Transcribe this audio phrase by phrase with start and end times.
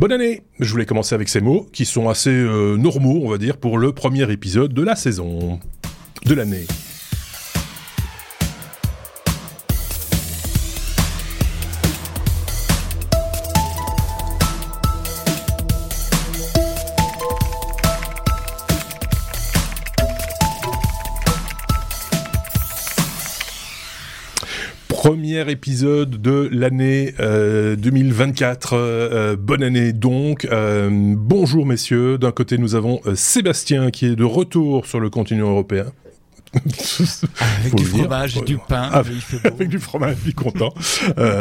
[0.00, 3.36] Bonne année Je voulais commencer avec ces mots qui sont assez euh, normaux, on va
[3.36, 5.60] dire, pour le premier épisode de la saison,
[6.24, 6.64] de l'année.
[25.40, 28.72] Premier épisode de l'année 2024.
[28.72, 30.44] Euh, euh, bonne année donc.
[30.44, 32.18] Euh, bonjour messieurs.
[32.18, 35.86] D'un côté nous avons Sébastien qui est de retour sur le continent européen.
[36.52, 38.82] avec du fromage et du pain.
[38.92, 40.74] Avec, du fromage, je suis content.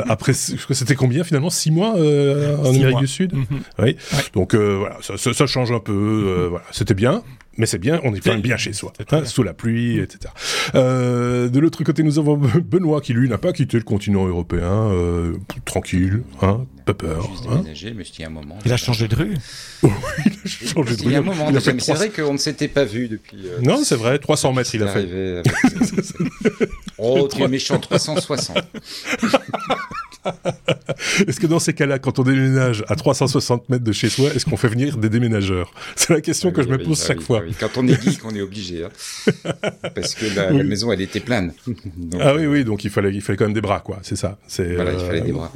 [0.08, 1.50] après, c'était combien finalement?
[1.50, 3.34] Six mois en Amérique du Sud?
[3.34, 3.46] Mhm.
[3.80, 3.98] Oui.
[4.34, 6.48] Donc voilà, ça, ça, change un peu.
[6.50, 7.24] voilà, c'était bien?
[7.60, 10.34] Mais c'est bien, on est quand même bien chez soi, hein, sous la pluie, etc.
[10.76, 14.90] Euh, de l'autre côté, nous avons Benoît qui, lui, n'a pas quitté le continent européen,
[14.92, 17.30] euh, tranquille, hein, pas peur.
[17.50, 17.64] Hein.
[17.66, 18.58] mais il un moment.
[18.66, 19.36] Il a changé de rue
[19.84, 19.92] Oui,
[20.26, 21.08] il a changé de rue.
[21.08, 23.46] Il y a un moment, mais c'est vrai qu'on ne s'était pas vu depuis...
[23.46, 25.00] Euh, non, c'est vrai, 300 mètres il a fait.
[25.00, 25.48] Avec...
[26.98, 28.58] oh, tu es méchant, 360
[31.28, 34.46] est-ce que dans ces cas-là, quand on déménage à 360 mètres de chez soi, est-ce
[34.46, 35.74] qu'on fait venir des déménageurs?
[35.96, 37.42] C'est la question que je me pose chaque fois.
[37.60, 38.86] Quand on est geek, on est obligé.
[38.86, 38.90] Hein.
[39.96, 41.54] Parce que la, maison, elle était pleine.
[42.20, 44.00] ah oui, oui, donc il fallait, il fallait quand même des bras, quoi.
[44.02, 44.38] C'est ça.
[44.58, 45.52] Voilà, il fallait des euh, bras.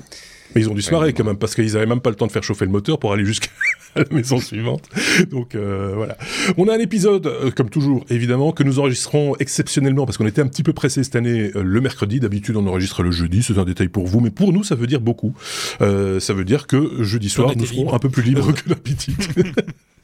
[0.55, 2.27] Mais ils ont dû se marrer quand même parce qu'ils avaient même pas le temps
[2.27, 3.49] de faire chauffer le moteur pour aller jusqu'à
[3.95, 4.89] la maison suivante.
[5.29, 6.17] Donc euh, voilà.
[6.57, 10.41] On a un épisode, euh, comme toujours, évidemment, que nous enregistrons exceptionnellement parce qu'on était
[10.41, 12.19] un petit peu pressé cette année euh, le mercredi.
[12.19, 13.43] D'habitude, on enregistre le jeudi.
[13.43, 15.33] C'est un détail pour vous, mais pour nous, ça veut dire beaucoup.
[15.79, 19.15] ça veut dire que jeudi soir, nous serons un peu plus libres que d'habitude.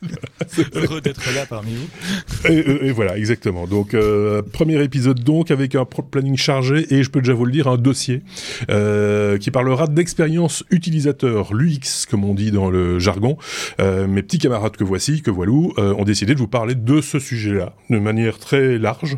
[0.73, 2.49] Heureux d'être là parmi vous.
[2.49, 3.67] Et, voilà, exactement.
[3.67, 7.51] Donc, euh, premier épisode donc avec un planning chargé et je peux déjà vous le
[7.51, 8.23] dire, un dossier
[8.69, 13.37] euh, qui parlera d'expérience utilisateur, l'UX comme on dit dans le jargon.
[13.79, 17.19] Euh, mes petits camarades que voici, que voilou, ont décidé de vous parler de ce
[17.19, 19.17] sujet-là de manière très large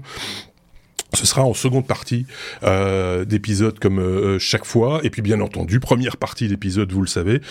[1.14, 2.26] ce sera en seconde partie
[2.64, 5.02] euh, d'épisode comme euh, chaque fois.
[5.04, 7.42] Et puis bien entendu, première partie d'épisode, vous le savez,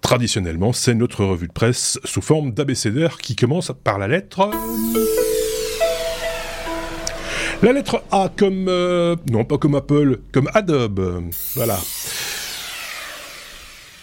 [0.00, 4.50] traditionnellement, c'est notre revue de presse sous forme d'abécédaire qui commence par la lettre...
[7.62, 8.66] La lettre A comme...
[8.68, 11.30] Euh, non, pas comme Apple, comme Adobe.
[11.54, 11.78] Voilà.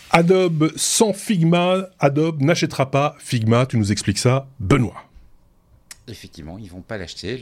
[0.10, 5.13] Adobe sans Figma, Adobe n'achètera pas Figma, tu nous expliques ça, Benoît.
[6.08, 7.38] Effectivement, ils vont pas l'acheter.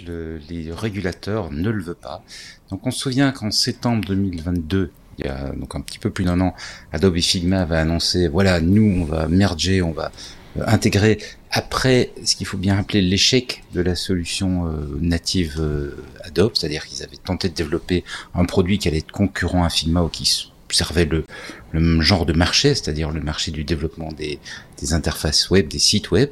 [0.49, 2.23] les régulateurs ne le veulent pas.
[2.69, 6.23] Donc, on se souvient qu'en septembre 2022, il y a donc un petit peu plus
[6.23, 6.53] d'un an,
[6.91, 10.11] Adobe Figma va annoncer, voilà, nous, on va merger, on va
[10.57, 11.19] euh, intégrer
[11.51, 16.85] après ce qu'il faut bien appeler l'échec de la solution euh, native euh, Adobe, c'est-à-dire
[16.85, 20.50] qu'ils avaient tenté de développer un produit qui allait être concurrent à Figma ou qui
[20.75, 21.25] servait le,
[21.71, 24.39] le genre de marché, c'est-à-dire le marché du développement des,
[24.79, 26.29] des interfaces web, des sites web.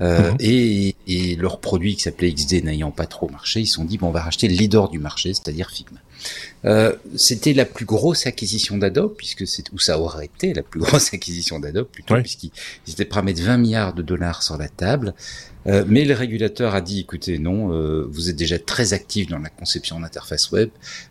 [0.00, 0.36] Euh, mhm.
[0.38, 3.98] et, et, leur produit qui s'appelait XD n'ayant pas trop marché, ils se sont dit
[3.98, 5.98] bon on va racheter le leader du marché, c'est-à-dire Figma.
[6.64, 10.78] Euh, c'était la plus grosse acquisition d'Adobe, puisque c'est où ça aurait été la plus
[10.84, 12.52] grosse acquisition d'Adobe plutôt, puisqu'ils
[12.88, 15.14] étaient prêts à mettre 20 milliards de dollars sur la table.
[15.66, 17.68] Euh, mais le régulateur a dit écoutez non,
[18.08, 20.70] vous êtes déjà très actif dans la conception d'interface web,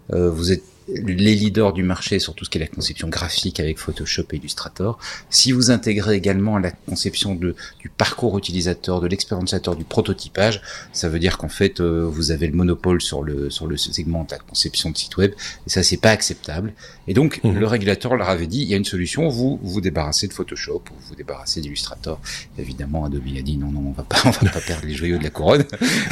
[0.10, 3.78] vous êtes les leaders du marché sur tout ce qui est la conception graphique avec
[3.78, 4.98] Photoshop et Illustrator.
[5.30, 10.62] Si vous intégrez également la conception de, du parcours utilisateur, de l'expérienceateur, du prototypage,
[10.94, 14.24] ça veut dire qu'en fait euh, vous avez le monopole sur le sur le segment
[14.24, 15.34] de la conception de site web
[15.66, 16.74] et ça c'est pas acceptable.
[17.08, 17.52] Et donc mmh.
[17.52, 20.84] le régulateur leur avait dit il y a une solution, vous vous débarrassez de Photoshop
[20.92, 22.20] ou vous, vous débarrassez d'Illustrator.
[22.58, 25.18] Évidemment Adobe a dit non non on va pas on va pas perdre les joyaux
[25.18, 25.66] de la couronne.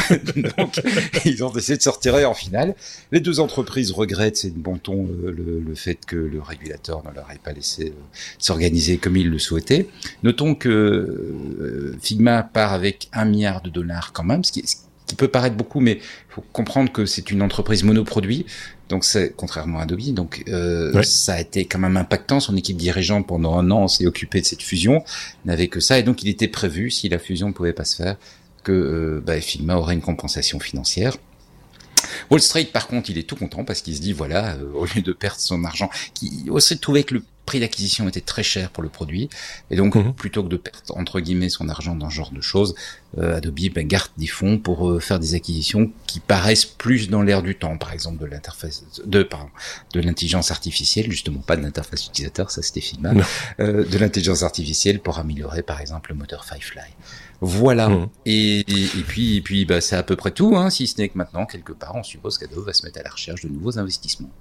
[0.58, 0.82] donc
[1.26, 2.76] ils ont décidé de sortir en finale.
[3.12, 7.30] Les deux entreprises regrettent c'est bon ton euh, le, fait que le régulateur ne leur
[7.32, 9.88] ait pas laissé euh, s'organiser comme il le souhaitait.
[10.24, 14.64] Notons que euh, Figma part avec un milliard de dollars quand même, ce qui,
[15.18, 18.48] peut paraître beaucoup, mais il faut comprendre que c'est une entreprise monoproduit,
[18.90, 20.44] donc c'est contrairement à Adobe, donc
[21.04, 22.40] ça a été quand même impactant.
[22.40, 25.04] Son équipe dirigeante pendant un an s'est occupée de cette fusion,
[25.46, 27.96] n'avait que ça, et donc il était prévu si la fusion ne pouvait pas se
[27.98, 28.18] faire
[28.64, 31.16] que bah, Figma aurait une compensation financière.
[32.30, 34.86] Wall Street, par contre, il est tout content parce qu'il se dit, voilà, euh, au
[34.86, 38.42] lieu de perdre son argent, qui Wall Street trouvait que le prix d'acquisition était très
[38.42, 39.30] cher pour le produit,
[39.70, 40.16] et donc mhm.
[40.16, 42.74] plutôt que de perdre entre guillemets son argent dans ce genre de choses,
[43.20, 47.22] euh, Adobe ben, garde des fonds pour euh, faire des acquisitions qui paraissent plus dans
[47.22, 49.50] l'air du temps, par exemple de l'interface de pardon,
[49.94, 53.14] de l'intelligence artificielle, justement pas de l'interface utilisateur, ça c'était Figma,
[53.60, 56.96] de l'intelligence artificielle pour améliorer par exemple le moteur Firefly.
[57.42, 57.90] Voilà.
[57.90, 58.08] Mmh.
[58.26, 61.10] Et, et, puis, et puis bah, c'est à peu près tout, hein, si ce n'est
[61.10, 63.78] que maintenant, quelque part, on suppose qu'Adobe va se mettre à la recherche de nouveaux
[63.78, 64.32] investissements.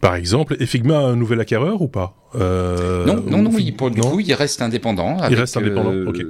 [0.00, 2.16] Par exemple, et Figma a un nouvel acquéreur ou pas?
[2.34, 5.16] Non, non, non, il, pour du coup, il reste indépendant.
[5.28, 6.20] il reste indépendant, ok.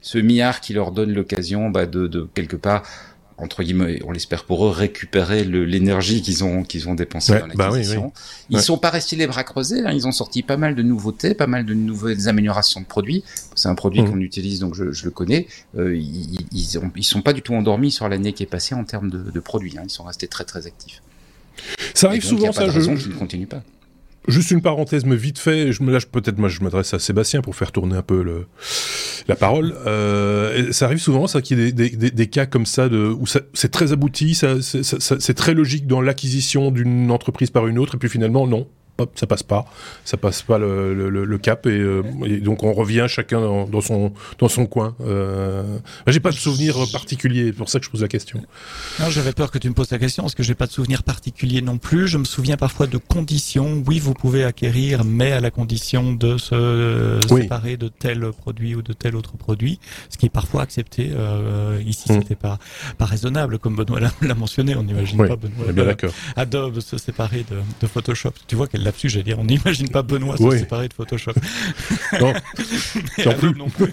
[0.00, 2.84] Ce milliard qui leur donne l'occasion bah, de, de quelque part
[3.38, 7.68] entre guillemets, on l'espère pour eux, récupérer l'énergie qu'ils ont qu'ils ont dépensée dans bah
[7.68, 8.12] l'acquisition.
[8.50, 9.92] Ils sont pas restés les bras creusés, hein.
[9.92, 13.22] ils ont sorti pas mal de nouveautés, pas mal de nouvelles améliorations de produits.
[13.54, 14.10] C'est un produit mmh.
[14.10, 15.46] qu'on utilise, donc je, je le connais.
[15.76, 18.74] Euh, ils, ils, ont, ils, sont pas du tout endormis sur l'année qui est passée
[18.74, 19.76] en termes de, de produits.
[19.78, 19.82] Hein.
[19.84, 21.00] Ils sont restés très très actifs.
[21.94, 22.68] Ça arrive souvent, ça.
[22.68, 22.80] je...
[22.80, 23.62] ne continue pas.
[24.28, 27.40] Juste une parenthèse, mais vite fait, je me lâche peut-être, moi je m'adresse à Sébastien
[27.40, 28.46] pour faire tourner un peu le,
[29.26, 29.74] la parole.
[29.86, 33.08] Euh, ça arrive souvent, ça, qu'il y ait des, des, des, cas comme ça, de,
[33.08, 37.98] où c'est très abouti, c'est très logique dans l'acquisition d'une entreprise par une autre, et
[37.98, 38.68] puis finalement, non,
[39.14, 39.66] ça passe pas,
[40.04, 44.12] ça passe pas le, le, le cap euh, et, donc on revient chacun dans, son
[44.38, 44.94] dans son coin.
[45.00, 48.42] Euh, j'ai pas de souvenir particulier, c'est pour ça que je pose la question.
[48.98, 51.02] Non, j'avais peur que tu me poses la question parce que j'ai pas de souvenir
[51.02, 52.08] particulier non plus.
[52.08, 53.82] Je me souviens parfois de conditions.
[53.86, 58.82] Oui, vous pouvez acquérir, mais à la condition de se séparer de tel produit ou
[58.82, 59.78] de tel autre produit,
[60.10, 61.10] ce qui est parfois accepté.
[61.14, 62.20] Euh, ici, mm.
[62.20, 62.58] c'était pas
[62.96, 64.74] pas raisonnable, comme Benoît l'a mentionné.
[64.74, 65.72] On n'imagine pas Benoît.
[65.72, 66.12] Bien d'accord.
[66.36, 68.32] Adobe se séparer de, de Photoshop.
[68.46, 71.32] Tu vois qu'elle là-dessus, j'allais dire, on n'imagine pas Benoît se séparer de Photoshop.
[72.20, 72.32] Non,
[73.38, 73.54] plus.
[73.54, 73.92] non plus.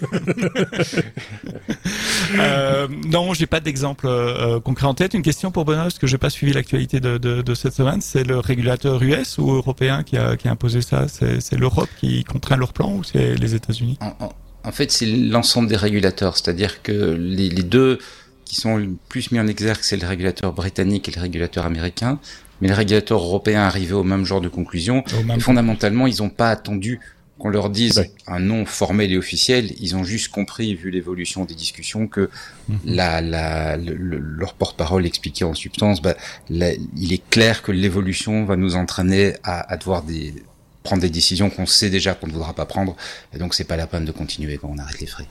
[2.38, 5.14] euh, non, j'ai pas d'exemple euh, concret en tête.
[5.14, 8.00] Une question pour Benoît, parce que j'ai pas suivi l'actualité de, de, de, cette semaine.
[8.00, 11.06] C'est le régulateur US ou européen qui a, qui a imposé ça?
[11.08, 13.98] C'est l'Europe qui contraint leur plan ou c'est les États-Unis?
[14.00, 14.32] En,
[14.64, 17.98] en, fait, c'est l'ensemble des régulateurs, c'est-à-dire que les, les deux
[18.44, 22.18] qui sont plus mis en exergue, c'est le régulateur britannique et le régulateur américain
[22.60, 25.04] mais les régulateurs européens arrivaient au même genre de conclusion.
[25.34, 27.00] Et fondamentalement, ils n'ont pas attendu
[27.38, 29.72] qu'on leur dise un nom formel et officiel.
[29.78, 32.30] Ils ont juste compris, vu l'évolution des discussions, que
[32.68, 32.78] mhm.
[32.86, 36.14] la, la, leur porte-parole expliquait en substance, bah,
[36.48, 40.34] il est clair que l'évolution va nous entraîner à, à devoir des,
[40.82, 42.96] prendre des décisions qu'on sait déjà qu'on ne voudra pas prendre.
[43.34, 45.26] Et donc, c'est pas la peine de continuer quand on arrête les frais.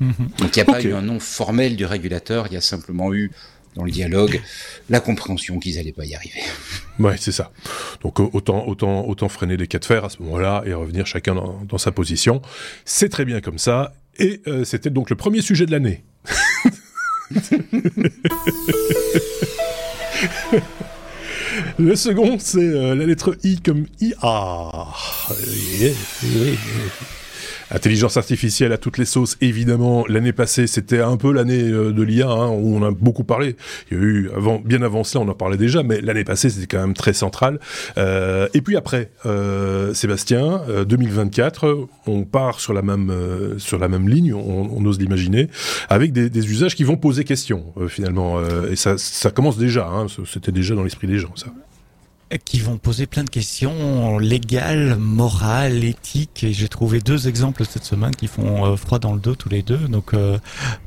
[0.00, 0.14] Mhm.
[0.38, 2.46] Donc, il n'y a pas eu un nom formel du régulateur.
[2.46, 3.30] Il y a simplement eu
[3.74, 4.40] dans le dialogue,
[4.88, 6.40] la compréhension qu'ils n'allaient pas y arriver.
[6.98, 7.52] Ouais, c'est ça.
[8.02, 11.06] Donc euh, autant, autant, autant freiner les cas de fer à ce moment-là et revenir
[11.06, 12.42] chacun dans, sa position.
[12.84, 13.94] C'est très bien comme ça.
[14.18, 16.04] Et euh, c'était donc le premier sujet de l'année.
[21.78, 24.86] le second, c'est euh, la lettre I comme IA.
[27.70, 30.04] Intelligence artificielle à toutes les sauces, évidemment.
[30.08, 33.56] L'année passée, c'était un peu l'année euh, de l'IA, hein, où on a beaucoup parlé.
[33.90, 36.50] Il y a eu, avant, bien avant cela, on en parlait déjà, mais l'année passée,
[36.50, 37.60] c'était quand même très central.
[37.98, 43.78] Euh, et puis après, euh, Sébastien, 2024, euh, on part sur la même, euh, sur
[43.78, 45.48] la même ligne, on, on ose l'imaginer,
[45.88, 48.40] avec des, des, usages qui vont poser question, finalement.
[48.70, 51.46] et ça, ça commence déjà, hein, c'était déjà dans l'esprit des gens, ça
[52.38, 56.44] qui vont poser plein de questions légales, morales, éthiques.
[56.44, 59.48] Et j'ai trouvé deux exemples cette semaine qui font euh, froid dans le dos tous
[59.48, 59.78] les deux.
[59.78, 60.38] Donc, euh,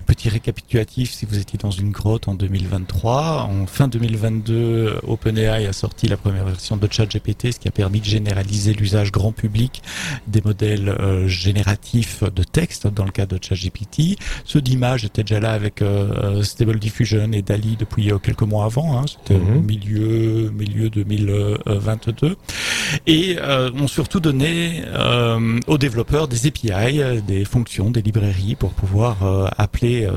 [0.06, 5.74] petit récapitulatif, si vous étiez dans une grotte en 2023, en fin 2022, OpenAI a
[5.74, 9.82] sorti la première version de ChatGPT, ce qui a permis de généraliser l'usage grand public
[10.28, 14.18] des modèles euh, génératifs de texte dans le cas de ChatGPT.
[14.46, 15.84] Ceux d'image étaient déjà là avec
[16.42, 18.98] Stable Diffusion et DALI depuis quelques mois avant.
[18.98, 19.06] Hein.
[19.08, 19.66] C'était mhm.
[19.66, 21.33] milieu, milieu 2000
[21.66, 22.36] 22
[23.08, 28.72] et euh, ont surtout donné euh, aux développeurs des API, des fonctions, des librairies pour
[28.72, 30.08] pouvoir euh, appeler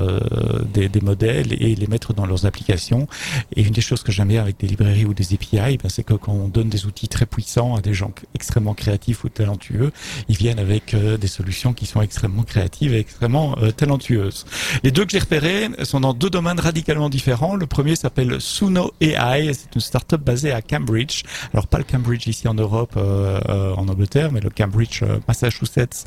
[0.72, 3.06] des, des, modèles et les mettre dans leurs applications.
[3.54, 6.04] Et une des choses que j'aime bien avec des librairies ou des API, ben, c'est
[6.04, 9.92] que quand on donne des outils très puissants à des gens extrêmement créatifs ou talentueux,
[10.28, 14.46] ils viennent avec des solutions qui sont extrêmement créatives et extrêmement talentueuses.
[14.82, 17.56] Les deux que j'ai repérés sont dans deux domaines radicalement différents.
[17.56, 21.05] Le premier s'appelle Suno AI, c'est une startup basée à Cambridge
[21.52, 25.18] alors pas le Cambridge ici en Europe, euh, euh, en Angleterre, mais le Cambridge euh,
[25.28, 26.04] Massachusetts,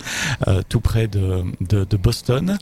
[0.68, 2.58] tout près de, de, de Boston.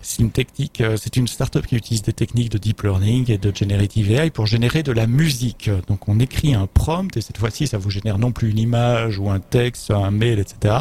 [0.00, 3.54] C'est une technique, c'est une startup qui utilise des techniques de deep learning et de
[3.54, 5.70] generative AI pour générer de la musique.
[5.88, 9.18] Donc on écrit un prompt et cette fois-ci ça vous génère non plus une image
[9.18, 10.74] ou un texte, un mail, etc.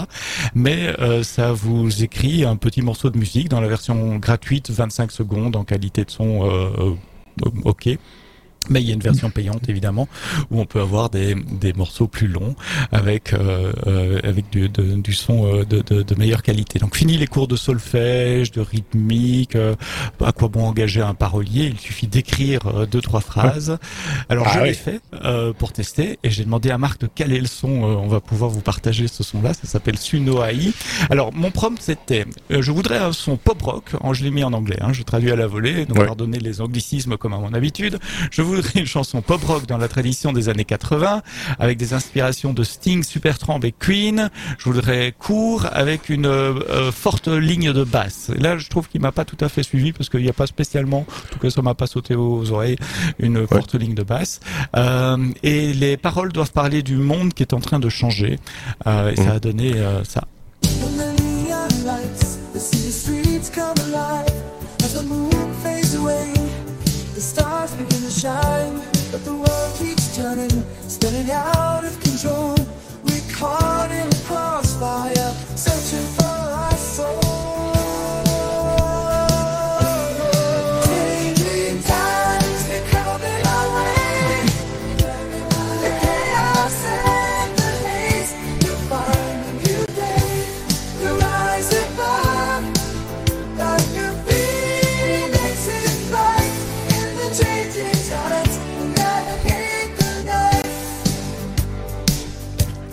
[0.55, 5.55] Mais ça vous écrit un petit morceau de musique dans la version gratuite, 25 secondes
[5.55, 6.97] en qualité de son
[7.63, 7.89] OK
[8.69, 10.07] mais il y a une version payante évidemment
[10.49, 12.55] où on peut avoir des, des morceaux plus longs
[12.91, 16.79] avec euh, euh avec du, de, du son euh, de, de, de, meilleure qualité.
[16.79, 19.55] Donc fini les cours de solfège, de rythmique.
[19.55, 19.75] Euh,
[20.23, 23.77] à quoi bon engager un parolier Il suffit d'écrire deux trois phrases.
[24.29, 25.01] Alors ah je l'ai fait
[25.57, 27.69] pour tester et j'ai demandé à Marc de caler le son.
[27.69, 29.53] on va pouvoir vous partager ce son-là.
[29.53, 30.71] Ça s'appelle Suno AI.
[31.09, 33.91] Alors mon prompt c'était je voudrais un son pop rock.
[34.13, 34.77] je l'ai mis en anglais.
[34.81, 37.99] Hein, je traduis à la volée donc pardonnez les anglicismes comme à mon habitude.
[38.29, 41.21] Je voudrais une chanson pop rock dans la tradition des années 80,
[41.59, 44.29] avec des inspirations de Sting, Supertramp et Queen.
[44.57, 48.31] Je voudrais court avec une euh, forte ligne de basse.
[48.35, 50.33] Et là, je trouve qu'il m'a pas tout à fait suivi parce qu'il n'y a
[50.33, 52.77] pas spécialement, en tout cas, ça m'a pas sauté aux oreilles,
[53.19, 54.39] une forte ligne de basse.
[54.75, 58.39] Euh, et les paroles doivent parler du monde qui est en train de changer.
[58.87, 60.23] Euh, et ça a donné euh, ça.
[68.21, 68.79] Shine.
[69.11, 72.55] But the world keeps turning, spinning out of control.
[73.03, 75.33] We're caught in a crossfire,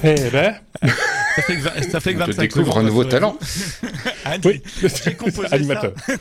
[0.04, 0.54] Eh ben,
[1.34, 3.36] Ça fait que, vingt- ça fait que Je 25 découvre secondes, un nouveau talent.
[4.44, 5.92] Oui, j'ai composé animateur.
[6.06, 6.12] ça.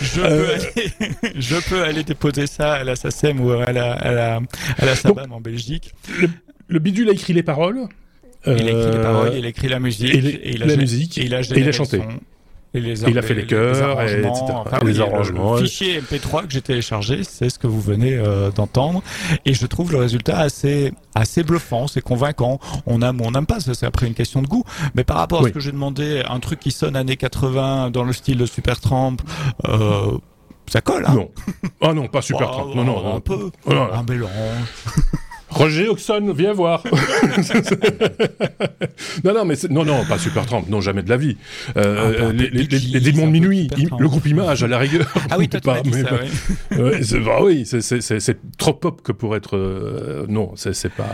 [0.00, 0.46] Je, Euh.
[0.46, 4.40] peux aller, je peux aller déposer ça à la SACEM ou à la, à la,
[4.78, 5.92] à la SABAM en Belgique.
[6.20, 6.28] Le,
[6.68, 7.88] le bidule a écrit les paroles.
[8.46, 10.66] Il a écrit les Euh, paroles, il a écrit la musique, et les- il a
[10.66, 11.98] la gé- musique, et il a, et il a généré chanté.
[11.98, 12.06] son,
[12.74, 14.44] Et les Et il a fait les chœurs, et arrangements, etc.
[14.66, 15.54] enfin, Et les le- arrangements.
[15.56, 19.02] Le fichier MP3 que j'ai téléchargé, c'est ce que vous venez euh, d'entendre.
[19.46, 22.60] Et je trouve le résultat assez assez bluffant, c'est convaincant.
[22.86, 24.64] On aime ou on n'aime pas, ça c'est après une question de goût.
[24.94, 25.48] Mais par rapport à Oui.
[25.48, 29.16] ce que j'ai demandé, un truc qui sonne années 80 dans le style de Supertramp,
[29.66, 30.18] euh,
[30.70, 31.06] ça colle.
[31.06, 31.30] Hein Non.
[31.80, 32.74] Ah non, pas super Oh, Trump.
[32.74, 33.20] Non, non, un non.
[33.20, 33.50] peu.
[33.64, 34.30] Oh, Un mélange.
[35.50, 36.82] Roger Oxon, viens voir.
[39.24, 40.66] non, non, mais c'est- non, non, pas super Trump.
[40.68, 41.36] Non, jamais de la vie.
[41.76, 44.78] Euh, un peu les, les- les démons de minuit, im- le groupe Image à la
[44.78, 45.06] rigueur.
[45.30, 46.78] Ah oui, toi tu Pas, m'as dit mais ça, pas- oui.
[46.82, 47.64] Ouais, c'est- bah oui,
[48.58, 49.56] trop pop que pour être.
[49.56, 51.08] euh, non, c'est pas.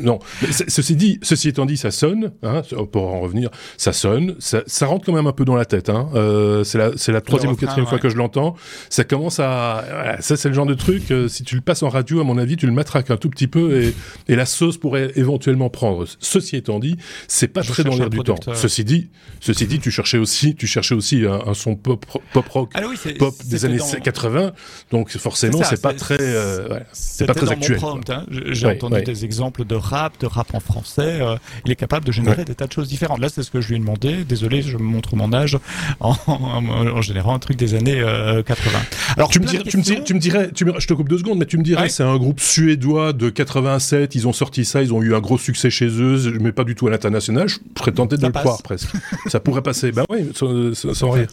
[0.00, 0.18] Non.
[0.42, 2.32] Mais ceci dit, ceci étant dit, ça sonne.
[2.42, 4.34] Hein, pour en revenir, ça sonne.
[4.38, 5.88] Ça, ça rentre quand même un peu dans la tête.
[5.88, 6.08] Hein.
[6.14, 8.54] Euh, c'est la, troisième ou quatrième fois que je l'entends.
[8.90, 9.84] Ça commence à.
[9.88, 11.10] voilà, ça, c'est le genre de truc.
[11.10, 13.30] euh, si tu le passes en radio, à mon avis, tu le matraques un tout
[13.30, 13.94] petit peu et,
[14.28, 16.04] et la sauce pourrait éventuellement prendre.
[16.20, 16.96] Ceci étant dit,
[17.28, 18.36] c'est pas Je très dans l'air du temps.
[18.54, 19.08] Ceci dit,
[19.40, 22.82] ceci dit, tu cherchais aussi, tu cherchais aussi un, un son pop, pop rock Ah
[22.88, 24.52] oui, pop des années dans- 80,
[24.90, 27.78] donc forcément C'est pas très, euh, ouais, c'est pas très dans actuel.
[28.10, 28.24] Hein.
[28.30, 29.02] J'ai Ouais, entendu ouais.
[29.02, 31.20] des exemples de rap, de rap en français.
[31.20, 33.20] euh, il est capable de générer des tas de choses différentes.
[33.20, 34.24] Là, c'est ce que je lui ai demandé.
[34.24, 35.58] Désolé, je me montre mon âge
[36.00, 38.78] en, en, en générant un truc des années euh, 80.
[39.16, 41.08] Alors, Tu me, dirais, tu, me dirais, tu me dirais, tu me- je te coupe
[41.08, 44.64] deux secondes, mais tu me dirais, c'est un groupe suédois de 87, ils ont sorti
[44.64, 47.48] ça, ils ont eu un gros succès chez eux, mais pas du tout à l'international,
[47.48, 48.42] je serais tenté de Ça le passe.
[48.42, 48.88] croire presque.
[49.26, 51.28] ça pourrait passer, ben oui, sans, sans- rire.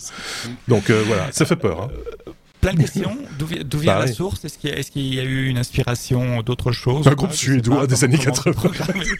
[0.68, 1.84] Donc euh, voilà, ça fait peur.
[1.84, 2.32] Hein.
[2.62, 3.18] Plein de questions.
[3.40, 4.12] D'où vient, d'où vient Bah la ouais.
[4.14, 4.46] source?
[4.46, 7.08] Est-ce qu'il y, a- est-ce qu'il y a eu une inspiration d'autre chose?
[7.08, 8.54] Un ou groupe suédois des années comment 80.
[8.54, 9.06] programmer.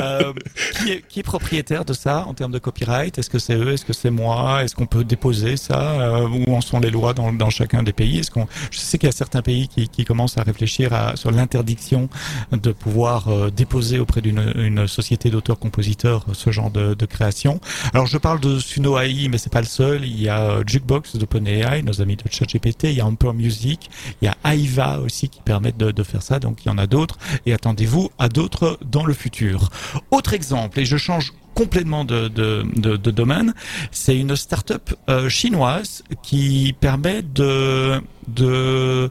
[0.00, 0.32] Euh,
[0.78, 3.18] qui, est, qui est propriétaire de ça en termes de copyright?
[3.18, 3.72] Est-ce que c'est eux?
[3.72, 4.62] Est-ce que c'est moi?
[4.62, 5.80] Est-ce qu'on peut déposer ça?
[6.00, 8.18] Euh, Où en sont les lois dans, dans chacun des pays?
[8.18, 11.16] Est-ce qu'on Je sais qu'il y a certains pays qui, qui commencent à réfléchir à,
[11.16, 12.08] sur l'interdiction
[12.52, 17.60] de pouvoir euh, déposer auprès d'une une société d'auteurs-compositeurs ce genre de, de création.
[17.94, 20.04] Alors je parle de Suno AI, mais c'est pas le seul.
[20.04, 22.84] Il y a euh, Jukebox d'OpenAI, nos amis de ChatGPT.
[22.84, 23.90] Il y a Amper Music.
[24.22, 26.38] Il y a Aiva aussi qui permettent de, de faire ça.
[26.38, 27.18] Donc il y en a d'autres.
[27.44, 29.70] Et attendez-vous à d'autres dans le futur.
[30.10, 33.54] Autre exemple, et je change complètement de, de, de, de domaine,
[33.90, 39.10] c'est une start-up euh, chinoise qui permet de, de,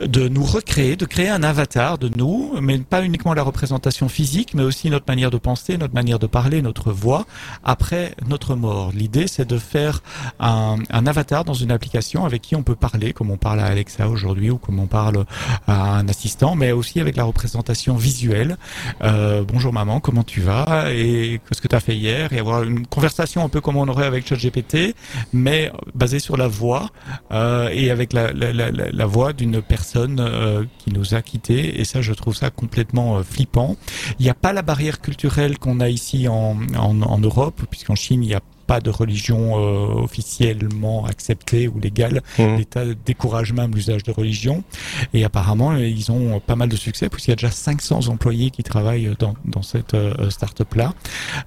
[0.00, 4.54] de nous recréer, de créer un avatar de nous, mais pas uniquement la représentation physique,
[4.54, 7.26] mais aussi notre manière de penser, notre manière de parler, notre voix,
[7.64, 8.92] après notre mort.
[8.94, 10.02] L'idée, c'est de faire
[10.38, 14.08] un, avatar dans une application avec qui on peut parler, comme on parle à Alexa
[14.08, 15.24] aujourd'hui, ou comme on parle
[15.66, 18.58] à un assistant, mais aussi avec la représentation visuelle.
[19.02, 20.92] Euh, bonjour maman, comment tu vas?
[20.92, 24.26] Et que tu fait hier Et avoir une conversation un peu comme on aurait avec
[24.26, 24.94] ChatGPT,
[25.32, 26.90] mais basée sur la voix
[27.32, 31.22] euh, et avec la, la, la, la- la voix d'une personne euh, qui nous a
[31.22, 31.80] quittés.
[31.80, 33.76] Et ça, je trouve ça complètement euh, flippant.
[34.18, 37.94] Il n'y a pas la barrière culturelle qu'on a ici en, en, en Europe, puisqu'en
[37.94, 42.22] Chine, il n'y a pas de religion euh, officiellement acceptée ou légale.
[42.38, 42.56] Mhm.
[42.56, 44.64] L'État décourage même l'usage de religion.
[45.12, 48.62] Et apparemment, ils ont pas mal de succès, puisqu'il y a déjà 500 employés qui
[48.62, 50.94] travaillent dans, dans cette euh, start-up-là.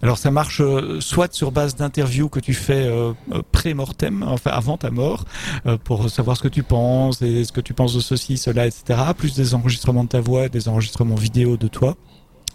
[0.01, 4.51] Alors ça marche euh, soit sur base d'interviews que tu fais euh, euh, pré-mortem, enfin
[4.51, 5.25] avant ta mort,
[5.65, 8.67] euh, pour savoir ce que tu penses et ce que tu penses de ceci, cela,
[8.67, 8.99] etc.
[9.17, 11.95] Plus des enregistrements de ta voix, des enregistrements vidéo de toi.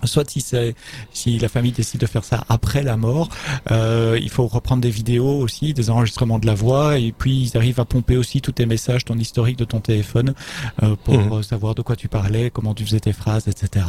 [0.04, 0.74] Soit si c'est
[1.12, 3.28] si la famille décide de faire ça après la mort,
[3.70, 7.56] euh, il faut reprendre des vidéos aussi, des enregistrements de la voix, et puis ils
[7.56, 10.34] arrivent à pomper aussi tous tes messages, ton historique de ton téléphone
[10.82, 11.42] euh, pour Mhm.
[11.42, 13.86] savoir de quoi tu parlais, comment tu faisais tes phrases, etc.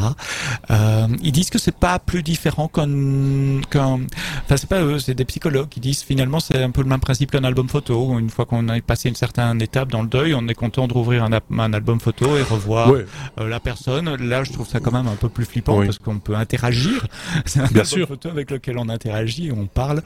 [0.72, 4.00] Euh, ils disent que c'est pas plus différent qu'un qu'un
[4.43, 7.00] enfin c'est pas eux, c'est des psychologues qui disent finalement c'est un peu le même
[7.00, 8.17] principe qu'un album photo.
[8.20, 10.93] Une fois qu'on a passé une certaine étape dans le deuil, on est content de
[10.93, 13.05] rouvrir un, album photo et revoir Ouais,
[13.39, 14.15] euh, la personne.
[14.15, 15.86] Là, je trouve ça quand même un peu plus flippant Oui.
[15.86, 17.07] parce qu'on peut interagir.
[17.45, 18.07] C'est un Bien sûr.
[18.07, 20.01] photo avec lequel on interagit, on parle.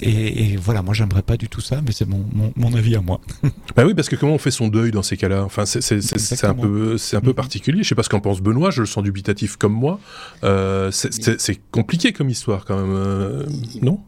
[0.00, 3.00] Et, voilà, moi, j'aimerais pas du tout ça, mais c'est mon, mon, mon avis à
[3.00, 3.20] moi.
[3.76, 5.44] Bah oui, parce que comment on fait son deuil dans ces cas-là?
[5.44, 7.34] Enfin, c'est un peu, c'est un peu Mhm.
[7.34, 7.82] particulier.
[7.82, 8.70] Je sais pas ce qu'en pense Benoît.
[8.70, 10.00] Je le sens dubitatif comme moi.
[10.44, 13.46] Euh, c'est- compliqué comme histoire quand même, euh,
[13.82, 14.00] non?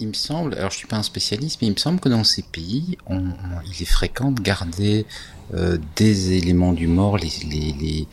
[0.00, 2.22] Il me semble, alors je suis pas un spécialiste, mais il me semble que dans
[2.22, 5.04] ces pays, on, on- il est fréquent de garder
[5.54, 8.06] euh, des éléments du mort, les, les, les,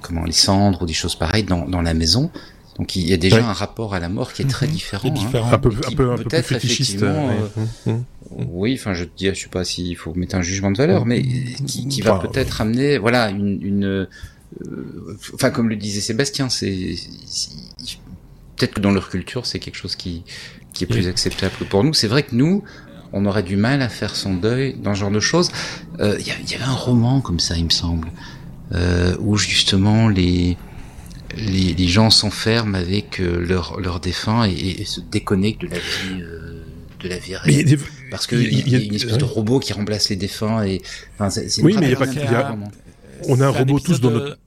[0.00, 2.30] comment, les cendres ou des choses pareilles dans, dans la maison.
[2.78, 3.42] Donc il y a déjà Ouais.
[3.42, 4.72] un rapport à la mort qui est très Mhm.
[4.72, 5.02] différent.
[5.04, 5.12] C'est hein.
[5.26, 5.52] différent.
[5.52, 6.94] Un peu, un peu, un peu plus peut-être fétichiste.
[7.02, 7.92] effectivement, ouais.
[7.92, 8.04] Mhm.
[8.50, 11.04] Oui, enfin, je te dis, je sais pas s'il faut mettre un jugement de valeur,
[11.04, 14.06] mais qui, qui va Enfin, peut-être amener, voilà, une, une euh,
[15.34, 16.94] enfin, comme le disait Sébastien, c'est,
[17.26, 17.50] c'est-
[18.56, 20.22] peut-être que dans leur culture, c'est quelque chose qui,
[20.72, 21.92] qui est plus acceptable que pour nous.
[21.94, 22.62] C'est vrai que nous,
[23.12, 25.50] on aurait du mal à faire son deuil dans ce genre de choses.
[26.00, 28.08] Euh, Il y, a- il y avait un roman comme ça, il me semble,
[28.74, 30.56] euh, où justement les
[31.36, 35.78] les, les gens s'enferment avec euh, leur leur défunt et, et se déconnectent de la
[35.78, 36.62] vie euh,
[37.00, 37.64] de la vie réelle.
[37.64, 37.78] des-
[38.10, 40.82] Parce qu'il il y, y a- une espèce de robot qui remplace les défunts et
[41.18, 41.28] enfin
[41.62, 42.56] Oui, mais il y a pas que- a-.
[43.28, 44.38] On a un robot tous dans notre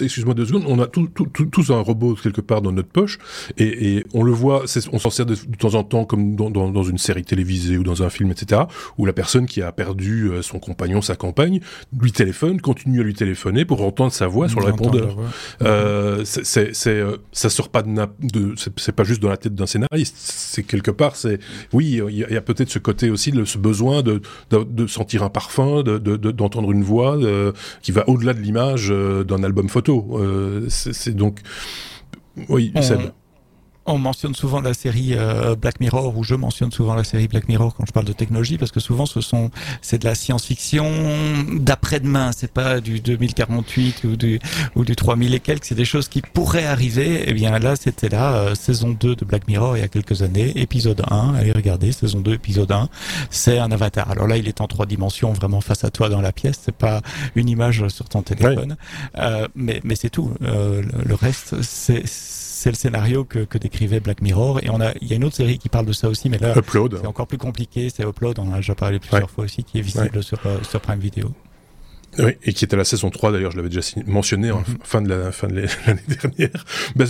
[0.00, 2.88] excuse-moi deux secondes, on a tout, tout- tout- tous un robot quelque part dans notre
[2.88, 3.18] poche
[3.58, 6.50] et, et on le voit, on s'en sert de, de temps en temps comme dans,
[6.50, 8.62] dans- dans une série télévisée ou dans un film, etc.
[8.98, 11.60] Où la personne qui a perdu euh, son compagnon, sa compagne,
[12.00, 15.16] lui téléphone, continue à lui téléphoner pour entendre sa voix sur le répondeur.
[15.62, 19.54] Euh, c'est, euh, ça sort pas de, na- de c'est, pas juste dans la tête
[19.54, 20.14] d'un scénariste.
[20.18, 21.38] C'est quelque part, c'est,
[21.72, 25.22] oui, il y a, peut-être ce côté aussi, de, ce besoin de, de, de sentir
[25.22, 27.52] un parfum, de, de, de- d'entendre une voix euh,
[27.82, 30.18] qui va au-delà de l'image d'un album photo.
[30.18, 31.40] Euh, c'est, c'est donc,
[32.48, 33.00] oui, On- Seb.
[33.84, 37.48] On mentionne souvent la série euh, Black Mirror, ou je mentionne souvent la série Black
[37.48, 40.88] Mirror quand je parle de technologie, parce que souvent ce sont c'est de la science-fiction
[41.54, 42.30] d'après-demain.
[42.32, 44.38] C'est pas du 2048 ou du
[44.76, 45.64] ou du 3000 et quelques.
[45.64, 47.28] C'est des choses qui pourraient arriver.
[47.28, 50.22] Et bien là, c'était là euh, saison 2 de Black Mirror il y a quelques
[50.22, 51.34] années, épisode 1.
[51.34, 52.88] Allez regarder saison 2, épisode 1.
[53.30, 54.10] C'est un avatar.
[54.10, 56.60] Alors là, il est en trois dimensions, vraiment face à toi dans la pièce.
[56.64, 57.00] C'est pas
[57.34, 58.76] une image sur ton téléphone.
[59.18, 60.32] Euh, mais mais c'est tout.
[60.42, 62.06] Euh, le, le reste, c'est
[62.62, 64.60] c'est le scénario que, que décrivait Black Mirror.
[64.62, 66.38] Et on a, il y a une autre série qui parle de ça aussi, mais
[66.38, 66.54] là,
[67.00, 67.90] c'est encore plus compliqué.
[67.90, 69.28] C'est Upload, on en a déjà parlé plusieurs Ouais.
[69.28, 71.32] fois aussi, qui est visible sur, euh, sur Prime Video.
[72.18, 74.64] Oui, et qui était la saison 3 d'ailleurs, je l'avais déjà mentionné en Mhm.
[74.84, 76.64] fin de la fin de l'année l'année dernière.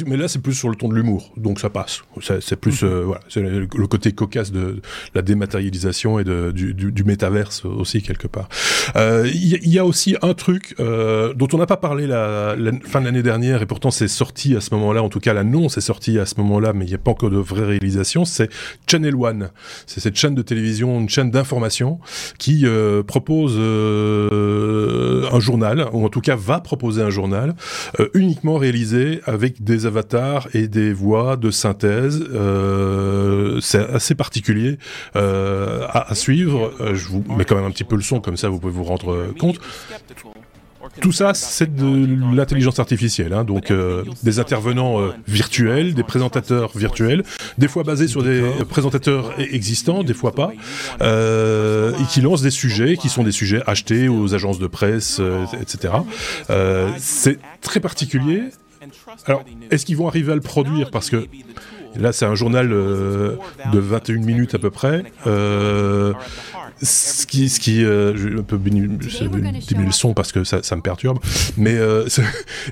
[0.07, 2.03] Mais, là, c'est plus sur le ton de l'humour, donc ça passe.
[2.41, 2.89] C'est plus Mhm.
[2.89, 4.81] euh, voilà, c'est le, le côté cocasse de
[5.15, 8.49] la dématérialisation et de, du, du, du métaverse aussi quelque part.
[8.97, 11.77] Euh, Il y, a- il y a aussi un truc euh, dont on n'a pas
[11.77, 15.03] parlé la, la fin de l'année dernière et pourtant c'est sorti à ce moment-là.
[15.03, 17.31] En tout cas, l'annonce est sortie à ce moment-là, mais il n'y a pas encore
[17.31, 18.25] de vraie réalisation.
[18.25, 18.51] C'est
[18.89, 19.51] Channel One.
[19.87, 21.99] C'est cette chaîne de télévision, une chaîne d'information
[22.39, 24.91] qui euh, propose euh,
[25.33, 27.55] un journal, ou en tout cas va proposer un journal,
[28.01, 32.25] euh, uniquement réalisé avec des avatars et des voix de synthèse.
[32.33, 34.79] Euh, c'est assez particulier
[35.17, 36.73] euh, à, à suivre.
[36.81, 38.73] Euh, je vous mets quand même un petit peu le son, comme ça vous pouvez
[38.73, 39.59] vous rendre euh, compte.
[41.01, 46.77] Tout ça, c'est de l'intelligence artificielle, hein, donc euh, des intervenants euh, virtuels, des présentateurs
[46.77, 47.25] virtuels,
[47.57, 50.53] des fois basés sur des présentateurs existants, des fois pas,
[51.01, 55.19] euh, et qui lancent des sujets qui sont des sujets achetés aux agences de presse,
[55.21, 55.95] euh, etc.
[56.99, 58.45] C'est très particulier.
[59.27, 60.91] Alors, est-ce qu'ils vont arriver à le produire?
[60.91, 61.27] Parce que
[61.97, 63.37] là, c'est un journal euh,
[63.73, 65.05] de 21 minutes à peu près.
[66.83, 68.99] Ce qui, ce qui euh, je vais un peu diminuer
[69.87, 71.19] le son parce que ça, ça me perturbe,
[71.57, 72.23] mais euh, c'est-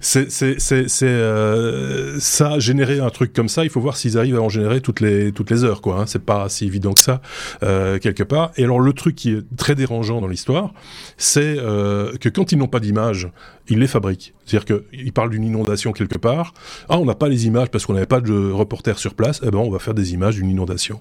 [0.01, 4.19] c'est c'est c'est c'est, euh, ça générer un truc comme ça, il faut voir s'ils
[4.19, 6.01] arrivent à en générer toutes les toutes les heures quoi.
[6.01, 7.21] Hein, c'est pas si évident que ça
[7.63, 8.51] euh, quelque part.
[8.57, 10.73] Et alors le truc qui est très dérangeant dans l'histoire,
[11.17, 13.29] c'est euh, que quand ils n'ont pas d'image,
[13.71, 14.35] ils les fabriquent.
[14.45, 16.55] C'est-à-dire qu'ils parlent d'une inondation quelque part.
[16.89, 19.41] Ah, on n'a pas les images parce qu'on n'avait pas de reporter sur place.
[19.45, 21.01] Eh ben, on va faire des images d'une inondation.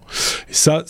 [0.50, 0.84] Et ça,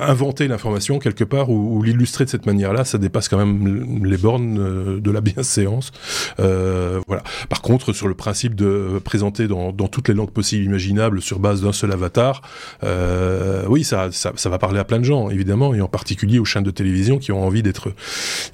[0.00, 4.58] inventer l'information quelque part ou, l'illustrer de cette manière-là, ça dépasse quand même les bornes
[4.58, 5.90] euh, de la bienséance.
[6.38, 7.22] Euh, voilà.
[7.48, 11.62] Par contre, sur le principe de présenter dans, toutes les langues possibles imaginables sur base
[11.62, 12.42] d'un seul avatar,
[12.84, 14.10] euh, oui, ça,
[14.44, 17.32] va parler à plein de gens, évidemment, et en particulier aux chaînes de télévision qui
[17.32, 17.92] ont envie d'être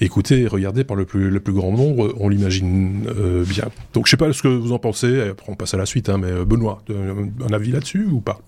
[0.00, 3.64] écoutés et regardés par plus, le plus grand nombre, on l'imagine euh, bien.
[3.94, 6.08] Donc je sais pas ce que vous en pensez, après on passe à la suite,
[6.08, 8.40] hein, mais euh, Benoît, euh, un avis là-dessus ou pas?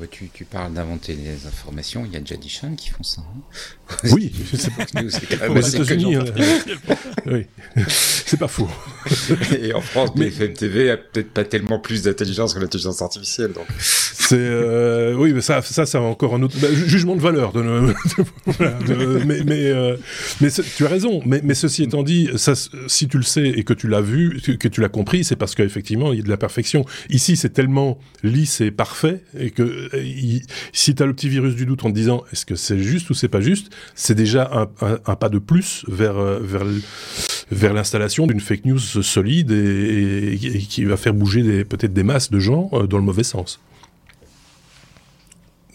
[0.00, 3.02] Ouais, tu, tu parles d'inventer des informations, il y a déjà des chaînes qui font
[3.02, 3.20] ça.
[3.20, 3.40] hein.
[4.12, 6.22] Oui, c'est pas- c'est même aux États-Unis, euh,
[7.26, 7.44] oui,
[7.88, 8.68] c'est pas faux.
[9.60, 13.52] Et en France, Mais- BFM TV a peut-être pas tellement plus d'intelligence que l'intelligence artificielle.
[13.52, 13.66] Donc.
[13.78, 17.20] C'est euh, oui, mais ça, ça, ça a encore un autre bah, ju- jugement de
[17.20, 17.52] valeur.
[17.52, 17.60] De,
[18.86, 19.96] de- mais mais euh,
[20.40, 21.20] mais ce- tu as raison.
[21.26, 22.54] Mais, mais ceci étant dit, ça,
[22.86, 25.36] si tu le sais et que tu l'as vu, que que tu l'as compris, c'est
[25.36, 26.86] parce qu'effectivement il y a de la perfection.
[27.10, 30.38] Ici, c'est tellement lisse et parfait et que euh,
[30.72, 33.10] si tu as le petit virus du doute en te disant est-ce que c'est juste
[33.10, 36.64] ou c'est pas juste, c'est déjà un, pas de plus vers euh, vers
[37.50, 42.38] vers l'installation d'une fake news solide et, qui va faire bouger peut-être des masses de
[42.38, 43.60] gens euh, dans le mauvais sens.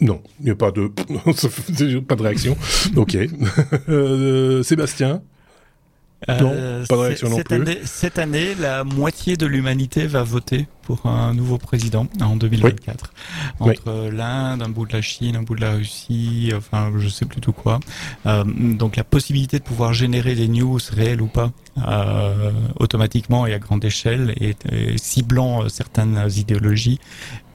[0.01, 0.87] Non, il n'y a pas de
[1.99, 2.57] pas de réaction.
[2.95, 3.17] Ok.
[4.63, 5.21] Sébastien?
[6.27, 7.55] Non, pas de c'est- réaction non cette plus.
[7.55, 13.13] Année, cette année, la moitié de l'humanité va voter pour un nouveau président en 2024.
[13.61, 13.71] Oui.
[13.71, 17.25] Entre l'Inde, un bout de la Chine, un bout de la Russie, enfin, je sais
[17.25, 17.79] plus tout quoi.
[18.25, 21.51] Euh, donc la possibilité de pouvoir générer des news réelles ou pas,
[21.87, 26.99] euh, automatiquement et à grande échelle, et, et ciblant euh, certaines idéologies,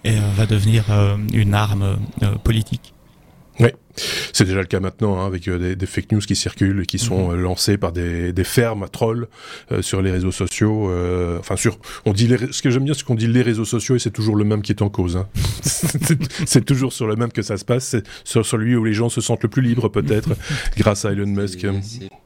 [0.05, 2.94] et, euh, va devenir euh, une arme euh, politique.
[4.33, 6.87] C'est déjà le cas maintenant hein, avec euh, des, des fake news qui circulent et
[6.87, 9.29] qui sont euh, lancées par des, des fermes à trolls
[9.73, 10.91] euh, sur les réseaux sociaux.
[10.91, 13.65] euh, enfin, sur, on dit les, ce que j'aime bien, c'est qu'on dit les réseaux
[13.65, 15.17] sociaux et c'est toujours le même qui est en cause.
[15.17, 15.29] Hein.
[16.47, 17.85] c'est toujours sur le même que ça se passe.
[17.87, 20.31] C'est sur celui où les gens se sentent le plus libres peut-être
[20.77, 21.67] grâce à Elon Musk.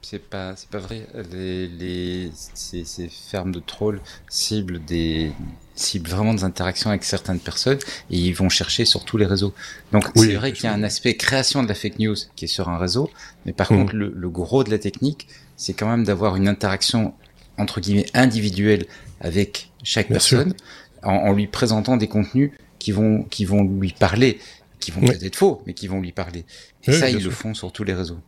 [0.02, 1.06] C'est- pas, vrai.
[1.32, 5.32] Les, les, ces, ces fermes de trolls ciblent des
[5.78, 7.78] ciblent vraiment des interactions avec certaines personnes
[8.10, 9.54] et ils vont chercher sur tous les réseaux.
[9.92, 12.46] Donc Oui, c'est vrai qu'il y a un aspect création de la fake news qui
[12.46, 13.10] est sur un réseau,
[13.46, 13.78] mais par Mhm.
[13.78, 17.14] contre le, le gros de la technique, c'est quand même d'avoir une interaction
[17.58, 18.86] entre guillemets individuelle
[19.20, 20.54] avec chaque Bien personne
[21.02, 24.38] en, en lui présentant des contenus qui vont qui vont lui parler,
[24.80, 25.08] qui vont Oui.
[25.08, 26.44] peut-être être faux, mais qui vont lui parler.
[26.84, 28.18] Et Oui, ça, ils le font sur tous les réseaux.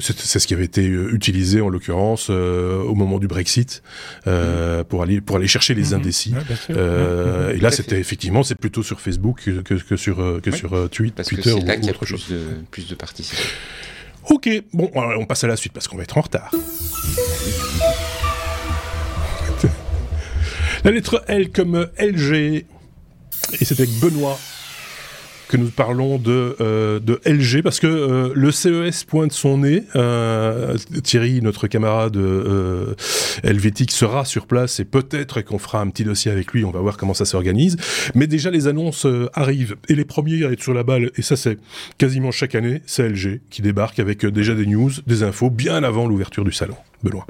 [0.00, 3.82] C'est ce qui avait été euh, utilisé en l'occurrence euh, au moment du Brexit
[4.26, 5.94] euh, pour aller pour aller chercher les Mhm.
[5.94, 6.34] indécis.
[6.34, 6.56] Ouais.
[6.76, 10.56] Euh, et là, c'était effectivement, c'est plutôt sur Facebook que, que, que sur que Oui.
[10.58, 10.70] sur
[11.14, 12.26] Parce Twitter là ou y a autre plus chose.
[12.28, 13.40] de, plus de participants.
[14.30, 16.50] Ok, bon, alors, on passe à la suite parce qu'on va être en retard.
[20.84, 22.66] la lettre L comme LG, et
[23.64, 24.38] c'est avec Benoît
[25.48, 29.84] que nous parlons de, euh, de LG parce que euh, le CES pointe son nez.
[29.96, 32.94] Euh, Thierry, notre camarade euh,
[33.42, 36.64] helvétique, sera sur place et peut-être qu'on fera un petit dossier avec lui.
[36.64, 37.76] On va voir comment ça s'organise.
[38.14, 41.22] Mais déjà, les annonces euh, arrivent et les premiers à être sur la balle, et
[41.22, 41.58] ça c'est
[41.98, 45.82] quasiment chaque année, c'est LG qui débarque avec euh, déjà des news, des infos bien
[45.84, 46.76] avant l'ouverture du salon.
[47.02, 47.26] Benoît.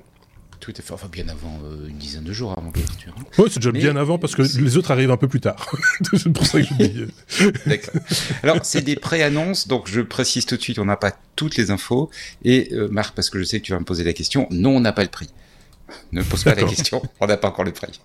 [0.64, 3.14] Tout est fait, enfin bien avant euh, une dizaine de jours avant l'ouverture.
[3.18, 3.22] hein.
[3.36, 5.70] Ouais, c'est déjà Mais- bien avant parce que les autres arrivent un peu plus tard.
[6.16, 7.02] c'est pour ça que je
[7.44, 7.94] euh, D'accord.
[8.42, 11.70] Alors c'est des pré-annonces, donc je précise tout de suite, on n'a pas toutes les
[11.70, 12.08] infos.
[12.44, 14.76] Et euh, Marc, parce que je sais que tu vas me poser la question, non,
[14.76, 15.28] on n'a pas le prix.
[16.12, 18.00] Ne pose pas la question, on n'a pas encore le prix.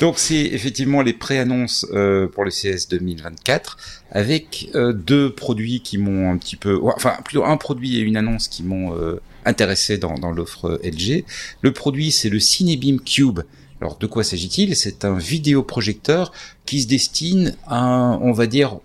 [0.00, 3.76] Donc c'est effectivement les pré-annonces euh, pour le CS 2024
[4.10, 8.16] avec euh, deux produits qui m'ont un petit peu, enfin plutôt un produit et une
[8.16, 11.24] annonce qui m'ont euh, intéressé dans, dans l'offre LG.
[11.62, 13.40] Le produit c'est le Cinebeam Cube.
[13.80, 14.74] Alors de quoi s'agit-il?
[14.76, 16.32] C'est un vidéoprojecteur
[16.66, 18.78] qui se destine à, un- on va dire,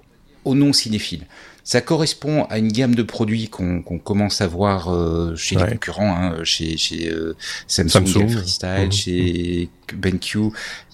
[0.45, 1.26] aux non cinéphiles.
[1.69, 5.65] Ça correspond à une gamme de produits qu'on qu'on commence à voir euh, chez Ouais.
[5.65, 7.36] les concurrents, hein, chez, chez euh,
[7.67, 8.30] Samsung, Samsung.
[8.30, 8.91] Freestyle, Mhm.
[8.93, 10.39] chez BenQ,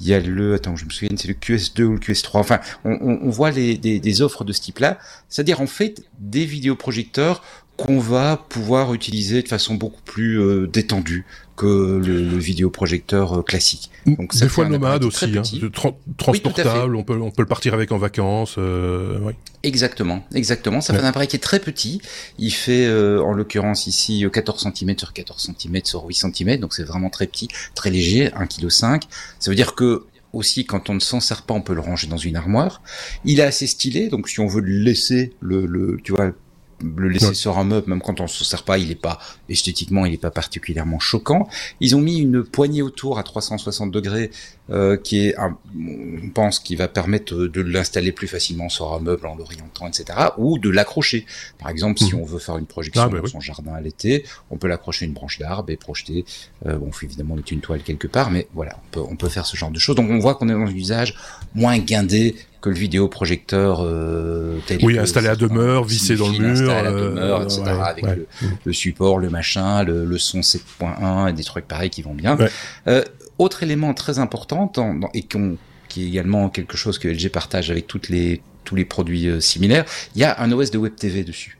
[0.01, 2.39] il y a le, attends, je me souviens, c'est le QS2 ou le QS3.
[2.39, 4.97] Enfin, on, on, on voit les, des, des offres de ce type-là,
[5.29, 7.43] c'est-à-dire en fait des vidéoprojecteurs
[7.85, 11.25] qu'on va pouvoir utiliser de façon beaucoup plus euh, détendue
[11.57, 11.65] que
[12.03, 13.91] le, le vidéoprojecteur euh, classique.
[14.07, 15.69] Donc, des fois nomade aussi, hein, Oui,
[16.17, 18.55] transportable, on peut on peut le partir avec en vacances.
[18.57, 19.31] Euh.
[19.63, 20.81] Exactement, exactement.
[20.81, 20.99] Ça Ouais.
[20.99, 22.01] fait un appareil qui est très petit.
[22.39, 26.57] Il fait, euh, en l'occurrence ici, euh, 14 cm sur 14 cm sur 8 cm,
[26.59, 29.07] donc c'est vraiment très petit, très léger, 1,5 kg.
[29.39, 32.07] Ça veut dire que aussi, quand on ne s'en sert pas, on peut le ranger
[32.07, 32.81] dans une armoire.
[33.25, 36.31] Il est assez stylé, donc si on veut le laisser, le, le tu vois,
[36.81, 37.33] le laisser Ouais.
[37.33, 40.17] sur un meuble, même quand on s'en sert pas, il est pas esthétiquement, il est
[40.17, 41.47] pas particulièrement choquant.
[41.79, 44.31] Ils ont mis une poignée autour à 360 degrés
[44.69, 48.99] euh, qui est, un- on pense, qui va permettre de l'installer plus facilement sur un
[48.99, 50.05] meuble en l'orientant, etc.,
[50.37, 51.25] ou de l'accrocher.
[51.59, 52.21] Par exemple, si Mhm.
[52.21, 53.29] on veut faire une projection Ah, bah dans oui.
[53.29, 56.23] son jardin à l'été, on peut l'accrocher à une branche d'arbre et projeter.
[56.65, 59.15] Euh, bon, on fait évidemment mettre une toile quelque part, mais voilà, on peut, on
[59.17, 59.95] peut faire ce genre de choses.
[59.97, 61.13] Donc on voit qu'on est dans un usage
[61.55, 66.71] moins guindé que le vidéoprojecteur euh, tel Oui, installé à demeure, vissé dans le mur,
[66.71, 68.15] à euh, demeure, etc., ouais, avec ouais.
[68.15, 68.27] le,
[68.63, 72.37] le support, le machin, le, le son 7.1 et des trucs pareils qui vont bien.
[72.37, 72.49] Ouais.
[72.87, 73.03] Euh,
[73.43, 77.69] autre élément très important dans- dans- et qui est également quelque chose que LG partage
[77.69, 80.95] avec toutes les, tous les produits euh, similaires, il y a un OS de Web
[80.95, 81.59] TV dessus.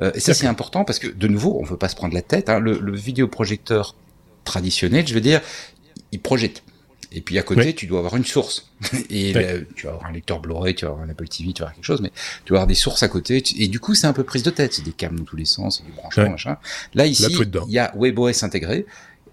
[0.00, 2.22] Euh, et ça c'est important parce que de nouveau, on veut pas se prendre la
[2.22, 2.48] tête.
[2.48, 3.94] Hein, le, le vidéoprojecteur
[4.44, 5.40] traditionnel, je veux dire,
[6.12, 6.62] il projette.
[7.10, 7.74] Et puis à côté, Oui.
[7.74, 8.70] tu dois avoir une source.
[9.10, 9.32] Et Oui.
[9.32, 9.42] là,
[9.74, 11.74] tu vas avoir un lecteur Blu-ray, tu vas avoir un Apple TV, tu vas avoir
[11.74, 12.10] quelque chose, mais
[12.44, 13.42] tu vas avoir des sources à côté.
[13.58, 14.74] Et du coup, c'est un peu prise de tête.
[14.74, 16.56] C'est des câbles dans tous les sens, c'est du branchement, machin.
[16.94, 17.26] Là, ici,
[17.66, 18.84] il y a WebOS intégré.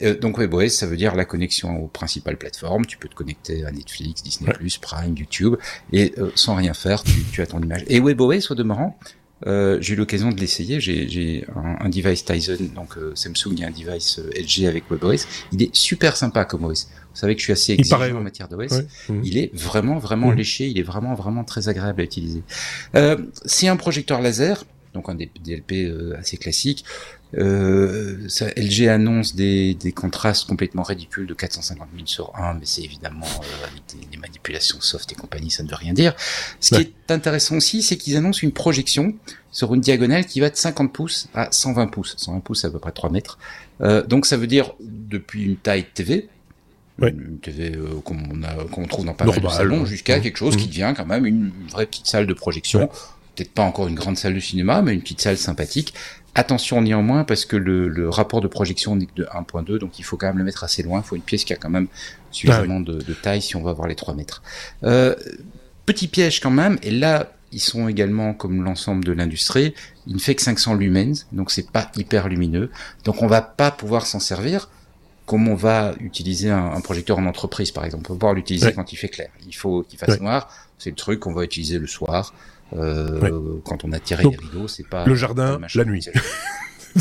[0.02, 2.86] Euh, donc WebOS, ça veut dire la connexion aux principales plateformes.
[2.86, 5.56] Tu peux te connecter à Netflix, Disney+, Prime, YouTube,
[5.92, 7.84] et euh, sans rien faire, tu, tu as ton image.
[7.88, 8.98] Et WebOS, au demeurant,
[9.48, 10.80] euh, j'ai eu l'occasion de l'essayer.
[10.80, 14.66] J'ai, un, un device Tizen, donc euh, Samsung, il y a un device euh, LG
[14.66, 15.26] avec WebOS.
[15.52, 16.88] Il est super sympa comme OS.
[17.14, 18.18] Vous savez que je suis assez exigeant paraît, ouais.
[18.18, 18.72] en matière d'OS.
[18.72, 18.88] Ouais.
[19.10, 19.22] Mhm.
[19.24, 20.38] Il est vraiment, vraiment Mhm.
[20.38, 20.68] léché.
[20.68, 22.44] Il est vraiment, vraiment très agréable à utiliser.
[22.96, 26.84] Euh, c'est un projecteur laser, donc un DLP euh, assez classique.
[27.38, 32.62] Euh, ça, LG annonce des, des contrastes complètement ridicules de 450 000 sur 1, mais
[32.66, 36.14] c'est évidemment euh, avec des, des manipulations soft et compagnie, ça ne veut rien dire.
[36.62, 36.86] Ce Ouais.
[36.86, 39.14] qui est intéressant aussi, c'est qu'ils annoncent une projection
[39.52, 42.16] sur une diagonale qui va de 50 pouces à 120 pouces.
[42.18, 43.38] 120 pouces, c'est à peu près 3 mètres.
[43.82, 46.30] Euh, donc ça veut dire depuis une taille TV,
[47.00, 47.10] Ouais.
[47.10, 50.70] une TV euh, qu'on trouve dans pas mal de salons, jusqu'à quelque chose qui Mhm.
[50.70, 52.82] devient quand même une, une vraie petite salle de projection.
[52.82, 52.90] Ouais.
[53.36, 55.94] Peut-être pas encore une grande salle de cinéma, mais une petite salle sympathique.
[56.36, 60.04] Attention néanmoins parce que le, le rapport de projection n'est que de 1.2, donc il
[60.04, 61.02] faut quand même le mettre assez loin.
[61.04, 61.88] Il faut une pièce qui a quand même
[62.32, 64.44] suffisamment de, de taille si on va avoir les 3 mètres.
[64.84, 65.16] Euh,
[65.86, 69.74] petit piège quand même, et là ils sont également comme l'ensemble de l'industrie,
[70.08, 72.70] il ne fait que 500 lumens, donc c'est pas hyper lumineux,
[73.06, 74.70] donc on va pas pouvoir s'en servir
[75.26, 78.08] comme on va utiliser un, un projecteur en entreprise par exemple.
[78.10, 78.74] On va pouvoir l'utiliser Ouais.
[78.74, 79.30] quand il fait clair.
[79.48, 80.20] Il faut qu'il fasse Ouais.
[80.20, 82.34] noir, c'est le truc qu'on va utiliser le soir.
[82.76, 83.60] Euh.
[83.64, 86.06] Quand on a tiré Donc, les rideaux, c'est pas le jardin, pas la nuit.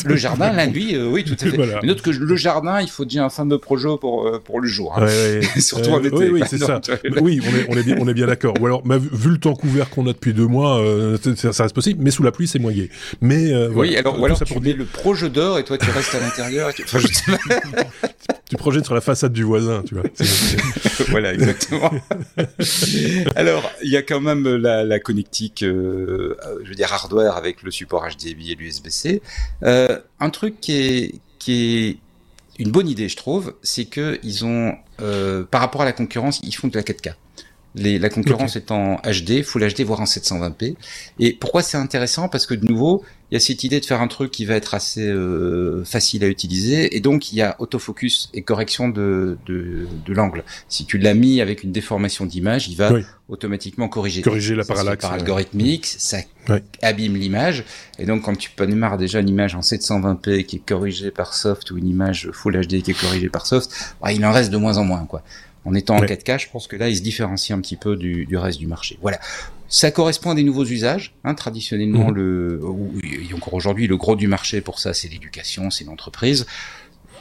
[0.05, 1.57] Le jardin, la nuit, euh, oui, tout à fait.
[1.57, 1.79] Voilà.
[1.81, 4.67] Mais note que le jardin, il faut déjà un fameux projet pour euh, pour le
[4.67, 4.93] jour.
[4.99, 5.05] hein.
[5.07, 5.61] Ouais, ouais.
[5.61, 6.17] Surtout Euh, en été.
[6.17, 6.81] Oui, oui, c'est ça.
[7.23, 8.55] Oui, on est, on est bien, on est bien d'accord.
[8.61, 10.83] Ou alors, mais vu le temps couvert qu'on a depuis deux mois,
[11.37, 12.87] ça, ça reste possible, mais sous la pluie, c'est moyen.
[13.21, 13.99] Mais euh, Oui, voilà.
[14.01, 16.13] alors, ou alors ça tu pour mets dire, le projet d'or et toi tu restes
[16.17, 16.75] à l'intérieur.
[16.75, 17.07] tu- Enfin, je.
[18.55, 20.05] tu projettes sur la façade du voisin, tu vois.
[21.11, 21.91] Voilà, exactement.
[23.37, 27.37] Alors, il y a quand même la, la connectique, euh, euh, je veux dire hardware
[27.37, 29.23] avec le support HDMI et l'USB-C.
[29.65, 34.45] Euh, un truc qui est, qui est une bonne idée, je trouve, c'est que ils
[34.45, 37.15] ont, euh, par rapport à la concurrence, ils font de la 4K.
[37.77, 40.77] Les, la concurrence est en HD, Full HD, voire en 720p.
[41.19, 42.29] Et pourquoi c'est intéressant?
[42.29, 44.55] Parce que de nouveau, il y a cette idée de faire un truc qui va
[44.55, 49.39] être assez euh, facile à utiliser, et donc il y a autofocus et correction de,
[49.47, 50.45] de, de l'angle.
[50.69, 53.03] Si tu l'as mis avec une déformation d'image, il va Oui.
[53.29, 54.23] automatiquement corriger.
[54.23, 55.03] Corriger la parallaxe.
[55.03, 56.19] Par euh, algorithmique, ça
[56.81, 57.65] abîme l'image.
[57.99, 61.73] Et donc, quand tu démarres déjà une image en 720p qui est corrigée par soft
[61.73, 64.59] ou une image Full HD qui est corrigée par soft, bah, il en reste de
[64.59, 65.25] moins en moins, quoi.
[65.65, 66.07] En étant en Ouais.
[66.07, 68.67] 4K, je pense que là, il se différencie un petit peu du, du reste du
[68.67, 68.99] marché.
[69.01, 69.19] Voilà.
[69.69, 71.15] Ça correspond à des nouveaux usages.
[71.25, 72.15] Hein, traditionnellement, Mhm.
[72.15, 76.47] le, ou- et encore aujourd'hui, le gros du marché pour ça, c'est l'éducation, c'est l'entreprise.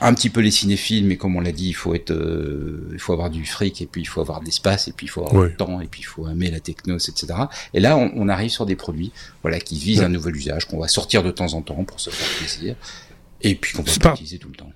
[0.02, 3.00] Un petit peu les cinéphiles, mais comme on l'a dit, il faut être, euh, il
[3.00, 5.22] faut avoir du fric, et puis il faut avoir de l'espace, et puis il faut
[5.26, 5.50] avoir Ouais.
[5.52, 7.28] du temps, et puis il faut aimer la techno, etc.
[7.74, 10.80] Et là, on, on arrive sur des produits, voilà, qui visent un nouvel usage, qu'on
[10.80, 12.76] va sortir de temps en temps pour se faire plaisir,
[13.42, 14.72] et puis qu'on va pas- utiliser tout le temps.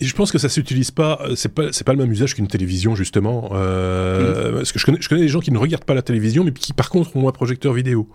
[0.00, 1.20] Et je pense que ça s'utilise pas.
[1.22, 3.50] euh, C'est pas, c'est pas le même usage qu'une télévision justement.
[3.52, 4.54] Euh, Mm.
[4.56, 6.52] Parce que je connais, je connais des gens qui ne regardent pas la télévision, mais
[6.52, 8.08] qui par contre ont un projecteur vidéo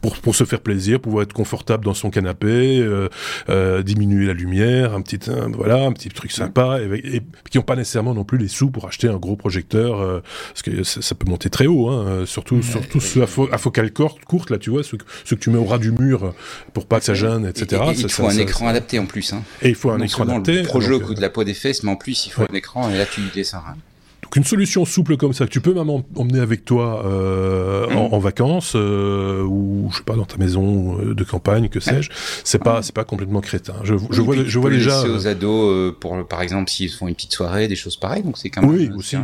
[0.00, 3.08] pour pour se faire plaisir, pouvoir être confortable dans son canapé, euh,
[3.48, 7.58] euh, diminuer la lumière, un petit, un- voilà, un petit truc sympa, et, et qui
[7.58, 10.20] n'ont pas nécessairement non plus les sous pour acheter un gros projecteur, euh,
[10.52, 13.58] parce que ça, ça peut monter très haut, hein, surtout surtout ceux à, fo- à
[13.58, 15.92] focale courte, courte là, tu vois, ceux, que- ceux que tu mets au ras du
[15.92, 16.34] mur
[16.72, 17.66] pour pas que ça gêne, etc.
[17.70, 19.32] Et, et- et il ça- faut un ça- écran adapté en plus.
[19.32, 19.42] Hein.
[19.62, 20.62] Et il faut un non écran adapté.
[20.62, 22.48] le projet de la peau des fesses, mais en plus il faut Ouais.
[22.50, 23.76] un écran, et là tu un rein.
[24.22, 27.86] Donc une solution souple comme ça que tu peux même em- emmener avec toi euh,
[27.88, 27.96] Mhm.
[27.96, 31.78] en, en vacances euh, ou je sais pas dans ta maison euh, de campagne que
[31.78, 32.10] sais-je,
[32.42, 33.74] c'est pas c'est pas complètement crétin.
[33.84, 37.34] Je, je vois je vois déjà aux ados pour par exemple s'ils font une petite
[37.34, 39.16] soirée, des choses pareilles, donc c'est quand même oui aussi.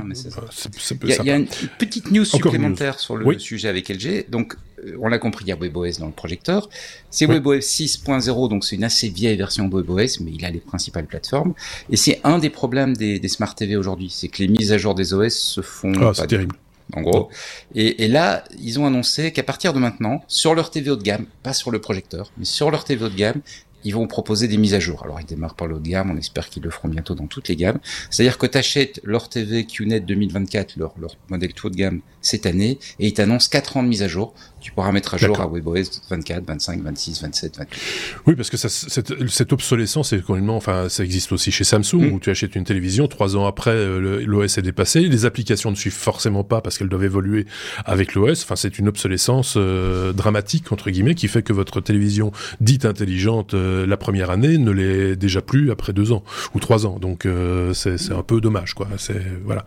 [1.03, 1.47] Il y, a, y une
[1.79, 3.41] petite news Encore supplémentaire sur le Oui.
[3.41, 4.27] sujet avec LG.
[4.31, 4.57] Donc,
[5.01, 6.69] on l'a compris, il y a WebOS dans le projecteur.
[7.11, 7.35] C'est Oui.
[7.37, 11.07] WebOS 6.0, donc c'est une assez vieille version de WebOS, mais il a les principales
[11.07, 11.55] plateformes.
[11.91, 14.79] Et c'est un des problèmes des, des Smart TV aujourd'hui, c'est que les mises à
[14.79, 16.57] jour des OS se font Ah, c'est terrible.
[16.95, 17.29] en gros.
[17.75, 21.03] Et, et là, ils ont annoncé qu'à partir de maintenant, sur leur TV haut de
[21.03, 23.41] gamme, pas sur le projecteur, mais sur leur TV haut de gamme,
[23.85, 25.03] ils vont proposer des mises à jour.
[25.03, 27.27] Alors, ils démarrent par le haut de gamme, on espère qu'ils le feront bientôt dans
[27.27, 27.81] toutes les gammes.
[28.11, 32.01] C'est-à-dire que tu achètes leur TV QNET 2024, leur, leur modèle tout haut de gamme
[32.21, 34.35] cette année, et ils t'annoncent 4 ans de mise à jour.
[34.63, 35.47] Tu pourras mettre à jour à.
[35.47, 37.81] WebOS 24, 25, 26, 27, 28.
[38.27, 40.15] Oui, parce que ça, cette, cette obsolescence,
[40.49, 42.13] enfin, ça existe aussi chez Samsung, Mm.
[42.13, 45.77] où tu achètes une télévision, trois ans après, euh, l'OS est dépassé, les applications ne
[45.77, 47.47] suivent forcément pas parce qu'elles doivent évoluer
[47.85, 48.43] avec l'OS.
[48.45, 53.55] Enfin, c'est une obsolescence euh, dramatique entre guillemets qui fait que votre télévision dite intelligente
[53.55, 56.23] euh, la première année ne l'est déjà plus après deux ans
[56.55, 56.99] ou trois ans.
[56.99, 58.89] Donc euh, c'est un peu dommage, quoi.
[58.97, 59.65] C'est voilà.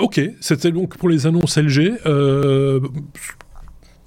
[0.00, 1.98] Ok, c'était donc pour les annonces LG.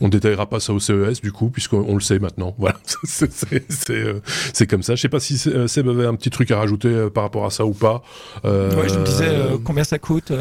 [0.01, 2.55] On détaillera pas ça au CES du coup, puisqu'on le sait maintenant.
[2.57, 4.19] Voilà, c'est c'est- c'est, euh,
[4.53, 4.95] c'est comme ça.
[4.95, 7.45] Je sais pas si euh, Seb avait un petit truc à rajouter euh, par rapport
[7.45, 8.03] à ça ou pas.
[8.45, 10.31] Euh, Ouais, je me disais euh, combien ça coûte.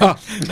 [0.00, 0.16] Ah.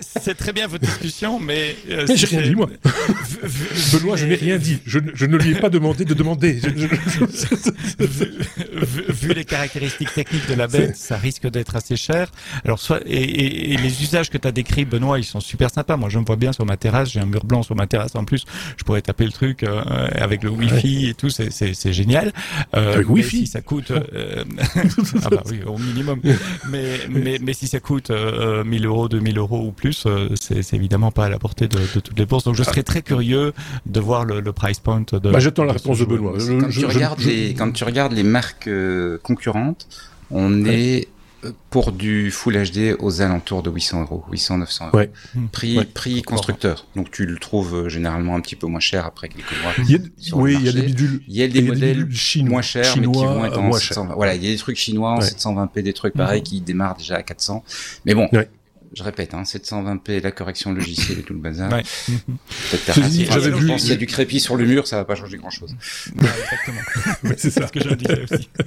[0.00, 1.76] c'est très très bien votre discussion, mais.
[1.90, 2.68] euh, Mais j'ai c'est- rien dit, moi.
[3.92, 4.78] Benoît, je n'ai rien dit.
[4.84, 6.58] Je, ne- je ne lui ai pas demandé de demander.
[6.60, 8.26] Je- je- vu,
[8.72, 12.30] vu- vu les caractéristiques techniques de la bête, ça risque d'être assez cher.
[12.64, 15.70] Alors, soit, et, et- et les usages que tu as décrits, Benoît, ils sont super
[15.70, 15.96] sympas.
[15.96, 17.10] Moi, je me vois bien sur ma terrasse.
[17.12, 18.14] J'ai un mur blanc sur ma terrasse.
[18.14, 18.44] En plus,
[18.76, 19.82] je pourrais taper le truc euh,
[20.14, 21.28] avec le Wi-Fi et tout.
[21.30, 22.32] C'est, génial.
[22.74, 24.44] Euh, Avec Wi-Fi Si ça coûte, euh,
[25.24, 26.20] ah bah oui, au minimum.
[26.68, 30.72] Mais, mais, mais si ça coûte euh, 1000 euros, 2000 euros ou plus, euh, c'est,
[30.74, 32.44] évidemment pas à la portée de, de toutes les bourses.
[32.44, 33.52] Donc, je serais très curieux
[33.86, 35.18] de voir le, le price point de.
[35.18, 36.04] Bah, j'attends la réponse de.
[36.04, 36.32] Benoît.
[36.38, 39.86] Quand, je- tu je- regardes je- les, quand tu regardes les marques euh, concurrentes,
[40.30, 41.11] on est euh,
[41.70, 44.96] pour du Full HD aux alentours de 800 euros, 800, 900 euros.
[44.96, 45.10] Ouais.
[45.50, 45.84] Prix, Ouais.
[45.84, 46.86] prix constructeur.
[46.96, 49.72] Donc tu le trouves euh, généralement un petit peu moins cher après quelques mois.
[49.78, 50.80] Il y a, sur le oui, il y a marché.
[50.80, 51.22] des bidules.
[51.28, 53.34] Il y a des il y a modèles bidules chinois, moins chers, mais qui chinois,
[53.34, 54.06] vont être euh, en moins 720.
[54.08, 54.16] chers.
[54.16, 55.26] Voilà, il y a des trucs chinois en Ouais.
[55.26, 57.64] 720p, des trucs pareils qui démarrent déjà à 400.
[58.06, 58.48] Mais bon, Ouais.
[58.94, 61.70] je répète, hein, 720p, la correction logicielle et tout le bazar.
[61.70, 65.04] Dit, j'avais je vu- pense qu'il y a du crépi sur le mur, ça va
[65.04, 65.74] pas changer grand chose.
[66.20, 67.34] Ouais, exactement.
[67.36, 67.66] C'est ça.
[67.66, 68.48] ce que je disais aussi.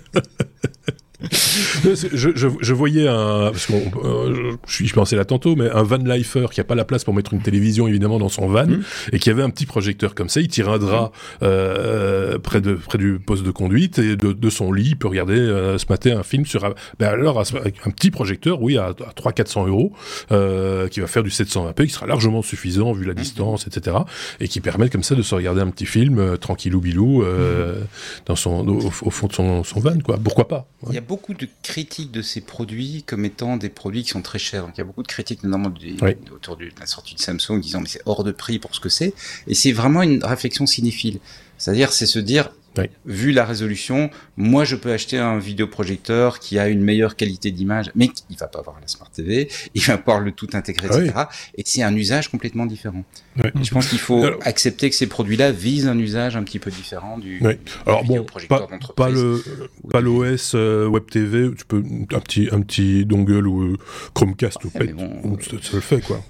[1.33, 5.83] Je, je, je voyais un, parce que je, suis- je pensais là tantôt, mais un
[5.83, 8.65] van lifer qui a pas la place pour mettre une télévision évidemment dans son van
[8.65, 8.83] Mhm.
[9.11, 11.11] et qui avait un petit projecteur comme ça, il tire un drap
[11.43, 15.07] euh, près de près du poste de conduite et de, de son lit, il peut
[15.07, 18.77] regarder euh, ce matin un film sur un, ben alors avec un petit projecteur, oui,
[18.77, 19.93] à, à 3 400 euros,
[20.31, 23.97] euh, qui va faire du 720p, qui sera largement suffisant vu la distance, etc.
[24.39, 27.79] et qui permet comme ça de se regarder un petit film euh, tranquillou bilou euh,
[28.25, 30.17] dans son au, au fond de son, son van quoi.
[30.23, 34.04] Pourquoi pas Il y a beaucoup de critiques de ces produits comme étant des produits
[34.04, 34.63] qui sont très chers.
[34.65, 36.15] Donc, il y a beaucoup de critiques, notamment Oui.
[36.34, 38.89] autour de la sortie de Samsung, disant mais c'est hors de prix pour ce que
[38.89, 39.13] c'est.
[39.47, 41.19] Et c'est vraiment une réflexion cinéphile.
[41.58, 42.85] C'est-à-dire, c'est se dire, Oui.
[43.05, 47.91] vu la résolution, moi je peux acheter un vidéoprojecteur qui a une meilleure qualité d'image,
[47.95, 50.47] mais qui- il va pas avoir la Smart TV, il va pas avoir le tout
[50.53, 51.05] intégré, Ah oui.
[51.05, 51.23] etc.
[51.57, 53.03] Et c'est un usage complètement différent.
[53.38, 56.71] Je pense qu'il faut Alors- accepter que ces produits-là visent un usage un petit peu
[56.71, 57.41] différent du.
[57.85, 58.95] Alors bon, vidéoprojecteur pas, d'entreprise.
[58.95, 59.43] pas le
[59.89, 61.83] pas du- l'OS euh, Web TV, tu peux
[62.13, 63.77] un petit un petit dongle ou euh,
[64.13, 66.21] Chromecast ou pet, bon, ça, ça le fait quoi.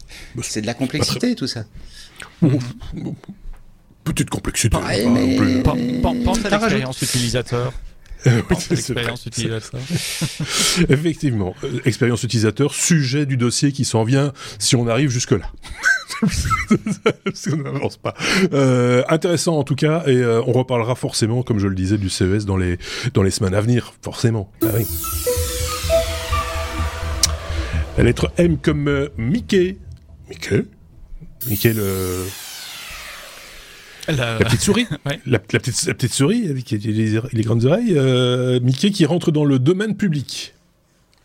[0.41, 1.65] C'est de la complexité tout ça.
[4.05, 4.77] Petite complexité.
[4.77, 5.63] Ouais, pas mais- non plus.
[5.63, 7.73] Pen- pen- Pense à l'expérience utilisateur.
[8.27, 9.79] Euh, oui, Pense c'est- utilisateur.
[10.89, 15.51] Effectivement, Euh, expérience utilisateur, sujet du dossier qui s'en vient si on arrive jusque là.
[17.33, 18.15] si on n'avance pas.
[18.53, 22.09] Euh, intéressant en tout cas, et euh, on reparlera forcément, comme je le disais, du
[22.09, 22.77] CES dans les
[23.13, 24.51] dans les semaines à venir, forcément.
[24.63, 24.85] Ah oui.
[27.97, 29.77] La lettre M comme euh, Mickey.
[30.29, 30.65] Mickey?
[31.47, 32.23] Mickey le
[34.07, 35.19] La- la petite souris, Ouais.
[35.25, 39.05] la, la petite, la petite souris avec les, les- les grandes oreilles, euh, Mickey qui
[39.05, 40.53] rentre dans le domaine public.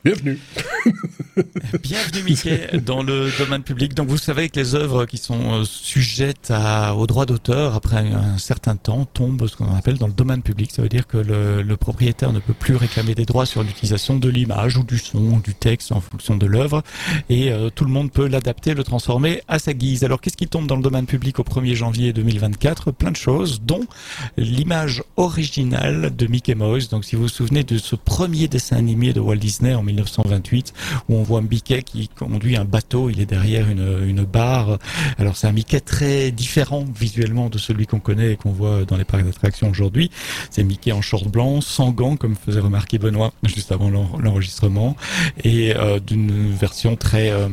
[0.05, 0.39] Bienvenue.
[1.83, 3.95] Bienvenue Mickey dans le domaine public.
[3.95, 7.97] Donc vous savez que les œuvres qui sont euh, sujettes à, aux droits d'auteur après
[7.97, 10.71] un certain temps tombent ce qu'on appelle dans le domaine public.
[10.71, 14.17] Ça veut dire que le, le propriétaire ne peut plus réclamer des droits sur l'utilisation
[14.17, 16.83] de l'image ou du son ou du texte en fonction de l'œuvre
[17.29, 20.05] et euh, tout le monde peut l'adapter, le transformer à sa guise.
[20.05, 23.61] Alors qu'est-ce qui tombe dans le domaine public au 1er janvier 2024 Plein de choses,
[23.63, 23.87] dont
[24.37, 26.89] l'image originale de Mickey Mouse.
[26.89, 30.73] Donc si vous vous souvenez de ce premier dessin animé de Walt Disney en 1928
[31.09, 34.79] où on voit Mickey qui conduit un bateau, il est derrière une, une barre.
[35.17, 38.97] Alors c'est un Mickey très différent visuellement de celui qu'on connaît et qu'on voit dans
[38.97, 40.11] les parcs d'attractions aujourd'hui.
[40.51, 44.97] C'est Mickey en short blanc, sans gants, comme faisait remarquer Benoît juste avant l'en- l'enregistrement,
[45.45, 47.47] et euh, d'une version très euh,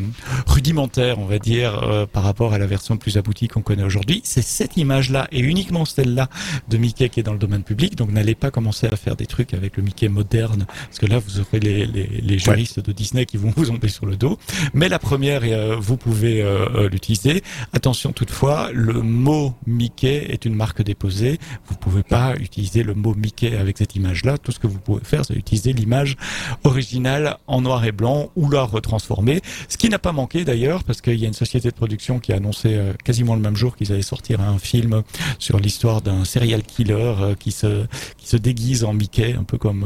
[0.48, 4.22] rudimentaire, on va dire, euh, par rapport à la version plus aboutie qu'on connaît aujourd'hui.
[4.24, 6.30] C'est cette image-là, et uniquement celle-là,
[6.70, 7.96] de Mickey qui est dans le domaine public.
[7.96, 11.20] Donc n'allez pas commencer à faire des trucs avec le Mickey moderne, parce que là,
[11.20, 14.38] vous aurez les, les, les juristes de Disney qui vont vous sur le dos.
[14.74, 17.44] Mais la première, euh, vous pouvez euh, euh, l'utiliser.
[17.74, 21.38] Attention toutefois, le mot Mickey est une marque déposée.
[21.68, 24.38] Vous pouvez pas utiliser le mot Mickey avec cette image-là.
[24.38, 26.16] Tout ce que vous pouvez faire, c'est utiliser l'image
[26.64, 29.42] originale en noir et blanc ou la retransformer.
[29.68, 32.32] Ce qui n'a pas manqué d'ailleurs, parce qu'il y a une société de production qui
[32.32, 35.04] a annoncé quasiment le même jour qu'ils allaient sortir un film
[35.40, 37.86] sur l'histoire d'un serial killer qui se
[38.18, 39.86] qui se déguise en Mickey, un peu comme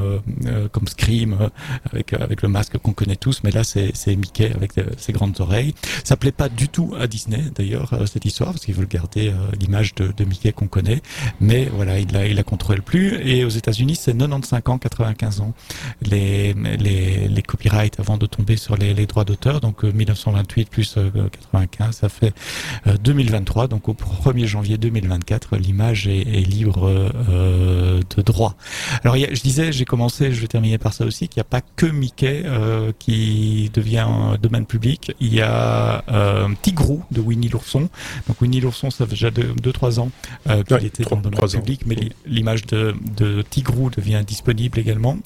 [0.72, 1.50] comme Scream
[1.92, 5.40] avec avec le masque qu'on connaît tous, mais là c'est Mickey avec euh, ses grandes
[5.40, 5.74] oreilles.
[6.04, 9.30] Ça plaît pas du tout à Disney d'ailleurs euh, cette histoire parce qu'ils veulent garder
[9.30, 11.02] euh, l'image de, Mickey qu'on connaît,
[11.40, 13.16] mais voilà il la il la contrôle plus.
[13.28, 15.54] Et aux États-Unis c'est 95 ans, 95 ans
[16.02, 19.62] les les les copyrights avant de tomber sur les, les droits d'auteur.
[19.62, 21.10] Donc euh, 1928 plus euh,
[21.52, 22.34] 95 ça fait
[22.88, 23.68] euh, 2023.
[23.68, 28.56] Donc au 1er janvier 2024 l'image est, libre de droit.
[29.04, 31.62] Alors je disais, j'ai commencé, je vais terminer par ça aussi, qu'il n'y a pas
[31.62, 32.44] que Mickey
[33.00, 35.14] qui devient un domaine public.
[35.20, 37.90] Il y a euh, Tigrou de Winnie l'ourson.
[38.28, 40.12] Donc Winnie l'ourson, ça fait déjà 2-3 ans
[40.50, 41.48] euh, qu'il Ouais, était dans le domaine ans.
[41.48, 45.18] public, mais li- l'image de, de Tigrou devient disponible également.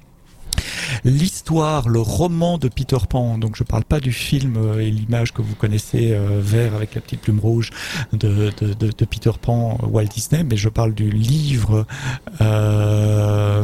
[1.04, 5.34] L'histoire, le roman de Peter Pan, donc je parle pas du film euh, et l'image
[5.34, 7.72] que vous connaissez euh, vert avec la petite plume rouge
[8.14, 11.86] de, de, de, de Peter Pan Walt Disney, mais je parle du livre
[12.40, 13.64] euh,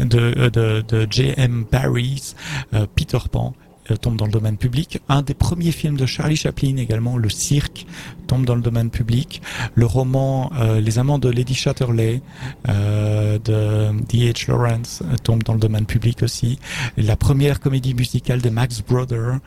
[0.00, 1.64] de, de, de J.M.
[1.70, 2.34] Barrie's
[2.74, 3.54] euh, Peter Pan
[4.00, 5.00] tombe dans le domaine public.
[5.08, 7.86] Un des premiers films de Charlie Chaplin également, Le Cirque,
[8.26, 9.42] tombe dans le domaine public.
[9.74, 12.22] Le roman euh, Les Amants de Lady Chatterley
[12.68, 14.48] euh, de D.H.
[14.48, 16.58] Lawrence euh, tombe dans le domaine public aussi.
[16.96, 19.38] La première comédie musicale de Max Brother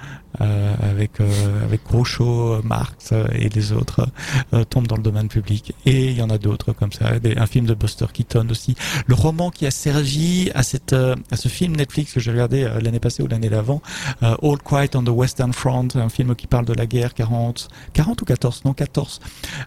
[0.41, 4.07] euh, avec euh, avec Groucho, Marx euh, et les autres
[4.53, 5.73] euh, tombe dans le domaine public.
[5.85, 7.11] Et il y en a d'autres comme ça.
[7.37, 8.75] Un film de Buster Keaton aussi.
[9.07, 12.63] Le roman qui a servi à cette euh, à ce film Netflix que j'ai regardé
[12.63, 13.81] euh, l'année passée ou l'année d'avant,
[14.23, 17.13] euh, euh, All Quiet on the Western Front, un film qui parle de la guerre
[17.13, 19.19] 40, 40 ou 14, non 14.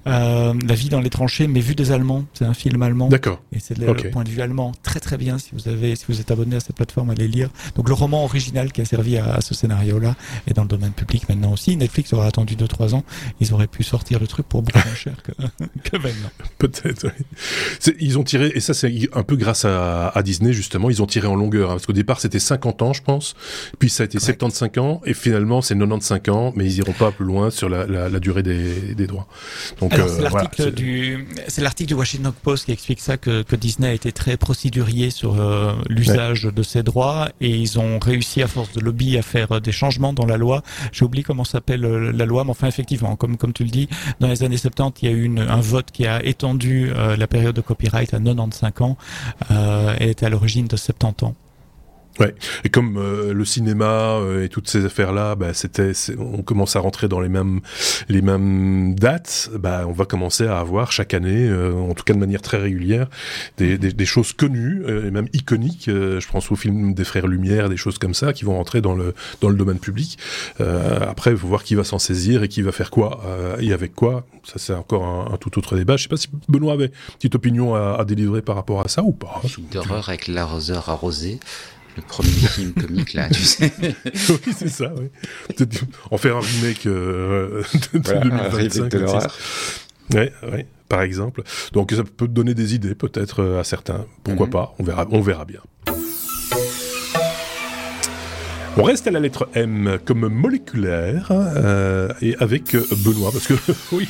[0.07, 2.25] Euh, la vie dans les tranchées, mais vu des Allemands.
[2.35, 3.09] C'est un film allemand.
[3.09, 3.41] D'accord.
[3.53, 4.11] Et c'est le okay.
[4.11, 4.73] point de vue allemand.
[4.83, 7.51] Très très bien si vous avez, si vous êtes abonné à cette plateforme, allez lire.
[7.77, 11.29] Donc le roman original qui a servi à, ce scénario-là est dans le domaine public
[11.29, 11.77] maintenant aussi.
[11.77, 13.05] Netflix aura attendu 2-3 ans.
[13.41, 15.33] Ils auraient pu sortir le truc pour beaucoup moins cher que,
[15.91, 16.31] que maintenant.
[16.59, 17.07] Peut-être.
[17.07, 17.95] Oui.
[18.01, 21.29] Ils ont tiré, et ça c'est un peu grâce à, Disney justement, ils ont tiré
[21.29, 21.71] en longueur.
[21.71, 23.35] Hein, parce qu'au départ c'était 50 ans je pense,
[23.79, 24.25] puis ça a été ouais.
[24.25, 27.69] 70 65 ans et finalement c'est 95 ans, mais ils iront pas plus loin sur
[27.69, 29.27] la, durée des, droits.
[29.81, 30.07] Donc euh,
[31.49, 35.41] c'est l'article du Washington Post qui explique ça que, Disney a été très procédurier sur
[35.41, 39.51] euh, l'usage de ses droits et ils ont réussi à force de lobby à faire
[39.53, 40.63] euh, des changements dans la loi.
[40.93, 43.89] J'ai oublié comment s'appelle la loi, mais enfin effectivement, comme tu le dis,
[44.21, 47.55] dans les années 70, il y a eu un vote qui a étendu la période
[47.55, 48.97] de copyright à 95 ans.
[49.51, 51.35] elle était à l'origine de 70 ans.
[52.65, 56.81] Et comme euh, le cinéma euh, et toutes ces affaires-là, bah, c'était, on commence à
[56.81, 57.61] rentrer dans les mêmes,
[58.09, 59.51] les mêmes dates.
[59.59, 62.57] Bah, on va commencer à avoir chaque année, euh, en tout cas de manière très
[62.59, 63.09] régulière,
[63.57, 65.89] des, des, des choses connues euh, et même iconiques.
[65.89, 68.81] Euh, je pense au film des frères Lumière, des choses comme ça, qui vont rentrer
[68.81, 70.19] dans le dans le domaine public.
[70.61, 73.21] Euh, après, il faut voir qui va s'en saisir et qui va faire quoi
[73.61, 74.27] et avec quoi.
[74.45, 75.97] Ça, c'est encore un, un tout autre débat.
[75.97, 78.89] Je sais pas si Benoît avait une petite opinion à, à délivrer par rapport à
[78.89, 79.41] ça ou pas.
[79.45, 81.39] film d'horreur avec l'arroseur arrosé.
[81.99, 83.73] Le premier film comique là, tu sais.
[83.83, 85.09] oui, c'est ça, oui.
[85.57, 88.55] Peut-être En faire un remake euh, de Voilà, un 2025.
[88.93, 90.17] remake de.
[90.17, 91.43] Ouais, ouais, par exemple.
[91.73, 94.07] Donc ça peut donner des idées peut-être euh, à certains.
[94.25, 94.53] Pourquoi Mhm.
[94.53, 95.61] pas On verra, on verra bien.
[98.77, 103.55] On reste à la lettre M comme moléculaire euh, et avec Benoît parce que
[103.93, 104.07] oui.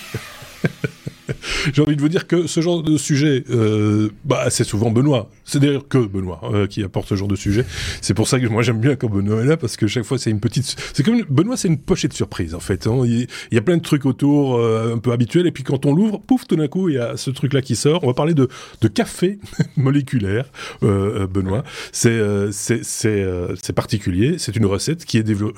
[1.72, 5.31] J'ai envie de vous dire que ce genre de sujet, euh, bah, c'est souvent Benoît.
[5.45, 7.64] C'est d'ailleurs que Benoît euh, qui apporte ce genre de sujet.
[8.01, 10.18] C'est pour ça que moi j'aime bien quand Benoît est là parce que chaque fois
[10.18, 10.76] c'est une petite.
[10.93, 12.87] C'est comme Benoît, c'est une pochette surprise en fait.
[12.87, 13.03] hein.
[13.05, 15.95] Il, y a plein de trucs autour euh, un peu habituels et puis quand on
[15.95, 18.05] l'ouvre, pouf, tout d'un coup il y a ce truc là qui sort.
[18.05, 18.49] On va parler de,
[18.89, 19.39] café
[19.76, 20.51] moléculaire,
[20.83, 21.64] euh, Benoît.
[21.93, 24.39] C'est particulier.
[24.39, 25.53] C'est une recette qui est dévo-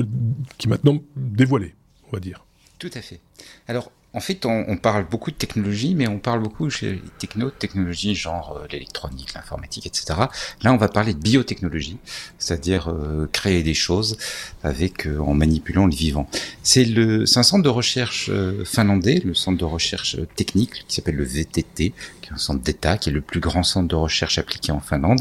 [0.59, 1.75] qui est maintenant dévoilée,
[2.09, 2.45] on va dire.
[2.79, 3.21] Tout à fait.
[3.68, 7.51] Alors, en fait, on, on parle beaucoup de technologie, mais on parle beaucoup chez techno,
[7.51, 10.15] technologie genre euh, l'électronique, l'informatique, etc.
[10.63, 11.97] Là, on va parler de biotechnologie,
[12.39, 14.19] c'est-à-dire euh, créer des choses
[14.65, 16.29] avec euh, en manipulant le vivant.
[16.65, 20.97] C'est le, un centre de recherche euh, finlandais, le centre de recherche euh, technique qui
[20.97, 23.95] s'appelle le VTT, qui est un centre d'État, qui est le plus grand centre de
[23.95, 25.21] recherche appliqué en Finlande,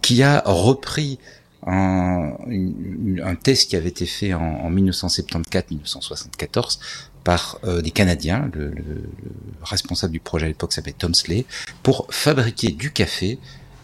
[0.00, 1.18] qui a repris
[1.66, 2.32] un,
[3.22, 6.78] un test qui avait été fait en, en 1974-1974
[7.30, 9.02] par euh, des Canadiens, le, le- le
[9.62, 11.44] responsable du projet à l'époque s'appelait Tom Slay,
[11.84, 13.38] pour fabriquer du café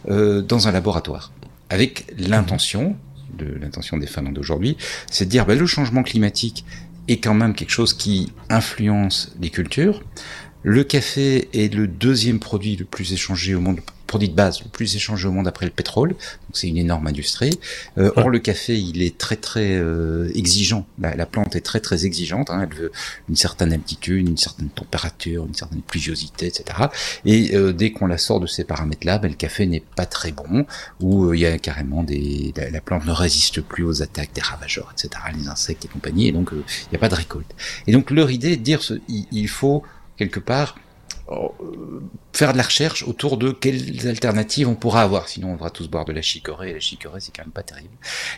[0.09, 1.31] euh, dans un laboratoire,
[1.69, 2.97] avec l'intention,
[3.37, 4.75] de l'intention des Finlandais d'aujourd'hui,
[5.09, 6.65] c'est de dire ben, le changement climatique
[7.07, 10.03] est quand même quelque chose qui influence les cultures.
[10.63, 14.69] Le café est le deuxième produit le plus échangé au monde, produit de base le
[14.69, 16.09] plus échangé au monde après le pétrole.
[16.09, 17.59] Donc c'est une énorme industrie.
[17.97, 20.87] Euh, Or le café, il est très très euh, exigeant.
[20.99, 22.49] La, la plante est très très exigeante.
[22.49, 22.67] Hein.
[22.69, 22.91] Elle veut
[23.29, 26.63] une certaine altitude, une certaine température, une certaine pluviosité, etc.
[27.25, 30.31] Et euh, dès qu'on la sort de ces paramètres-là, ben, le café n'est pas très
[30.31, 30.65] bon.
[31.01, 34.33] Ou euh, il y a carrément des, la, la plante ne résiste plus aux attaques
[34.33, 35.21] des ravageurs, etc.
[35.37, 36.27] Les insectes et compagnie.
[36.27, 37.53] Et donc euh, il n'y a pas de récolte.
[37.85, 39.83] Et donc leur idée est de dire, ce, il, il faut
[40.17, 40.75] quelque part
[42.33, 45.27] faire de la recherche autour de quelles alternatives on pourra avoir.
[45.27, 47.63] Sinon, on va tous boire de la chicorée, et la chicorée, c'est quand même pas
[47.63, 47.93] terrible.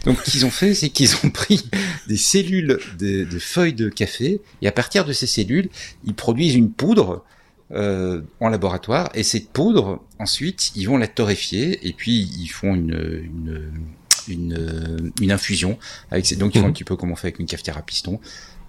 [0.05, 1.69] Donc, ce qu'ils ont fait, c'est qu'ils ont pris
[2.07, 5.69] des cellules de, de feuilles de café, et à partir de ces cellules,
[6.05, 7.23] ils produisent une poudre
[7.71, 12.73] euh, en laboratoire, et cette poudre, ensuite, ils vont la torréfier, et puis ils font
[12.73, 13.71] une, une,
[14.27, 15.77] une, une infusion
[16.09, 16.69] avec ces, donc ils font Mhm.
[16.71, 18.19] un petit peu comme on fait avec une cafetière à piston.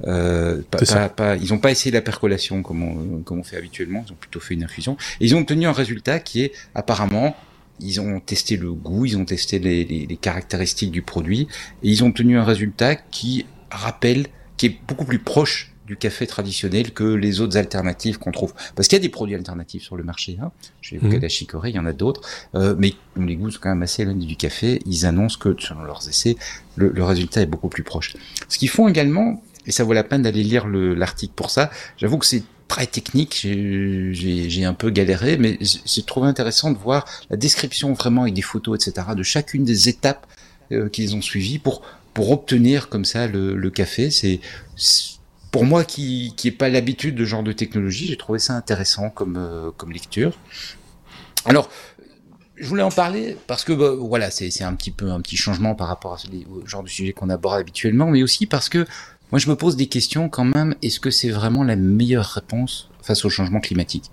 [0.06, 3.56] Euh, pas, pas- pas- ils n'ont pas essayé la percolation comme on, comme on fait
[3.56, 4.96] habituellement, ils ont plutôt fait une infusion.
[5.20, 7.36] Et ils ont obtenu un résultat qui est apparemment,
[7.80, 11.48] ils ont testé le goût, ils ont testé les, les- les caractéristiques du produit,
[11.82, 14.26] et ils ont obtenu un résultat qui rappelle,
[14.56, 18.54] qui est beaucoup plus proche du café traditionnel que les autres alternatives qu'on trouve.
[18.76, 20.38] Parce qu'il y a des produits alternatifs sur le marché.
[20.40, 20.52] Hein.
[20.82, 21.22] J'ai évoqué Mhm.
[21.22, 22.20] la chicorée, il y en a d'autres,
[22.54, 24.80] euh, mais les goûts sont quand même assez éloignés du café.
[24.86, 26.36] Ils annoncent que, selon leurs essais,
[26.76, 28.14] le, le résultat est beaucoup plus proche.
[28.48, 31.70] Ce qu'ils font également, et ça vaut la peine d'aller lire le- l'article pour ça,
[31.96, 37.04] j'avoue que c'est très technique, j'ai- un peu galéré, mais j'ai trouvé intéressant de voir
[37.28, 40.26] la description vraiment avec des photos, etc., de chacune des étapes
[40.72, 41.82] euh, qu'ils ont suivies pour,
[42.14, 44.10] pour obtenir comme ça le, café.
[44.12, 44.38] C'est
[45.50, 49.10] pour moi qui n'ai pas l'habitude de ce genre de technologie, j'ai trouvé ça intéressant
[49.10, 50.38] comme, euh, comme lecture.
[51.44, 51.68] Alors,
[52.56, 55.74] je voulais en parler parce que bah, voilà, c'est un petit peu un petit changement
[55.74, 56.28] par rapport à ce-
[56.66, 58.86] genre de sujet qu'on aborde habituellement, mais aussi parce que
[59.32, 60.74] moi je me pose des questions quand même.
[60.82, 64.04] Est-ce que c'est vraiment la meilleure réponse face au changement climatique?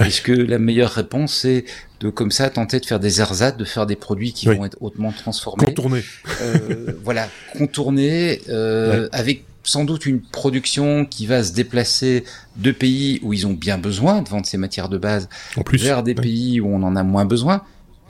[0.00, 1.64] Est-ce que la meilleure réponse c'est
[2.00, 4.56] de comme ça tenter de faire des ersatz, de faire des produits qui Oui.
[4.56, 6.02] vont être hautement transformés, Contourné.
[6.40, 9.08] euh, voilà, contourner euh, Ouais.
[9.12, 12.24] avec sans doute une production qui va se déplacer
[12.56, 15.78] de pays où ils ont bien besoin de vendre ces matières de base En plus.
[15.80, 16.20] vers des Ouais.
[16.22, 17.62] pays où on en a moins besoin.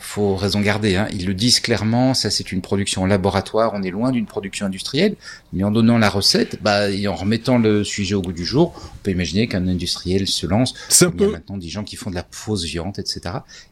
[0.05, 1.07] Faut raison garder, hein.
[1.13, 4.67] ils le disent clairement, ça c'est une production en laboratoire, on est loin d'une production
[4.67, 5.15] industrielle,
[5.53, 8.75] mais en donnant la recette, bah, et en remettant le sujet au goût du jour,
[8.77, 10.75] on peut imaginer qu'un industriel se lance.
[10.89, 13.21] C'est un Il y a maintenant des gens qui font de la fausse viande, etc.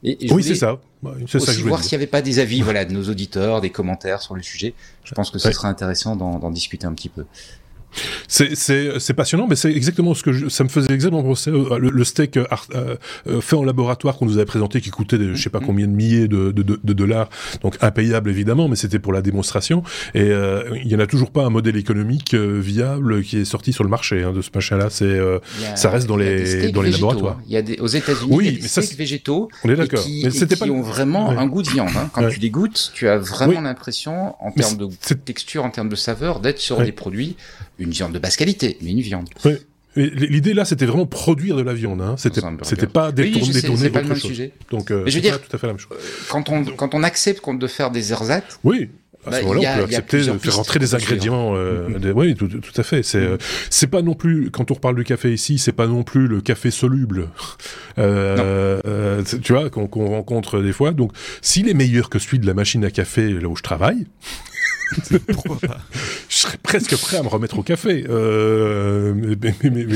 [0.05, 0.79] Et, et je Oui, c'est ça.
[1.03, 3.09] Ouais, C'est ça que je voir s'il n'y avait pas des avis voilà, de nos
[3.09, 4.73] auditeurs, des commentaires sur le sujet.
[5.05, 5.55] Je pense que ce Ouais.
[5.55, 7.25] serait intéressant d'en discuter un petit peu.
[8.29, 12.05] C'est- passionnant, mais c'est exactement ce que je, ça me faisait exactement penser le, le
[12.05, 12.95] steak euh, art- euh,
[13.27, 15.87] euh, fait en laboratoire qu'on nous avait présenté, qui coûtait de, je sais pas combien
[15.87, 17.29] de milliers de, de, de- de dollars,
[17.63, 19.83] donc impayable évidemment, mais c'était pour la démonstration.
[20.15, 23.45] Et euh, il y en a toujours pas un modèle économique euh, viable qui est
[23.45, 24.89] sorti sur le marché hein, de ce machin-là.
[24.91, 25.39] C'est euh,
[25.75, 27.37] Ça reste dans les- des dans les végétaux, laboratoires.
[27.41, 27.45] hein.
[27.49, 30.01] Il y a des, aux États-Unis, Oui, des mais steaks végétaux on est d'accord.
[30.03, 31.37] qui, Mais qui pas ont vraiment Ouais.
[31.37, 31.91] un goût de viande.
[31.97, 32.09] Hein.
[32.13, 32.31] Quand Ouais.
[32.33, 33.65] tu les goûtes, tu as vraiment Oui.
[33.65, 34.89] l'impression, en termes de
[35.25, 36.85] texture, en termes de saveur, d'être sur Ouais.
[36.85, 37.37] des produits,
[37.81, 39.29] une viande de basse qualité, mais une viande.
[39.97, 42.01] Et L'idée là, c'était vraiment produire de la viande.
[42.01, 42.15] Hein.
[42.17, 42.41] C'était
[42.87, 44.31] pas Oui, détourner, c'est pas le autre même chose.
[44.31, 44.53] sujet.
[44.71, 45.97] Donc, euh, Mais je veux dire- pas tout à fait la même chose.
[46.29, 48.89] Quand on, quand on accepte qu'on de faire des ersatz, Oui.
[49.27, 51.55] À Bah, ce moment-là, y a- on peut accepter de faire rentrer des ingrédients.
[51.55, 51.99] euh, Mhm.
[51.99, 53.03] des- oui, tout, tout à fait.
[53.03, 53.37] C'est euh,
[53.69, 56.41] c'est pas non plus quand on reparle du café ici, c'est pas non plus le
[56.41, 57.29] café soluble.
[57.99, 60.93] Euh, euh, tu vois qu'on qu'on rencontre des fois.
[60.93, 61.13] Donc,
[61.43, 64.07] s'il est meilleur que celui de la machine à café là où je travaille.
[65.33, 65.79] Pourquoi pas
[66.29, 68.05] je serais presque prêt à me remettre au café.
[68.09, 69.87] Euh, mais- mais- mais-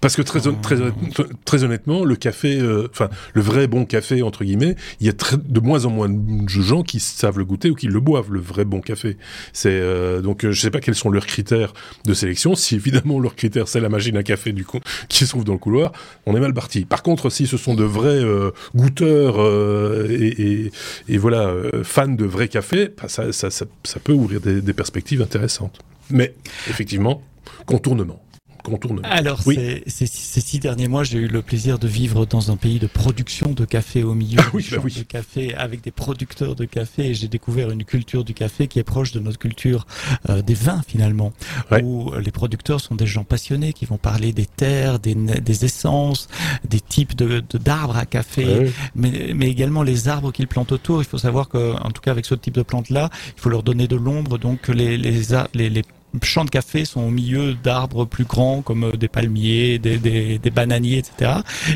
[0.00, 3.84] parce que très, hon- très, honnêtement- très honnêtement, le café, euh, enfin, le vrai bon
[3.84, 7.38] café, entre guillemets, il y a très- de moins en moins de gens qui savent
[7.38, 9.16] le goûter ou qui le boivent, le vrai bon café.
[9.52, 11.72] C'est euh, Donc, euh, je sais pas quels sont leurs critères
[12.06, 12.54] de sélection.
[12.54, 15.52] Si évidemment leurs critères, c'est la machine à café du coup, qui se trouve dans
[15.52, 15.92] le couloir,
[16.26, 16.84] on est mal parti.
[16.86, 20.72] Par contre, si ce sont de vrais euh, goûteurs euh, et, et,
[21.08, 25.22] et voilà, fans de vrai café, bah, ça, ça, ça, ça peut ouvrir des, perspectives
[25.22, 25.80] intéressantes.
[26.10, 26.34] Mais,
[26.68, 27.22] effectivement,
[27.66, 28.23] contournement.
[28.64, 29.06] Contournement.
[29.08, 29.54] Alors, Oui.
[29.54, 32.78] ces, ces- ces six derniers mois, j'ai eu le plaisir de vivre dans un pays
[32.78, 34.92] de production de café au milieu Ah oui, bah oui.
[34.96, 38.78] de café, avec des producteurs de café, et j'ai découvert une culture du café qui
[38.78, 39.86] est proche de notre culture
[40.30, 41.32] euh, des vins finalement,
[41.70, 41.82] Ouais.
[41.82, 46.28] où les producteurs sont des gens passionnés qui vont parler des terres, des, des essences,
[46.68, 48.72] des types de de- d'arbres à café, Ouais.
[48.94, 51.02] mais, mais également les arbres qu'ils plantent autour.
[51.02, 53.62] Il faut savoir que, en tout cas avec ce type de plantes-là, il faut leur
[53.62, 54.38] donner de l'ombre.
[54.38, 55.22] Donc les les,
[55.54, 55.82] les, les
[56.22, 60.38] champs de café sont au milieu d'arbres plus grands comme euh, des palmiers, des, des,
[60.38, 61.32] des bananiers, etc.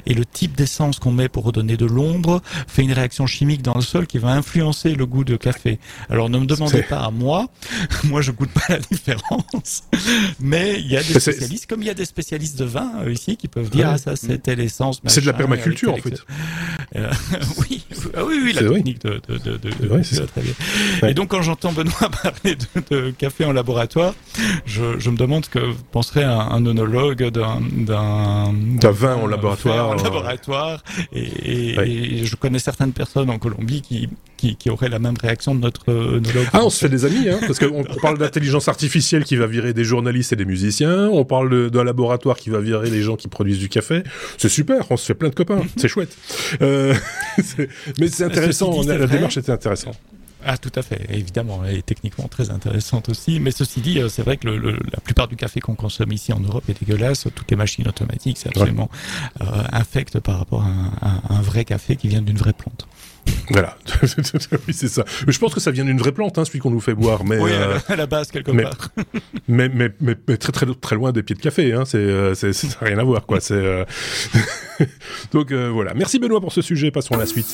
[0.07, 3.74] Et le type d'essence qu'on met pour redonner de l'ombre fait une réaction chimique dans
[3.74, 5.78] le sol qui va influencer le goût de café.
[6.11, 7.47] Alors ne me demandez pas à moi,
[8.05, 9.84] moi je goûte pas la différence,
[10.41, 13.12] mais il y a des spécialistes, comme il y a des spécialistes de vin euh,
[13.12, 13.93] ici qui peuvent dire Ouais.
[13.95, 15.01] ah ça c'est telle essence.
[15.07, 16.20] C'est de la permaculture en fait.
[16.97, 17.11] euh,
[17.59, 17.84] oui,
[18.16, 18.76] ah oui, oui, la C'est vrai.
[18.76, 20.53] technique de, de, de, vrai, très bien.
[21.03, 21.11] Ouais.
[21.12, 24.14] Et donc, quand j'entends Benoît parler de, de café en laboratoire,
[24.66, 29.26] je, je me demande ce que penserait un, un oenologue d'un, d'un, D'un vin en
[29.26, 30.82] laboratoire, en euh, laboratoire.
[31.12, 31.88] Et, et, Ouais.
[31.90, 35.60] et je connais certaines personnes en Colombie qui, qui, qui auraient la même réaction de
[35.60, 36.46] notre œnologue.
[36.52, 39.46] Ah, on se fait des amis, hein, parce qu'on on parle d'intelligence artificielle qui va
[39.46, 43.16] virer des journalistes et des musiciens, on parle d'un laboratoire qui va virer les gens
[43.16, 44.02] qui produisent du café.
[44.38, 46.16] C'est super, on se fait plein de copains, c'est chouette.
[46.62, 46.94] Euh,
[48.00, 49.98] mais c'est intéressant, Ceci dit, on a- c'est la démarche était intéressante.
[50.45, 53.41] Ah, tout à fait, évidemment, elle est techniquement très intéressante aussi.
[53.41, 56.12] Mais ceci dit, euh, c'est vrai que le, le- la plupart du café qu'on consomme
[56.12, 57.26] ici en Europe est dégueulasse.
[57.34, 58.89] Toutes les machines automatiques, c'est absolument
[59.41, 62.86] euh, infect par rapport à un, à un vrai café qui vient d'une vraie plante.
[63.51, 65.05] Voilà, oui, c'est ça.
[65.26, 67.39] Je pense que ça vient d'une vraie plante, hein, celui qu'on nous fait boire, mais,
[67.39, 68.89] oui, euh, à, la, la base, quelque mais- part.
[69.49, 72.34] mais, mais, mais, mais très, très, très loin des pieds de café, hein, c'est, euh,
[72.34, 73.41] c'est, ça n'a rien à voir, quoi.
[73.41, 73.84] C'est, euh,
[75.32, 75.93] Donc euh, voilà.
[75.95, 77.53] Merci Benoît pour ce sujet, passons à la suite.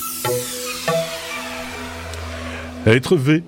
[2.85, 3.43] Être V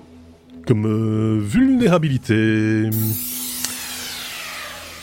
[0.66, 2.90] comme euh, vulnérabilité.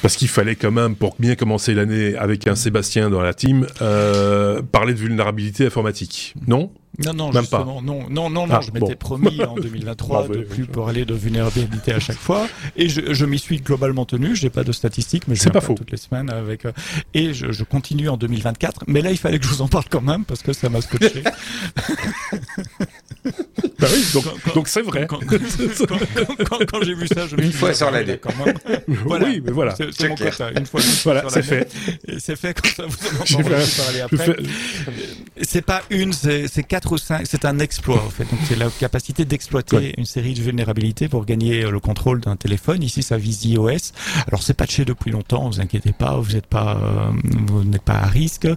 [0.02, 3.66] Parce qu'il fallait quand même, pour bien commencer l'année avec un Sébastien dans la team,
[3.82, 6.36] euh, parler de vulnérabilité informatique.
[6.48, 6.70] Non?
[7.04, 10.36] Non, non, Même justement, non, non, non, non, Ah, je m'étais promis en 2023 Bah,
[10.36, 14.34] de plus parler de vulnérabilité à chaque fois, et je, je m'y suis globalement tenu.
[14.36, 15.74] J'ai pas de statistiques, mais je pas faux.
[15.74, 16.66] toutes les semaines avec.
[16.66, 16.72] euh,
[17.14, 18.84] et je, je continue en 2024.
[18.88, 20.80] Mais là, il fallait que je vous en parle quand même parce que ça m'a
[20.82, 21.24] scotché.
[23.80, 25.06] Bah oui, donc, Quand- donc c'est vrai.
[25.08, 25.38] quand, quand-
[25.88, 28.00] quand- quand- quand j'ai vu ça, je me Une suis dit, fois ah, sur bah,
[28.02, 28.18] l'année.
[28.22, 28.56] quand même.
[28.88, 29.26] Voilà.
[29.26, 29.76] Oui, mais voilà.
[29.76, 30.32] C'est mon clair.
[30.38, 30.52] quota.
[30.60, 31.66] Une fois, une fois Voilà, sur c'est l'année.
[32.06, 32.20] fait.
[32.20, 32.84] C'est fait comme ça.
[32.88, 34.18] Vous en entendrez parler après.
[34.26, 34.36] fais-
[35.42, 37.26] C'est pas une, c'est c'est quatre ou cinq.
[37.26, 38.24] C'est un exploit en fait.
[38.24, 39.94] Donc c'est la capacité d'exploiter Ouais.
[39.98, 42.82] une série de vulnérabilités pour gagner euh, le contrôle d'un téléphone.
[42.84, 43.92] Ici, ça vise iOS.
[44.28, 45.50] Alors c'est patché depuis longtemps.
[45.50, 46.16] Vous inquiétez pas.
[46.18, 47.12] Vous n'êtes pas, euh,
[47.48, 48.48] vous n'êtes pas à risque.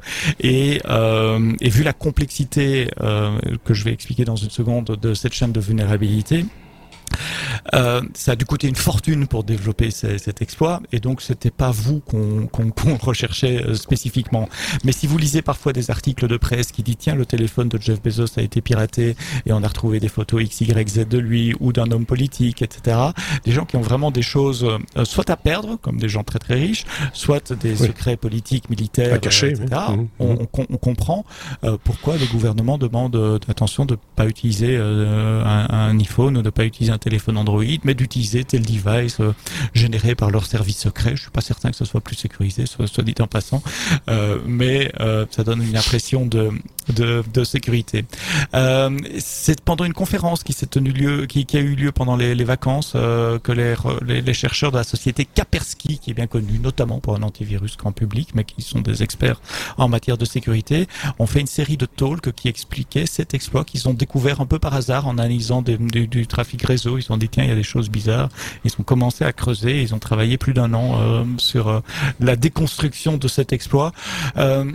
[0.40, 5.14] Et, euh, et vu la complexité euh, que je vais expliquer dans une seconde de
[5.18, 6.46] cette chaîne de vulnérabilité.
[7.74, 11.50] Euh, ça a dû coûter une fortune pour développer ce- cet exploit, et donc c'était
[11.50, 14.48] pas vous qu'on qu'on- qu'on recherchait euh, spécifiquement.
[14.84, 17.80] Mais si vous lisez parfois des articles de presse qui disent tiens le téléphone de
[17.80, 21.72] Jeff Bezos a été piraté et on a retrouvé des photos XYZ de lui ou
[21.72, 22.96] d'un homme politique, etc.
[23.44, 24.64] Des gens qui ont vraiment des choses
[24.96, 27.86] euh, soit à perdre, comme des gens très très riches, soit des Oui.
[27.88, 29.66] secrets politiques, militaires, À cacher, etc.
[29.90, 29.96] oui.
[29.96, 30.46] Mhm, On, mhm.
[30.52, 31.24] on on comprend
[31.64, 36.42] euh, pourquoi le gouvernement demande euh, attention de pas utiliser euh, un, un iPhone ou
[36.42, 39.32] de pas utiliser un téléphone Android, mais d'utiliser tel device euh,
[39.74, 41.12] généré par leur service secret.
[41.16, 43.62] Je suis pas certain que ce soit plus sécurisé, soit, dit en passant,
[44.09, 46.51] euh, mais euh, ça donne une impression de
[46.88, 48.07] de, sécurité.
[49.18, 52.92] C'est pendant une conférence qui s'est tenue lieu, qui, a eu lieu pendant les, vacances,
[52.92, 57.22] que les, les, chercheurs de la société Kaspersky, qui est bien connue notamment pour un
[57.22, 59.40] antivirus grand public, mais qui sont des experts
[59.76, 60.88] en matière de sécurité,
[61.18, 64.59] ont fait une série de talks qui expliquaient cet exploit qu'ils ont découvert un peu
[64.59, 66.88] par hasard en analysant du trafic réseau.
[66.97, 68.28] Ils se sont dit tiens il y a des choses bizarres.
[68.64, 69.82] Ils ont commencé à creuser.
[69.82, 71.80] Ils ont travaillé plus d'un an euh, sur euh,
[72.20, 73.93] la déconstruction de cet exploit,
[74.36, 74.70] euh,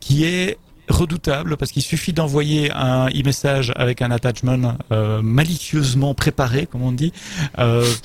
[0.00, 0.58] qui est
[0.88, 4.76] redoutable parce qu'il suffit d'envoyer un e-message avec un attachment
[5.22, 7.12] malicieusement préparé, comme on dit,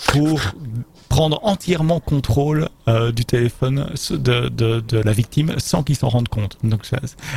[0.08, 0.40] pour
[1.08, 6.28] prendre entièrement contrôle euh, du téléphone de, de, de la victime sans qu'il s'en rende
[6.28, 6.58] compte.
[6.64, 6.90] Donc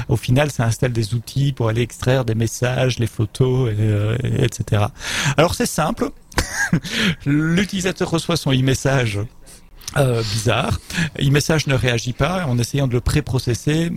[0.09, 4.16] au final, ça installe des outils pour aller extraire des messages, les photos, et, euh,
[4.39, 4.85] etc.
[5.37, 6.11] Alors c'est simple.
[7.27, 9.21] L'utilisateur reçoit son e-message
[9.97, 10.80] euh, bizarre.
[11.18, 12.47] E-message ne réagit pas.
[12.47, 13.91] En essayant de le préprocesser,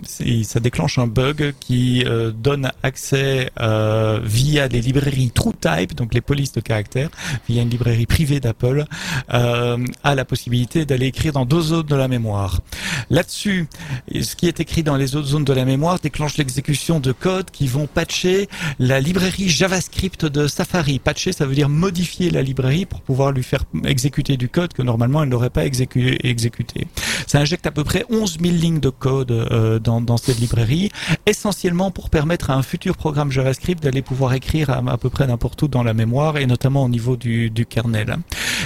[0.43, 6.21] ça déclenche un bug qui euh, donne accès euh, via les librairies TrueType, donc les
[6.21, 7.09] polices de caractères,
[7.47, 8.85] via une librairie privée d'Apple,
[9.33, 12.61] euh, à la possibilité d'aller écrire dans deux zones de la mémoire.
[13.09, 13.67] Là-dessus,
[14.13, 17.51] ce qui est écrit dans les autres zones de la mémoire déclenche l'exécution de codes
[17.51, 20.99] qui vont patcher la librairie JavaScript de Safari.
[20.99, 24.81] Patcher, ça veut dire modifier la librairie pour pouvoir lui faire exécuter du code que
[24.81, 25.82] normalement elle n'aurait pas exécuté.
[25.83, 26.87] Exécu- exécuter.
[27.27, 30.91] Ça injecte à peu près 11 000 lignes de code euh, dans, cette librairie,
[31.25, 35.61] essentiellement pour permettre à un futur programme JavaScript d'aller pouvoir écrire à, peu près n'importe
[35.61, 38.17] où dans la mémoire et notamment au niveau du, kernel.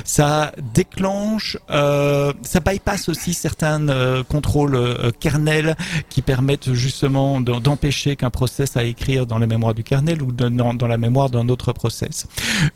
[0.04, 5.76] Ça déclenche, euh, ça bypass aussi certains euh, contrôles euh, kernel
[6.10, 10.32] qui permettent justement de- d'empêcher qu'un process à écrire dans la mémoire du kernel ou
[10.32, 12.28] dans, la mémoire d'un autre process.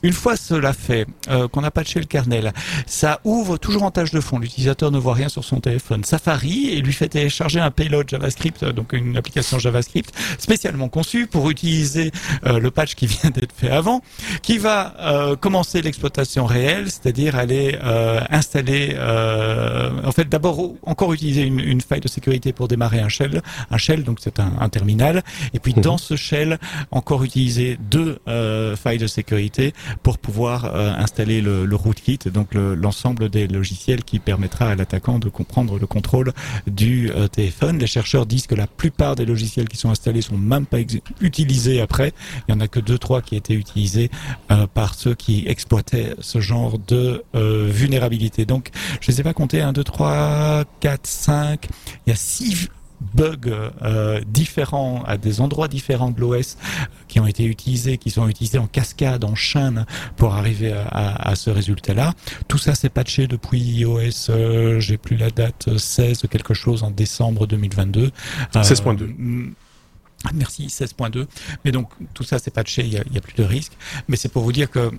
[0.03, 1.05] Une fois cela fait,
[1.51, 2.53] qu'on a patché le kernel,
[2.85, 4.30] ça ouvre toujours en tâche de fond.
[4.39, 6.03] L'utilisateur ne voit rien sur son téléphone.
[6.03, 11.27] Safari et lui fait télécharger un payload JavaScript, euh, donc une application JavaScript spécialement conçue
[11.27, 12.11] pour utiliser
[12.45, 14.01] euh, le patch qui vient d'être fait avant,
[14.41, 21.13] qui va euh, commencer l'exploitation réelle, c'est-à-dire aller euh, installer, euh, en fait d'abord encore
[21.13, 24.51] utiliser une, une faille de sécurité pour démarrer un shell, un shell donc c'est un,
[24.59, 25.23] un terminal,
[25.53, 25.81] et puis Mhm.
[25.83, 26.59] dans ce shell
[26.91, 29.73] encore utiliser deux euh, failles de sécurité
[30.03, 35.19] pour pouvoir installer le, le rootkit, donc le- l'ensemble des logiciels qui permettra à l'attaquant
[35.19, 36.33] de comprendre le contrôle
[36.67, 37.77] du euh, téléphone.
[37.77, 40.79] Les chercheurs disent que la plupart des logiciels qui sont installés sont même pas
[41.19, 42.13] utilisés après.
[42.47, 44.09] Il y en a que deux trois qui étaient utilisés
[44.51, 48.45] euh, par ceux qui exploitaient ce genre de euh, vulnérabilité.
[48.45, 48.69] Donc,
[48.99, 51.67] je ne sais pas compter 1, 2, 3, 4, 5.
[52.05, 52.69] Il y a six
[53.13, 56.57] bugs euh, différents à des endroits différents de l'OS
[57.07, 59.85] qui ont été utilisés, qui sont utilisés en cascade, en chaîne
[60.17, 62.13] pour arriver à, à- à ce résultat-là.
[62.47, 66.83] Tout ça s'est patché depuis iOS, euh, j'ai plus la date, euh, 16 quelque chose
[66.83, 68.11] en décembre 2022.
[68.55, 69.53] Euh, 16.2.
[70.25, 71.25] mm, Merci, 16.2.
[71.65, 73.73] Mais donc, tout ça, c'est patché, il y a, plus de risque.
[74.07, 74.91] Mais c'est pour vous dire que,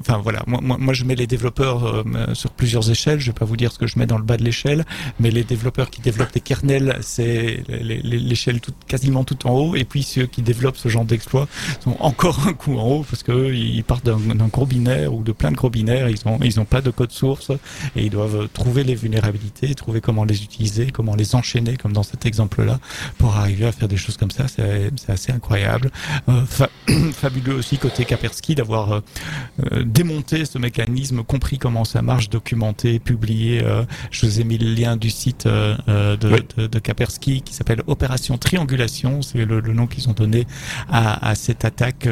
[0.00, 3.20] enfin voilà, moi, je mets les développeurs euh, sur plusieurs échelles.
[3.20, 4.84] Je vais pas vous dire ce que je mets dans le bas de l'échelle,
[5.18, 9.76] mais les développeurs qui développent des kernels, c'est l'échelle quasiment tout en haut.
[9.76, 11.48] Et puis ceux qui développent ce genre d'exploit
[11.80, 15.32] sont encore un coup en haut parce que ils partent d'un gros binaire ou de
[15.32, 16.08] plein de gros binaires.
[16.08, 17.50] Ils ont, ils pas de code source
[17.96, 22.02] et ils doivent trouver les vulnérabilités, trouver comment les utiliser, comment les enchaîner, comme dans
[22.02, 22.78] cet exemple-là,
[23.18, 24.39] pour arriver à faire des choses comme ça.
[24.48, 25.90] C'est c'est assez incroyable.
[26.28, 26.70] Euh, fa-
[27.12, 29.00] fabuleux aussi côté Kaspersky d'avoir euh,
[29.72, 33.62] euh, démonté ce mécanisme, compris comment ça marche, documenté, publié.
[33.64, 36.40] euh, je vous ai mis le lien du site de, Oui.
[36.56, 39.22] de, de Kaspersky qui s'appelle Opération Triangulation.
[39.22, 40.46] C'est le, le nom qu'ils ont donné
[40.90, 42.08] à, à cette attaque.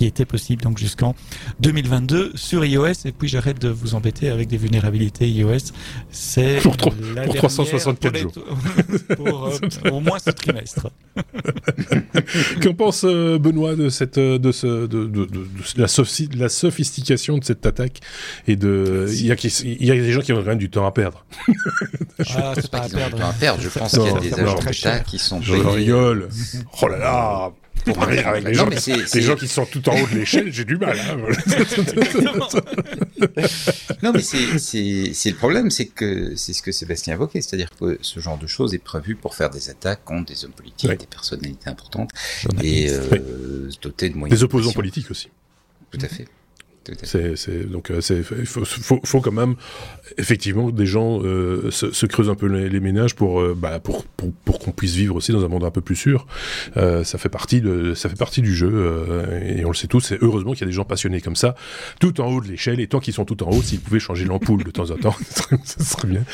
[0.00, 1.14] Euh, qui était possible donc jusqu'en
[1.60, 5.58] 2022 sur iOS et puis j'arrête de vous embêter avec des vulnérabilités iOS
[6.10, 8.32] c'est Pour trois- la pour dernière 364 les- jours.
[9.16, 9.58] pour euh,
[9.92, 10.88] au moins ce trimestre
[12.62, 15.46] Qu'en pense euh, Benoît de cette euh, de ce de, de, de- de
[15.76, 15.86] la,
[16.38, 18.00] la sophistication de cette attaque
[18.46, 20.86] et de il y a il y a des gens qui ont rien du temps
[20.86, 21.24] à perdre.
[22.36, 23.60] ah, c'est Pas pas à qu'ils ont du perdre temps à perdre.
[23.62, 26.28] Je pense Non, qu'il y a des agents très d'État qui sont Je rigole.
[26.82, 27.50] Oh là là.
[27.84, 29.94] Pour Avec, avec les, Non, gens, mais c'est- les c'est- gens qui sont tout en
[30.00, 30.98] haut de l'échelle, j'ai du mal.
[30.98, 31.16] hein.
[34.02, 38.20] Non, mais c'est le problème, c'est que c'est ce que Sébastien évoquait, c'est-à-dire que ce
[38.20, 41.68] genre de choses est prévu pour faire des attaques contre des hommes politiques, des personnalités
[41.68, 42.10] importantes
[42.62, 44.38] et euh, se doter de moyens.
[44.38, 45.28] Des de opposants politiques aussi.
[45.90, 46.26] Tout à fait.
[47.02, 49.54] C'est, donc euh, c'est il faut, faut, faut quand même
[50.18, 53.78] effectivement des gens euh, se, se creusent un peu les, les ménages pour euh, bah,
[53.80, 56.26] pour pour, pour qu'on puisse vivre aussi dans un monde un peu plus sûr.
[56.76, 58.70] Euh, ça fait partie de ça fait partie du jeu
[59.44, 60.12] et on le sait tous.
[60.12, 61.54] Et heureusement qu'il y a des gens passionnés comme ça,
[62.00, 62.80] tout en haut de l'échelle.
[62.80, 65.16] Et tant qu'ils sont tout en haut, s'ils pouvaient changer l'ampoule de temps en temps,
[65.64, 66.24] ça serait, bien.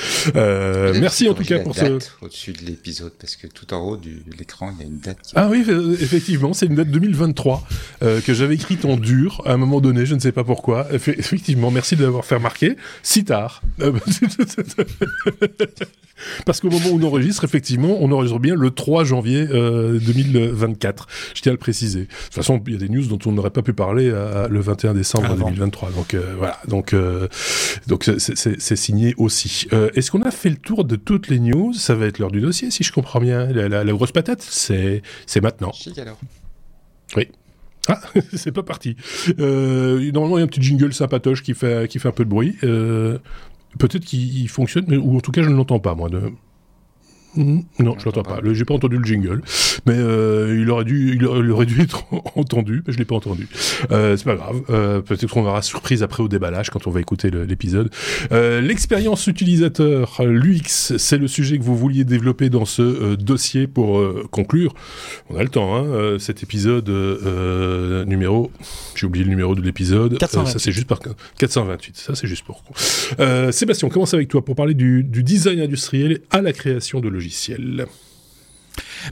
[1.00, 1.98] Merci en tout cas pour ce.
[2.22, 5.18] Au-dessus de l'épisode, parce que tout en haut de l'écran, il y a une date
[5.22, 5.64] qui Ah oui,
[6.00, 7.66] effectivement, c'est une date 2023
[8.02, 10.84] euh, que j'avais écrite en dur à un moment donné, je ne sais pas pourquoi.
[10.92, 12.76] Eff- Effectivement, merci de l'avoir fait remarquer.
[13.02, 13.62] Si tard.
[13.80, 13.92] Euh,
[16.46, 21.06] Parce qu'au moment où on enregistre, effectivement, on enregistre bien le 3 janvier euh, 2024.
[21.34, 22.00] Je tiens à le préciser.
[22.00, 24.48] De toute façon, il y a des news dont on n'aurait pas pu parler à-
[24.48, 25.50] le 21 décembre Avant.
[25.50, 25.90] 2023.
[25.90, 26.58] Donc euh, voilà.
[26.68, 27.28] Donc euh,
[27.86, 29.68] donc c'est- signé aussi.
[29.74, 31.74] Euh, Est-ce qu'on a fait le tour de toutes les news?
[31.74, 33.46] Ça va être l'heure du dossier, si je comprends bien.
[33.52, 35.72] La, la- la grosse patate, c'est c'est maintenant.
[35.72, 36.18] Chic alors.
[37.88, 38.00] Ah,
[38.34, 38.96] c'est pas parti.
[39.38, 42.24] Euh, normalement, il y a un petit jingle sympatoche qui fait, qui fait un peu
[42.24, 42.56] de bruit.
[42.64, 43.18] Euh,
[43.78, 46.08] Peut-être qu'il il fonctionne, mais, ou en tout cas, je ne l'entends pas, moi.
[46.08, 46.22] De...
[47.36, 48.40] Hmm, Non, je l'entends pas.
[48.40, 48.52] pas.
[48.54, 49.42] J'ai pas entendu le jingle,
[49.84, 53.46] mais euh, il aurait dû, il aurait, dû être entendu, mais je l'ai pas entendu.
[53.90, 54.62] Euh, c'est pas grave.
[54.70, 57.90] Euh, Peut-être qu'on aura surprise après au déballage quand on va écouter l'épisode.
[58.32, 63.66] Euh, L'expérience utilisateur, l'UX, c'est le sujet que vous vouliez développer dans ce euh, dossier
[63.66, 64.74] pour conclure.
[65.28, 66.88] On a le temps, hein, cet épisode
[68.06, 68.50] numéro,
[68.94, 70.16] j'ai oublié le numéro de l'épisode.
[70.18, 70.52] 428.
[70.52, 71.00] ça c'est juste par
[71.38, 71.96] 428.
[71.96, 72.62] Ça c'est juste pour.
[73.50, 77.08] Sébastien, on commence avec toi pour parler du, du design industriel à la création de
[77.08, 77.25] logiciels.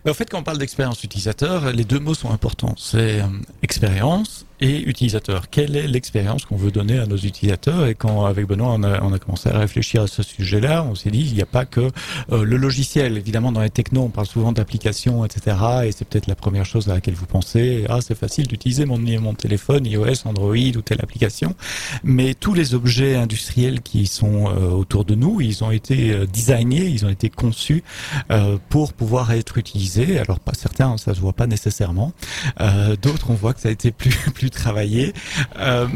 [0.07, 2.75] En fait, quand on parle d'expérience utilisateur, les deux mots sont importants.
[2.77, 3.27] C'est euh,
[3.63, 5.51] expérience et utilisateur.
[5.51, 9.01] Quelle est l'expérience qu'on veut donner à nos utilisateurs Et quand avec Benoît on a,
[9.03, 11.65] on a commencé à réfléchir à ce sujet-là, on s'est dit il n'y a pas
[11.65, 11.91] que
[12.33, 13.17] euh, le logiciel.
[13.17, 15.57] Évidemment, dans les technos, on parle souvent d'applications, etc.
[15.87, 17.85] Et c'est peut-être la première chose à laquelle vous pensez.
[17.89, 21.55] Ah, c'est facile d'utiliser mon, mon téléphone, iOS, Android ou telle application.
[22.03, 26.27] Mais tous les objets industriels qui sont euh, autour de nous, ils ont été euh,
[26.27, 27.83] designés, ils ont été conçus
[28.31, 30.19] euh, pour pouvoir être utilisés.
[30.19, 32.13] Alors pas certains, ça se voit pas nécessairement.
[32.61, 35.13] Euh, D'autres, on voit que ça a été plus plus travaillé.
[35.59, 35.87] Euh,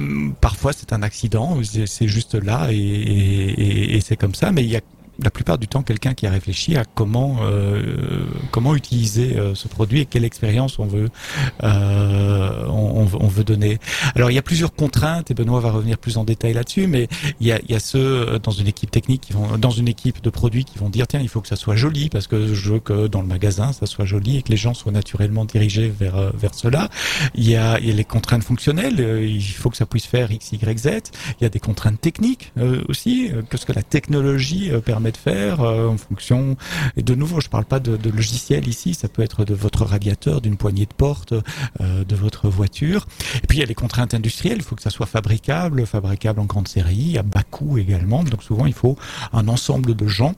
[0.41, 4.53] parfois, c'est un accident, c'est juste là et- et c'est comme ça.
[4.53, 4.81] Mais il y a
[5.23, 9.67] la plupart du temps quelqu'un qui a réfléchi à comment euh, comment utiliser euh, ce
[9.69, 11.09] produit et quelle expérience on veut
[11.65, 13.79] euh, on, on veut- on veut donner.
[14.15, 17.09] Alors il y a plusieurs contraintes et Benoît va revenir plus en détail là-dessus, mais
[17.41, 19.71] il y a, il y a ceux euh, dans une équipe technique qui vont dans
[19.71, 22.27] une équipe de produits qui vont dire tiens il faut que ça soit joli parce
[22.27, 24.93] que je veux que dans le magasin ça soit joli et que les gens soient
[24.93, 26.89] naturellement dirigés vers euh, vers cela.
[27.35, 30.07] Il y a, il y a les contraintes fonctionnelles, euh, il faut que ça puisse
[30.07, 30.89] faire x y z.
[31.41, 32.53] Il y a des contraintes techniques
[32.89, 34.81] aussi, euh, qu'est-ce que la technologie euh,
[35.11, 36.57] de faire euh, en fonction.
[36.97, 39.85] Et de nouveau, je parle pas de, de logiciel ici, ça peut être de votre
[39.85, 41.35] radiateur, d'une poignée de porte,
[41.81, 43.07] euh, de votre voiture.
[43.37, 46.41] Et puis il y a les contraintes industrielles, il faut que ça soit fabricable, fabricable
[46.41, 48.23] en grande série, à bas coût également.
[48.25, 48.97] Donc souvent il faut
[49.33, 50.35] un ensemble de gens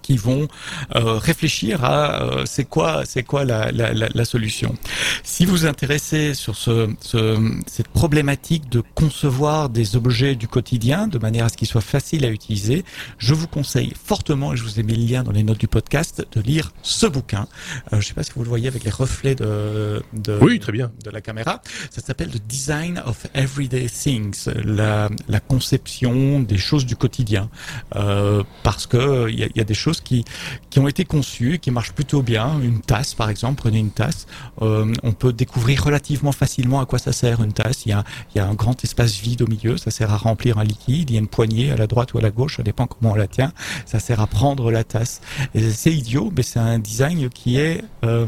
[0.00, 0.48] qui vont
[0.94, 4.74] euh, réfléchir à euh, c'est quoi c'est quoi la, la, la, solution.
[5.22, 7.36] Si vous vous intéressez sur ce, ce,
[7.66, 12.24] cette problématique de concevoir des objets du quotidien de manière à ce qu'ils soient faciles
[12.24, 12.84] à utiliser,
[13.18, 15.68] je vous conseille fortement, et je vous ai mis le lien dans les notes du
[15.68, 17.42] podcast, de lire ce bouquin.
[17.42, 20.58] Euh, je ne sais pas si vous le voyez avec les reflets de, de, Oui,
[20.58, 20.90] très bien.
[21.04, 21.60] de la caméra.
[21.90, 27.50] Ça s'appelle The Design of Everyday Things, la, la conception des choses du quotidien.
[27.96, 30.24] Euh, parce que il y a, il y a des choses qui,
[30.70, 32.60] qui ont été conçues, qui marchent plutôt bien.
[32.60, 34.26] Une tasse, par exemple, prenez une tasse.
[34.62, 37.84] Euh, on peut découvrir relativement facilement à quoi ça sert une tasse.
[37.86, 38.04] Il y a,
[38.34, 41.10] il y a un grand espace vide au milieu, ça sert à remplir un liquide.
[41.10, 43.12] Il y a une poignée à la droite ou à la gauche, ça dépend comment
[43.12, 43.52] on la tient.
[43.84, 45.20] Ça sert à prendre la tasse.
[45.54, 48.26] C'est idiot, mais c'est un design qui est euh,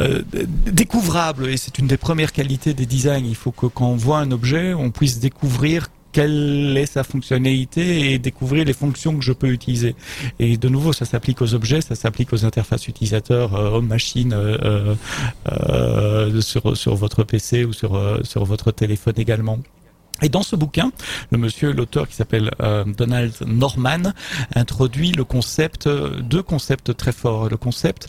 [0.00, 0.22] euh,
[0.66, 3.26] découvrable et c'est une des premières qualités des designs.
[3.26, 8.12] Il faut que quand on voit un objet, on puisse découvrir quelle est sa fonctionnalité
[8.12, 9.94] et découvrir les fonctions que je peux utiliser.
[10.38, 14.56] Et de nouveau, ça s'applique aux objets, ça s'applique aux interfaces utilisateurs, euh, homme-machine, euh,
[14.64, 14.94] euh,
[15.52, 19.58] euh, sur, sur votre PC ou sur, sur votre téléphone également.
[20.22, 20.90] Et dans ce bouquin,
[21.32, 22.50] le monsieur, l'auteur qui s'appelle
[22.86, 24.14] Donald Norman,
[24.54, 27.50] introduit le concept, deux concepts très forts.
[27.50, 28.08] Le concept,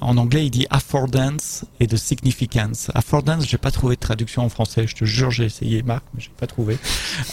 [0.00, 2.90] en anglais, il dit affordance et de significance.
[2.94, 4.86] Affordance, j'ai pas trouvé de traduction en français.
[4.86, 6.78] Je te jure, j'ai essayé, Marc, mais j'ai pas trouvé.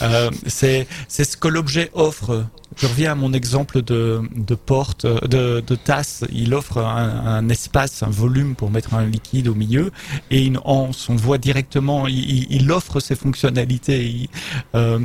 [0.02, 2.46] Euh, c'est c'est ce que l'objet offre.
[2.78, 6.26] Je reviens à mon exemple de, de porte, de, de tasse.
[6.34, 9.92] Il offre un, espace, un volume pour mettre un liquide au milieu
[10.30, 11.08] et une anse.
[11.08, 14.06] On voit directement, il, offre ses fonctionnalités.
[14.06, 14.30] Il,
[14.76, 15.00] euh,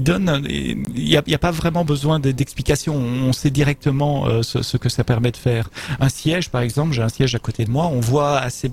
[0.00, 2.94] donne, il n'y a, pas vraiment besoin d'explication.
[2.96, 5.68] On sait directement euh, ce, ce que ça permet de faire.
[5.98, 7.86] Un siège, par exemple, j'ai un siège à côté de moi.
[7.86, 8.70] On voit assez,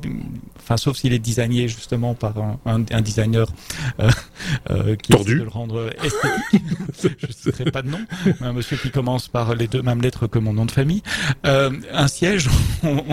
[0.58, 3.48] enfin, sauf s'il est designé justement par un, un, un designer
[4.00, 4.10] euh,
[4.70, 5.36] euh, qui Tordu.
[5.40, 6.64] de le rendre esthétique.
[7.22, 8.00] Je ne citerai pas de nom.
[8.42, 11.04] Un monsieur qui commence par les deux mêmes lettres que mon nom de famille.
[11.46, 12.50] Euh, un siège,
[12.84, 13.04] on- on-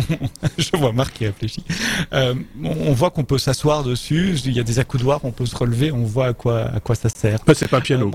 [0.58, 1.64] je vois Marc qui réfléchit.
[2.12, 4.38] Euh, on on voit qu'on peut s'asseoir dessus.
[4.44, 5.90] Il y a des accoudoirs, on peut se relever.
[5.92, 7.40] On voit à quoi à quoi ça sert.
[7.54, 8.10] C'est pas un piano,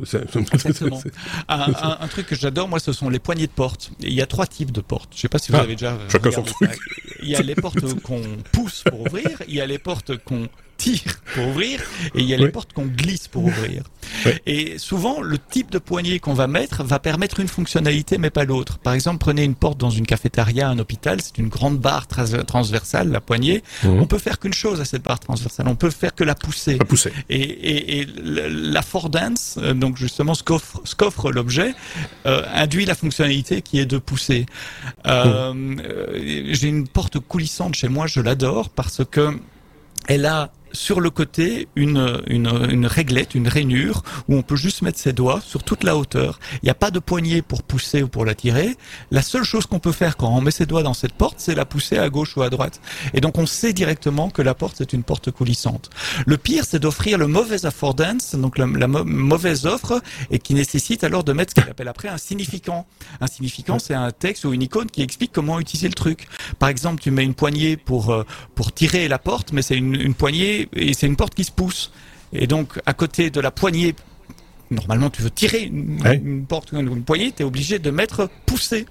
[0.00, 1.00] Exactement.
[1.48, 3.90] Un, un- un truc que j'adore, moi, ce sont les poignées de porte.
[4.00, 5.10] Il y a trois types de portes.
[5.14, 5.98] Je sais pas si vous Ah, avez déjà.
[6.10, 6.54] chacun son ça.
[7.22, 8.20] Il y a les portes qu'on
[8.52, 10.48] pousse pour ouvrir, il y a les portes qu'on
[10.82, 11.80] tire pour ouvrir,
[12.14, 13.84] et il y a les portes qu'on glisse pour ouvrir.
[14.26, 14.32] Oui.
[14.46, 18.44] Et souvent, le type de poignée qu'on va mettre va permettre une fonctionnalité, mais pas
[18.44, 18.78] l'autre.
[18.78, 22.06] Par exemple, prenez une porte dans une cafétéria, un hôpital, c'est une grande barre
[22.46, 23.62] transversale, la poignée.
[23.84, 24.00] Mhm.
[24.00, 26.76] On peut faire qu'une chose à cette barre transversale, on peut faire que la pousser.
[26.76, 27.12] Pas poussé.
[27.28, 28.06] Et, et, et
[28.76, 31.74] l'affordance, euh, donc justement ce qu'offre, l'objet,
[32.26, 34.46] euh, induit la fonctionnalité qui est de pousser.
[35.06, 35.52] Euh,
[35.86, 39.38] euh, J'ai une porte coulissante chez moi, je l'adore parce que
[40.08, 44.82] elle a sur le côté une, une, une réglette, une rainure, où on peut juste
[44.82, 46.38] mettre ses doigts sur toute la hauteur.
[46.62, 48.76] Il n'y a pas de poignée pour pousser ou pour la tirer.
[49.10, 51.54] La seule chose qu'on peut faire quand on met ses doigts dans cette porte, c'est
[51.54, 52.80] la pousser à gauche ou à droite.
[53.14, 55.90] Et donc on sait directement que la porte c'est une porte coulissante.
[56.26, 60.00] Le pire, c'est d'offrir le mauvais affordance, donc la, mauvaise offre,
[60.30, 62.86] et qui nécessite alors de mettre ce qu'il appelle après un significant.
[63.20, 66.28] Un significant, c'est un texte ou une icône qui explique comment utiliser le truc.
[66.58, 69.94] Par exemple, tu mets une poignée pour euh, pour tirer la porte, mais c'est une,
[69.94, 71.92] une poignée et c'est une porte qui se pousse.
[72.32, 73.94] Et donc, à côté de la poignée,
[74.70, 78.86] normalement, tu veux tirer une, porte ou une poignée, tu es obligé de mettre pousser.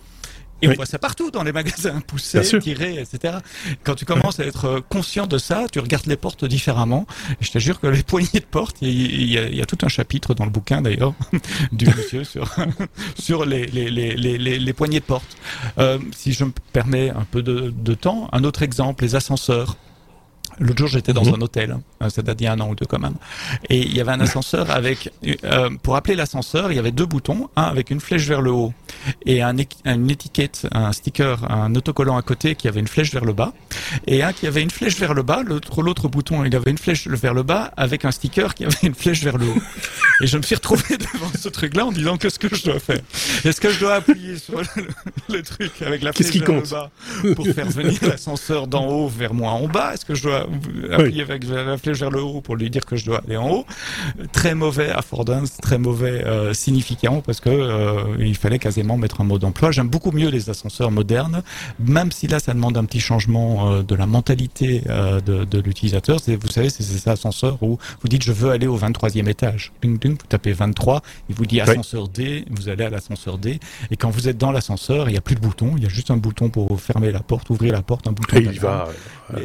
[0.63, 0.73] Et Oui.
[0.73, 3.37] on voit ça partout dans les magasins, pousser, tirer, etc.
[3.83, 7.07] Quand tu commences à être euh, conscient de ça, tu regardes les portes différemment.
[7.41, 9.65] Et je te jure que les poignées de porte, il y, a, il y a
[9.65, 11.15] tout un chapitre dans le bouquin d'ailleurs
[11.71, 12.53] du monsieur sur
[13.17, 15.35] sur les les, les, les, les, les poignées de porte.
[15.79, 19.77] Euh, si je me permets un peu de, de temps, un autre exemple, les ascenseurs.
[20.59, 21.35] L'autre jour, j'étais dans Mhm.
[21.35, 23.15] un hôtel, hein, ça date d'il y a un an ou deux quand même,
[23.69, 25.09] et il y avait un ascenseur avec,
[25.43, 28.51] euh, pour appeler l'ascenseur, il y avait deux boutons, un avec une flèche vers le
[28.51, 28.73] haut
[29.25, 33.25] et un, une étiquette, un sticker, un autocollant à côté qui avait une flèche vers
[33.25, 33.53] le bas,
[34.07, 36.77] et un qui avait une flèche vers le bas, l'autre l'autre bouton, il avait une
[36.77, 39.61] flèche vers le bas avec un sticker qui avait une flèche vers le haut.
[40.21, 40.83] Et je me suis retrouvé
[41.13, 42.99] devant ce truc-là en disant qu'est-ce que je dois faire?
[43.43, 44.67] Est-ce que je dois appuyer sur le,
[45.29, 46.69] le truc avec la flèche vers le compte?
[46.71, 46.91] bas
[47.35, 49.93] pour faire venir l'ascenseur d'en haut vers moi en bas?
[49.93, 50.40] Est-ce que je dois
[50.91, 53.49] appuyer avec la flèche vers le haut pour lui dire que je dois aller en
[53.49, 53.65] haut
[54.31, 59.23] Très mauvais affordance, très mauvais euh, significant parce que euh, il fallait quasiment mettre un
[59.23, 59.71] mot d'emploi.
[59.71, 61.43] J'aime beaucoup mieux les ascenseurs modernes,
[61.79, 65.59] même si là ça demande un petit changement euh, de la mentalité euh, de, de
[65.59, 66.17] l'utilisateur.
[66.27, 69.71] Vous savez, c'est ces ascenseurs où vous dites je veux aller au 23e étage.
[69.81, 73.59] Ding, ding, vous tapez 23, il vous dit ascenseur D, vous allez à l'ascenseur D.
[73.89, 75.89] Et quand vous êtes dans l'ascenseur, il n'y a plus de bouton, il y a
[75.89, 78.37] juste un bouton pour fermer la porte, ouvrir la porte, un bouton.
[78.37, 78.87] Et il va.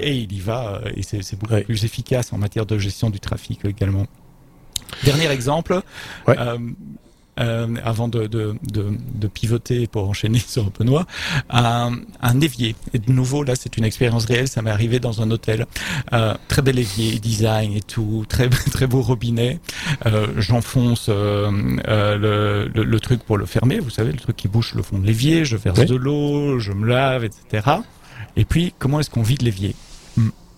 [0.01, 1.62] Et il y va, euh, et c'est beaucoup Ouais.
[1.64, 4.07] plus efficace en matière de gestion du trafic également.
[5.05, 5.80] Dernier exemple,
[6.26, 6.37] Ouais.
[6.39, 6.59] euh,
[7.39, 11.05] euh, avant de, de, de, de pivoter pour enchaîner sur Benoît,
[11.51, 12.74] un, un évier.
[12.95, 15.66] Et de nouveau, là, c'est une expérience réelle, ça m'est arrivé dans un hôtel.
[16.14, 19.61] Euh, très bel évier, design et tout, très, très beau robinet.
[20.07, 24.74] Euh, J'enfonce le, le, le truc pour le fermer, vous savez, le truc qui bouche
[24.74, 25.84] le fond de l'évier, je verse Oui.
[25.87, 27.66] de l'eau, je me lave, etc.
[28.37, 29.74] Et puis, comment est-ce qu'on vide l'évier?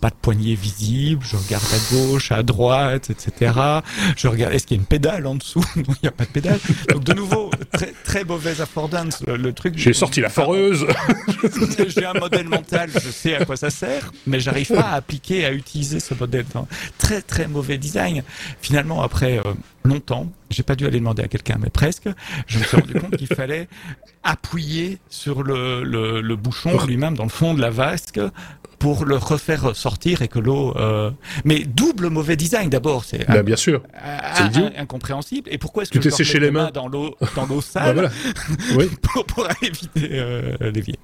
[0.00, 3.52] Pas de poignée visible, je regarde à gauche, à droite, etc.
[4.16, 5.64] Je regarde, est-ce qu'il y a une pédale en dessous?
[5.76, 6.58] Non, il n'y a pas de pédale.
[6.90, 9.22] Donc, de nouveau, très, très mauvaise affordance.
[9.26, 9.74] Le, le truc.
[9.76, 10.86] J'ai sorti la foreuse.
[11.88, 15.44] J'ai un modèle mental, je sais à quoi ça sert, mais j'arrive pas à appliquer,
[15.44, 16.44] à utiliser ce modèle.
[16.98, 18.22] Très très mauvais design.
[18.60, 22.08] Finalement, après euh, longtemps, j'ai pas dû aller demander à quelqu'un, mais presque,
[22.46, 23.68] je me suis rendu compte qu'il fallait
[24.22, 28.20] appuyer sur le, le, le bouchon lui-même dans le fond de la vasque
[28.78, 30.74] pour le refaire sortir et que l'eau.
[30.76, 31.10] euh,
[31.44, 33.82] Mais double mauvais design d'abord, c'est Bah, bien sûr.
[34.34, 34.66] c'est idiot.
[34.76, 35.48] incompréhensible.
[35.52, 36.70] Et pourquoi est-ce Tu que t'es je dois séché les mains.
[36.72, 38.10] dans l'eau dans l'eau Bah, sale voilà.
[38.76, 38.88] Oui.
[39.02, 40.94] pour, pour éviter euh, l'évier.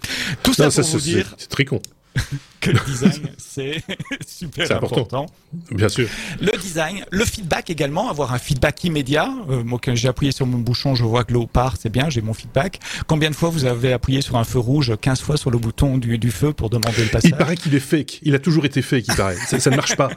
[0.42, 1.80] Tout ça pour ça, vous c'est dire c'est très con.
[2.60, 3.82] que le design, c'est
[4.26, 5.00] super important.
[5.00, 5.26] important.
[5.70, 6.08] Bien sûr.
[6.40, 9.28] Le design, le feedback également, avoir un feedback immédiat.
[9.50, 12.08] Euh, moi, quand j'ai appuyé sur mon bouchon, je vois que l'eau part, c'est bien,
[12.10, 12.80] j'ai mon feedback.
[13.06, 15.98] Combien de fois vous avez appuyé sur un feu rouge 15 fois sur le bouton
[15.98, 18.20] du, du feu pour demander le passage Il paraît qu'il est fake.
[18.22, 19.36] Il a toujours été fake, il paraît.
[19.36, 20.10] Ça, ça ne marche pas.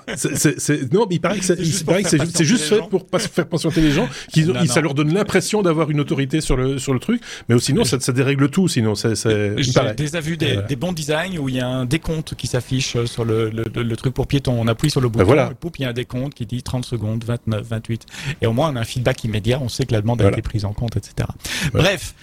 [0.93, 2.87] Non, mais il paraît que, C'est juste que fait gens.
[2.87, 4.07] pour pas faire patienter les gens.
[4.31, 7.21] Qu'ils ça leur donne l'impression d'avoir une autorité sur le, sur le truc.
[7.49, 8.67] Mais sinon, ça, ça dérègle tout.
[8.67, 9.15] Sinon, c'est,
[9.57, 10.61] J'ai déjà vu des, Voilà.
[10.67, 13.95] des bons designs où il y a un décompte qui s'affiche euh, sur le, le,
[13.95, 14.55] truc pour piéton.
[14.59, 15.49] On appuie sur le bouton, voilà.
[15.51, 18.05] et poup, il y a un décompte qui dit 30 secondes, 29, 28.
[18.41, 20.41] Et au moins, on a un feedback immédiat, on sait que la demande a été
[20.41, 21.27] prise en compte, etc.
[21.71, 21.89] Voilà.
[21.89, 22.13] Bref,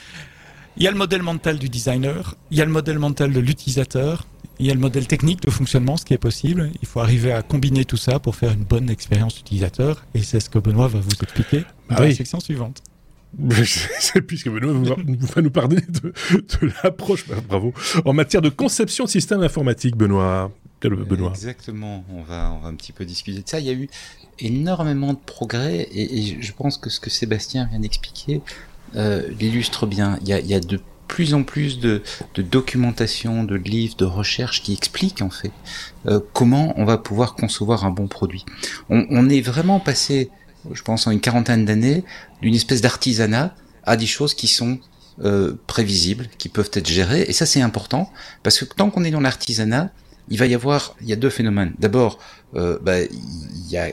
[0.76, 3.40] il y a le modèle mental du designer, il y a le modèle mental de
[3.40, 4.26] l'utilisateur,
[4.58, 6.70] il y a le modèle technique de fonctionnement, ce qui est possible.
[6.82, 10.04] Il faut arriver à combiner tout ça pour faire une bonne expérience utilisateur.
[10.14, 12.14] Et c'est ce que Benoît va vous expliquer Ah dans la oui.
[12.14, 12.82] section suivante.
[14.26, 16.12] Puisque Benoît va nous parler de,
[16.82, 17.72] l'approche, bah, bravo,
[18.04, 20.50] en matière de conception de système informatique, Benoît.
[20.82, 21.30] Benoît?
[21.30, 22.04] Exactement.
[22.10, 23.58] On va, on va un petit peu discuter de ça.
[23.58, 23.88] Il y a eu
[24.38, 28.42] énormément de progrès et, je pense que ce que Sébastien vient d'expliquer
[28.96, 30.18] euh, l'illustre bien.
[30.22, 32.02] Il y a, de plus en plus de,
[32.36, 35.52] documentation, de livres, de recherches qui expliquent en fait
[36.06, 38.44] euh, comment on va pouvoir concevoir un bon produit.
[38.90, 40.30] On est vraiment passé,
[40.72, 42.04] je pense, en une quarantaine d'années,
[42.42, 43.54] d'une espèce d'artisanat
[43.84, 44.78] à des choses qui sont
[45.22, 47.24] euh, prévisibles, qui peuvent être gérées.
[47.28, 48.10] Et ça, c'est important
[48.42, 49.90] parce que tant qu'on est dans l'artisanat,
[50.28, 51.74] il va y avoir, il y a deux phénomènes.
[51.78, 52.18] D'abord,
[52.54, 53.88] euh, bah, il y a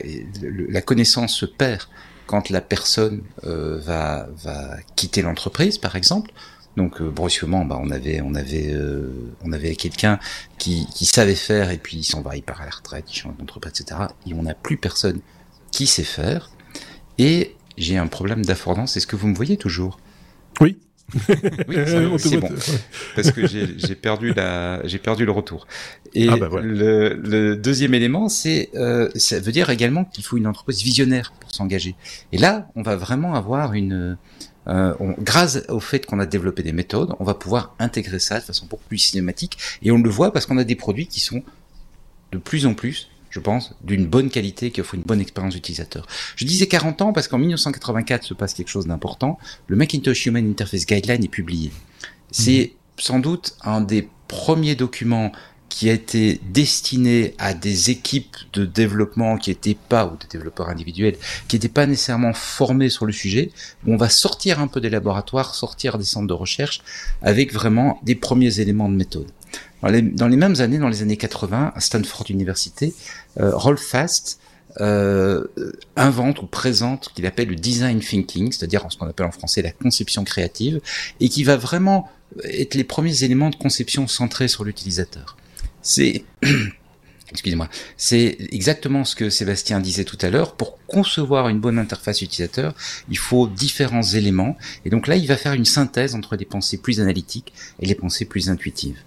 [0.68, 1.82] la connaissance se perd
[2.26, 6.30] quand la personne euh, va va quitter l'entreprise, par exemple.
[6.76, 9.10] Donc euh, brusquement, bah, on avait on avait euh,
[9.44, 10.18] on avait quelqu'un
[10.58, 13.14] qui qui savait faire et puis il s'en va, il part à la retraite, il
[13.14, 14.00] change d'entreprise, etc.
[14.26, 15.20] Et on n'a plus personne
[15.70, 16.50] qui sait faire.
[17.18, 18.96] Et j'ai un problème d'affordance.
[18.96, 19.98] Est-ce que vous me voyez toujours?
[20.60, 20.78] Oui.
[21.68, 21.76] Oui,
[22.18, 22.48] c'est bon
[23.14, 25.66] parce que j'ai perdu la j'ai perdu le retour.
[26.14, 30.38] Et Ah bah le, le deuxième élément, c'est euh, ça veut dire également qu'il faut
[30.38, 31.96] une entreprise visionnaire pour s'engager.
[32.32, 34.16] Et là, on va vraiment avoir une
[34.68, 38.38] euh, on- grâce au fait qu'on a développé des méthodes, on va pouvoir intégrer ça
[38.38, 39.58] de façon beaucoup plus cinématique.
[39.82, 41.42] Et on le voit parce qu'on a des produits qui sont
[42.30, 46.06] de plus en plus, je pense, d'une bonne qualité, qui offrent une bonne expérience utilisateur.
[46.36, 49.38] Je disais 40 ans parce qu'en 1984 se passe quelque chose d'important.
[49.66, 51.72] Le Macintosh Human Interface Guideline est publié.
[52.30, 55.32] C'est sans doute un des premiers documents
[55.70, 60.68] qui a été destiné à des équipes de développement qui n'étaient pas, ou de développeurs
[60.68, 61.16] individuels,
[61.48, 63.50] qui n'étaient pas nécessairement formés sur le sujet,
[63.86, 66.82] où on va sortir un peu des laboratoires, sortir des centres de recherche,
[67.22, 69.28] avec vraiment des premiers éléments de méthode.
[69.82, 72.94] Dans les, dans les mêmes années, dans les années 80, à Stanford University,
[73.40, 74.38] euh, Rolf Fast
[74.80, 75.44] euh,
[75.96, 79.60] invente ou présente ce qu'il appelle le design thinking, c'est-à-dire ce qu'on appelle en français
[79.60, 80.80] la conception créative,
[81.20, 82.08] et qui va vraiment
[82.44, 85.36] être les premiers éléments de conception centrés sur l'utilisateur.
[85.82, 86.24] C'est
[87.32, 90.54] excusez-moi, c'est exactement ce que Sébastien disait tout à l'heure.
[90.54, 92.74] Pour concevoir une bonne interface utilisateur,
[93.08, 94.56] il faut différents éléments.
[94.84, 97.94] Et donc là, il va faire une synthèse entre les pensées plus analytiques et les
[97.94, 98.98] pensées plus intuitives.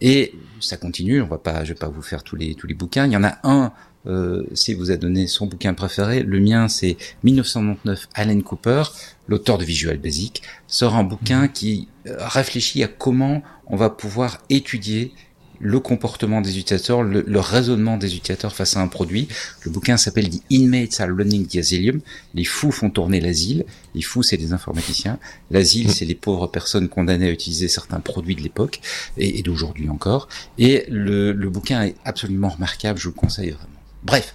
[0.00, 1.20] Et ça continue.
[1.20, 3.06] On va pas, je vais pas vous faire tous les tous les bouquins.
[3.06, 3.72] Il y en a un.
[4.06, 8.84] Euh, si vous a donné son bouquin préféré, le mien c'est 1999, Alan Cooper,
[9.28, 14.38] l'auteur de Visual Basic, sort un bouquin qui euh, réfléchit à comment on va pouvoir
[14.48, 15.12] étudier
[15.60, 19.28] le comportement des utilisateurs, le, le, raisonnement des utilisateurs face à un produit.
[19.62, 22.00] Le bouquin s'appelle The Inmates are Running the Asylum.
[22.34, 23.66] Les fous font tourner l'asile.
[23.94, 25.18] Les fous, c'est les informaticiens.
[25.50, 28.80] L'asile, c'est les pauvres personnes condamnées à utiliser certains produits de l'époque
[29.18, 30.28] et, et d'aujourd'hui encore.
[30.58, 32.98] Et le, le bouquin est absolument remarquable.
[32.98, 33.80] Je vous le conseille vraiment.
[34.02, 34.34] Bref,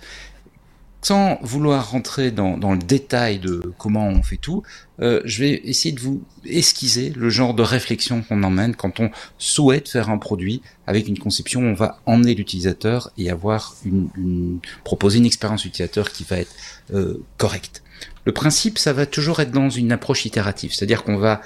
[1.05, 4.63] sans vouloir rentrer dans, dans, le détail de comment on fait tout,
[5.01, 9.11] euh, je vais essayer de vous esquisser le genre de réflexion qu'on emmène quand on
[9.37, 14.09] souhaite faire un produit avec une conception où on va emmener l'utilisateur et avoir une,
[14.17, 16.55] une, proposer une expérience utilisateur qui va être
[16.91, 17.83] euh, correcte.
[18.25, 21.41] Le principe, ça va toujours être dans une approche itérative, c'est-à-dire qu'on va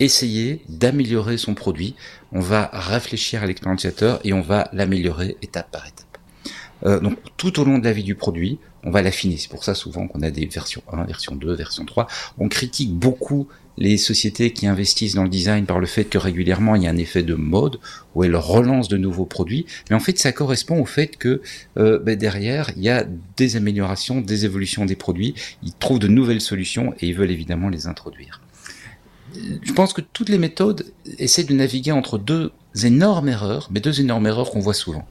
[0.00, 1.96] essayer d'améliorer son produit,
[2.32, 6.06] on va réfléchir à l'expérience utilisateur et on va l'améliorer étape par étape.
[6.84, 9.36] Euh, donc tout au long de la vie du produit, on va l'affiner.
[9.36, 12.06] C'est pour ça souvent qu'on a des versions 1, version 2, version 3.
[12.38, 16.74] On critique beaucoup les sociétés qui investissent dans le design par le fait que régulièrement
[16.74, 17.78] il y a un effet de mode
[18.14, 19.66] où elles relancent de nouveaux produits.
[19.88, 21.40] Mais en fait, ça correspond au fait que
[21.78, 23.06] euh, ben derrière, il y a
[23.36, 25.34] des améliorations, des évolutions des produits.
[25.62, 28.40] Ils trouvent de nouvelles solutions et ils veulent évidemment les introduire.
[29.62, 30.84] Je pense que toutes les méthodes
[31.18, 32.52] essaient de naviguer entre deux
[32.82, 35.06] énormes erreurs, mais deux énormes erreurs qu'on voit souvent.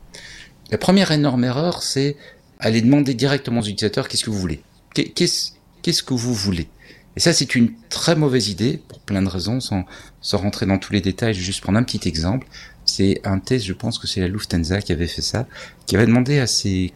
[0.69, 2.15] La première énorme erreur, c'est
[2.61, 4.61] aller demander directement aux utilisateurs qu'est-ce que vous voulez.
[4.93, 6.69] Qu'est-ce que vous voulez?
[7.17, 9.83] Et ça, c'est une très mauvaise idée pour plein de raisons, sans,
[10.21, 11.33] sans rentrer dans tous les détails.
[11.33, 12.47] Je vais juste prendre un petit exemple.
[12.85, 15.47] C'est un test, je pense que c'est la Lufthansa qui avait fait ça,
[15.85, 16.93] qui avait demandé à ses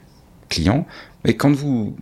[0.50, 0.86] clients,
[1.24, 1.96] mais quand vous,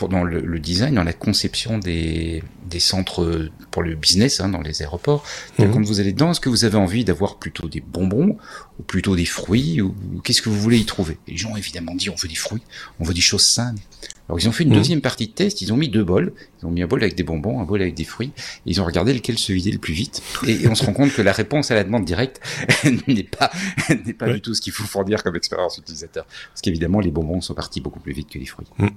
[0.00, 2.42] le, le design, dans la conception des,
[2.72, 5.24] des centres pour le business, hein, dans les aéroports,
[5.58, 5.70] mmh.
[5.70, 8.36] quand vous allez dedans, est-ce que vous avez envie d'avoir plutôt des bonbons
[8.78, 11.18] ou plutôt des fruits ou, ou qu'est-ce que vous voulez y trouver?
[11.28, 12.62] Les gens évidemment dit on veut des fruits,
[12.98, 13.78] on veut des choses saines.
[14.28, 14.74] Alors ils ont fait une mmh.
[14.74, 17.14] deuxième partie de test, ils ont mis deux bols, ils ont mis un bol avec
[17.14, 19.78] des bonbons, un bol avec des fruits, et ils ont regardé lequel se vidait le
[19.78, 20.22] plus vite.
[20.46, 22.40] Et, et on se rend compte que la réponse à la demande directe
[23.08, 23.50] n'est pas
[24.06, 24.34] n'est pas ouais.
[24.34, 27.80] du tout ce qu'il faut fournir comme expérience utilisateur, parce qu'évidemment les bonbons sont partis
[27.80, 28.66] beaucoup plus vite que les fruits.
[28.78, 28.88] Mmh.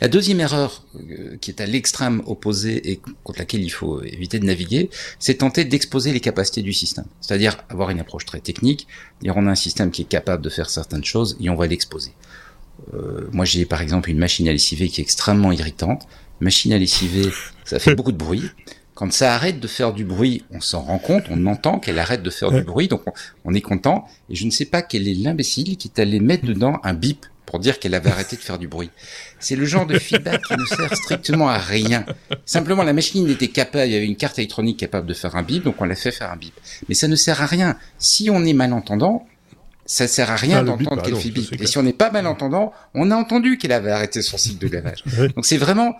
[0.00, 4.38] La deuxième erreur euh, qui est à l'extrême opposé et contre laquelle il faut éviter
[4.38, 7.06] de naviguer, c'est tenter d'exposer les capacités du système.
[7.20, 8.86] C'est-à-dire avoir une approche très technique,
[9.22, 11.66] dire on a un système qui est capable de faire certaines choses et on va
[11.66, 12.12] l'exposer.
[12.92, 16.06] Euh, moi j'ai par exemple une machine à lessiver qui est extrêmement irritante.
[16.40, 17.30] Machine à lessiver,
[17.64, 18.42] ça fait beaucoup de bruit.
[18.94, 22.22] Quand ça arrête de faire du bruit, on s'en rend compte, on entend qu'elle arrête
[22.22, 23.12] de faire du bruit, donc on,
[23.44, 24.06] on, est content.
[24.30, 27.26] Et je ne sais pas quel est l'imbécile qui est allé mettre dedans un bip
[27.54, 28.90] pour dire qu'elle avait arrêté de faire du bruit.
[29.38, 32.04] C'est le genre de feedback qui ne sert strictement à rien.
[32.46, 35.44] Simplement, la machine était capable, il y avait une carte électronique capable de faire un
[35.44, 36.52] bip, donc on l'a fait faire un bip.
[36.88, 37.76] Mais ça ne sert à rien.
[37.96, 39.24] Si on est malentendant,
[39.86, 41.62] ça sert à rien ah, d'entendre qu'elle fait bip.
[41.62, 44.74] Et si on n'est pas malentendant, on a entendu qu'elle avait arrêté son cycle de
[44.74, 45.04] lavage.
[45.36, 45.94] Donc c'est vraiment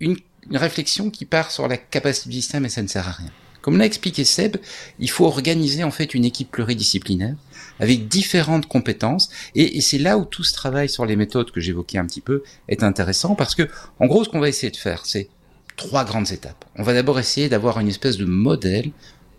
[0.00, 0.18] une,
[0.50, 3.30] une réflexion qui part sur la capacité du système et ça ne sert à rien.
[3.62, 4.58] Comme l'a expliqué Seb,
[4.98, 7.34] il faut organiser en fait une équipe pluridisciplinaire
[7.80, 11.98] avec différentes compétences et, c'est là où tout ce travail sur les méthodes que j'évoquais
[11.98, 13.68] un petit peu est intéressant parce que
[14.00, 15.28] en gros ce qu'on va essayer de faire c'est
[15.76, 16.66] trois grandes étapes.
[16.76, 18.90] On va d'abord essayer d'avoir une espèce de modèle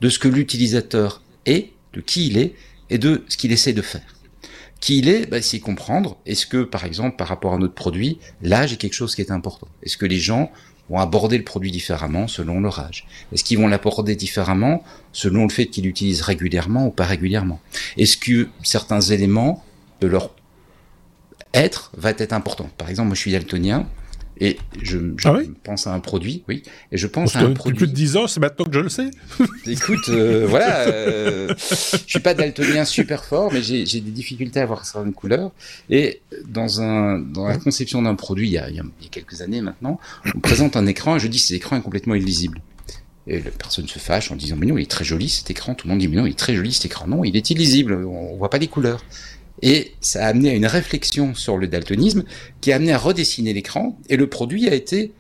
[0.02, 2.56] de ce que l'utilisateur est, de qui il est
[2.90, 4.16] et de ce qu'il essaie de faire.
[4.80, 8.18] Qui il est, bah, c'est comprendre, est-ce que, par exemple, par rapport à notre produit,
[8.42, 10.52] l'âge est quelque chose qui est important Est-ce que les gens
[10.90, 14.84] vont aborder le produit différemment selon leur âge Est-ce qu'ils vont l'aborder différemment
[15.14, 17.60] selon le fait qu'ils l'utilisent régulièrement ou pas régulièrement?
[17.98, 19.64] Est-ce que certains éléments
[20.02, 20.32] de leur
[21.54, 22.70] être va être important?
[22.78, 23.88] Par exemple, moi je suis daltonien,
[24.42, 27.48] et je, je ah oui pense à un produit, oui, et je pense Parce à
[27.48, 27.78] un produit.
[27.78, 29.12] plus de 10 ans, c'est maintenant que je le sais.
[29.68, 34.66] Écoute, euh, voilà, euh, je suis pas daltonien super fort, mais j'ai des difficultés à
[34.66, 35.52] voir certaines couleurs.
[35.90, 39.42] Et dans un dans la conception d'un produit, il y, a, il y, a, quelques
[39.42, 40.00] années maintenant,
[40.34, 42.62] on présente un écran et je dis cet écran est complètement illisible.
[43.28, 45.76] Et la personne se fâche en disant mais non, il est très joli cet écran.
[45.76, 47.08] Tout le monde dit mais non, il est très joli cet écran.
[47.08, 49.04] Non, il est illisible, on voit pas les couleurs.
[49.62, 52.24] Et ça a amené à une réflexion sur le daltonisme
[52.62, 53.98] qui a amené à redessiner l'écran.
[54.10, 55.12] Et le produit a été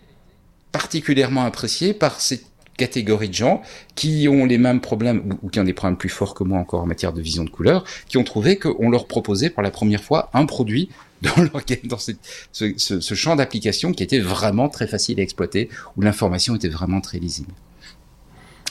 [0.72, 2.44] particulièrement apprécié par cette
[2.78, 3.62] catégorie de gens
[3.96, 6.82] qui ont les mêmes problèmes ou- qui ont des problèmes plus forts que moi encore
[6.82, 10.02] en matière de vision de couleur, qui ont trouvé qu'on leur proposait pour la première
[10.04, 10.90] fois un produit
[11.22, 12.12] dans, leur, dans ce,
[12.54, 17.20] ce- champ d'application qui était vraiment très facile à exploiter, où l'information était vraiment très
[17.20, 17.52] lisible.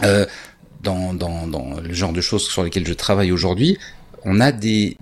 [0.02, 0.24] Euh,
[0.82, 3.76] dans, dans, dans le genre de choses sur lesquelles je travaille aujourd'hui,
[4.24, 4.96] on a des,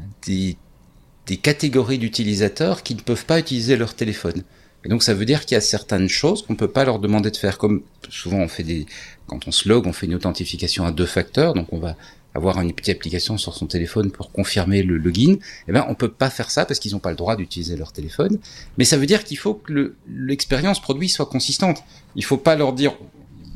[1.27, 4.43] des catégories d'utilisateurs qui ne peuvent pas utiliser leur téléphone.
[4.85, 7.31] Et donc ça veut dire qu'il y a certaines choses qu'on peut pas leur demander
[7.33, 8.87] de faire, comme souvent on fait des,
[9.27, 11.97] quand on se log, on fait une authentification à deux facteurs, donc on va
[12.35, 15.37] avoir une petite application sur son téléphone pour confirmer le login.
[15.67, 17.93] Eh ben on peut pas faire ça parce qu'ils n'ont pas le droit d'utiliser leur
[17.93, 18.39] téléphone.
[18.79, 21.83] Mais ça veut dire qu'il faut que le- l'expérience produit soit consistante.
[22.15, 22.93] Il faut pas leur dire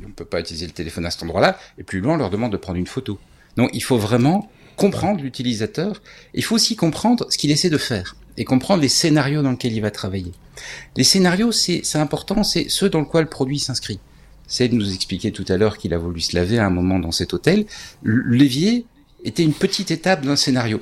[0.05, 2.51] on peut pas utiliser le téléphone à cet endroit-là, et plus loin on leur demande
[2.53, 3.19] de prendre une photo.
[3.57, 4.51] Donc il faut vraiment
[4.81, 6.01] comprendre l'utilisateur.
[6.33, 9.75] Il faut aussi comprendre ce qu'il essaie de faire et comprendre les scénarios dans lesquels
[9.75, 10.33] il va travailler.
[10.97, 14.01] Les scénarios, c'est important, c'est ceux dans lesquels le produit s'inscrit.
[14.47, 16.99] C'est de nous expliquer tout à l'heure qu'il a voulu se laver à un moment
[16.99, 17.67] dans cet hôtel.
[18.03, 18.87] L'évier
[19.23, 20.81] était une petite étape d'un scénario.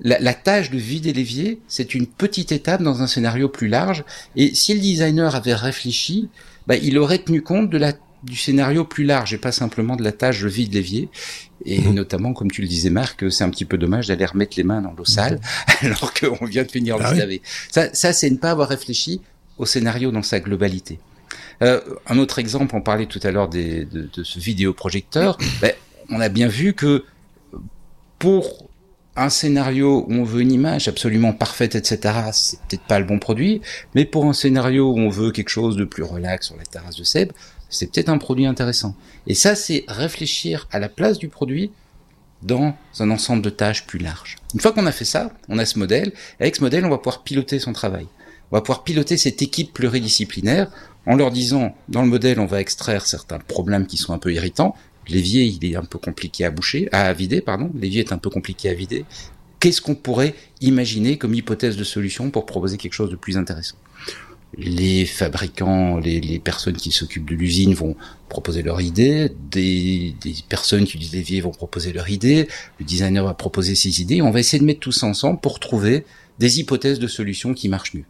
[0.00, 4.02] La, la tâche de vider l'évier, c'est une petite étape dans un scénario plus large.
[4.34, 6.28] Et si le designer avait réfléchi,
[6.66, 7.92] bah, il aurait tenu compte de la,
[8.24, 11.08] du scénario plus large et pas simplement de la tâche de vide l'évier.
[11.64, 14.64] Et notamment, comme tu le disais, Marc, c'est un petit peu dommage d'aller remettre les
[14.64, 15.40] mains dans l'eau sale
[15.82, 17.18] alors qu'on vient de finir Ah oui.
[17.18, 17.42] laver.
[17.70, 19.20] Ça, ça c'est ne pas avoir réfléchi
[19.58, 21.00] au scénario dans sa globalité.
[21.62, 23.86] Euh, un autre exemple, on parlait tout à l'heure de
[24.22, 25.36] ce vidéoprojecteur.
[25.60, 25.72] Ben,
[26.10, 27.04] on a bien vu que
[28.18, 28.68] pour
[29.16, 33.18] un scénario où on veut une image absolument parfaite, etc., c'est peut-être pas le bon
[33.18, 33.60] produit.
[33.94, 36.96] Mais pour un scénario où on veut quelque chose de plus relax sur la terrasse
[36.96, 37.32] de Seb,
[37.68, 38.94] c'est peut-être un produit intéressant.
[39.26, 41.70] Et ça, c'est réfléchir à la place du produit
[42.42, 44.36] dans un ensemble de tâches plus large.
[44.54, 46.12] Une fois qu'on a fait ça, on a ce modèle.
[46.40, 48.06] Avec ce modèle, on va pouvoir piloter son travail.
[48.50, 50.70] On va pouvoir piloter cette équipe pluridisciplinaire
[51.06, 54.32] en leur disant, dans le modèle, on va extraire certains problèmes qui sont un peu
[54.32, 54.74] irritants.
[55.08, 57.70] L'évier, il est un peu compliqué à boucher, à vider, pardon.
[57.74, 59.04] L'évier est un peu compliqué à vider.
[59.60, 63.76] Qu'est-ce qu'on pourrait imaginer comme hypothèse de solution pour proposer quelque chose de plus intéressant?
[64.56, 67.96] Les fabricants, les, les personnes qui s'occupent de l'usine vont
[68.28, 72.48] proposer leur idée, des, des personnes qui utilisent l'évier vont proposer leur idée,
[72.78, 75.60] le designer va proposer ses idées, on va essayer de mettre tout ça ensemble pour
[75.60, 76.04] trouver
[76.38, 78.04] des hypothèses de solutions qui marchent mieux.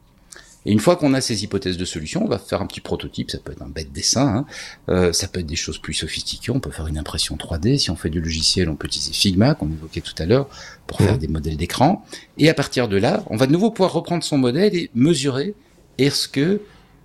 [0.66, 3.30] Et une fois qu'on a ces hypothèses de solutions, on va faire un petit prototype,
[3.30, 4.46] ça peut être un bête dessin, hein,
[4.88, 7.90] euh, ça peut être des choses plus sophistiquées, on peut faire une impression 3D, si
[7.90, 10.48] on fait du logiciel, on peut utiliser Figma, qu'on évoquait tout à l'heure,
[10.86, 12.04] pour faire des modèles d'écran,
[12.38, 15.54] et à partir de là, on va de nouveau pouvoir reprendre son modèle et mesurer
[15.98, 16.60] est-ce que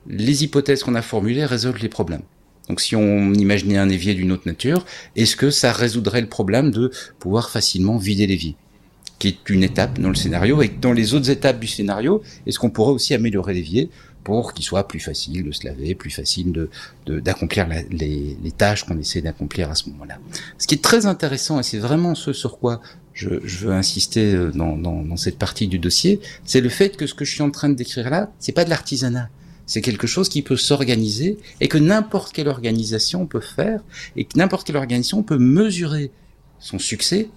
[0.07, 2.23] les hypothèses qu'on a formulées résolvent les problèmes?
[2.69, 6.71] Donc si on imaginait un évier d'une autre nature, est-ce que ça résoudrait le problème
[6.71, 8.55] de pouvoir facilement vider l'évier
[9.19, 12.59] qui est une étape dans le scénario, et dans les autres étapes du scénario, est-ce
[12.59, 13.89] qu'on pourrait aussi améliorer l'évier
[14.23, 16.69] pour qu'il soit plus facile de se laver, plus facile de
[17.19, 20.19] d'accomplir les, les tâches qu'on essaie d'accomplir à ce moment-là.
[20.57, 22.81] Ce qui est très intéressant, et c'est vraiment ce sur quoi
[23.13, 27.05] je, veux insister euh, dans, dans, dans cette partie du dossier, c'est le fait que
[27.07, 29.29] ce que je suis en train de décrire là, c'est pas de l'artisanat.
[29.65, 33.81] C'est quelque chose qui peut s'organiser et que n'importe quelle organisation peut faire
[34.15, 36.11] et que n'importe quelle organisation peut mesurer
[36.59, 37.29] son succès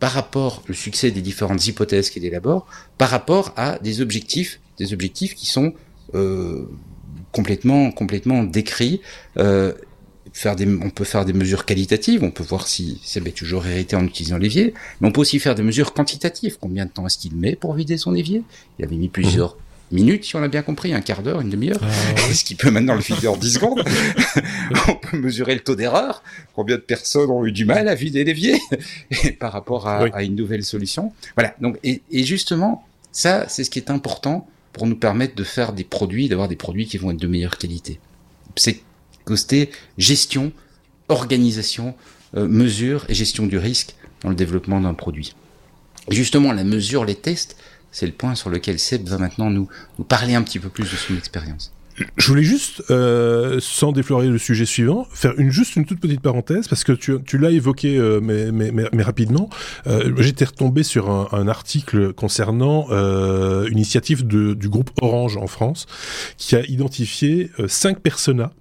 [0.00, 4.92] par rapport le succès des différentes hypothèses qu'il élabore par rapport à des objectifs des
[4.92, 5.74] objectifs qui sont
[7.32, 9.00] complètement complètement décrits
[9.36, 9.72] euh,
[10.32, 13.66] faire des on peut faire des mesures qualitatives on peut voir si c'est est toujours
[13.66, 17.06] hérité en utilisant l'évier mais on peut aussi faire des mesures quantitatives combien de temps
[17.06, 18.42] est-ce qu'il met pour vider son évier?
[18.78, 19.56] Il avait mis plusieurs
[19.90, 21.80] minutes si on a bien compris un quart d'heure une demi-heure
[22.30, 23.82] est-ce qu'il peut maintenant le vider en 10 secondes?
[24.88, 26.22] On peut mesurer le taux d'erreur.
[26.54, 28.58] Combien de personnes ont eu du mal à vider l'évier?
[29.40, 30.10] Par rapport à, Oui.
[30.12, 31.12] à une nouvelle solution.
[31.36, 31.54] Voilà.
[31.60, 34.46] Donc, et, et justement, ça, c'est ce qui est important
[34.78, 37.58] pour nous permettre de faire des produits, d'avoir des produits qui vont être de meilleure
[37.58, 37.98] qualité.
[38.56, 38.80] C'est
[39.24, 40.52] côté gestion,
[41.08, 41.94] organisation,
[42.36, 45.34] euh, mesure et gestion du risque dans le développement d'un produit.
[46.10, 47.56] Justement, la mesure, les tests,
[47.92, 49.68] c'est le point sur lequel Seb va maintenant nous
[50.08, 51.72] parler un petit peu plus de son expérience.
[52.16, 56.20] Je voulais juste, euh, sans déflorer le sujet suivant, faire une, juste une toute petite
[56.20, 59.48] parenthèse, parce que tu, tu l'as évoqué, euh, mais, mais, mais, mais rapidement.
[59.86, 65.36] Euh, J'étais retombé sur un, un article concernant euh, une initiative de, du groupe Orange
[65.36, 65.86] en France,
[66.36, 68.52] qui a identifié euh, cinq personas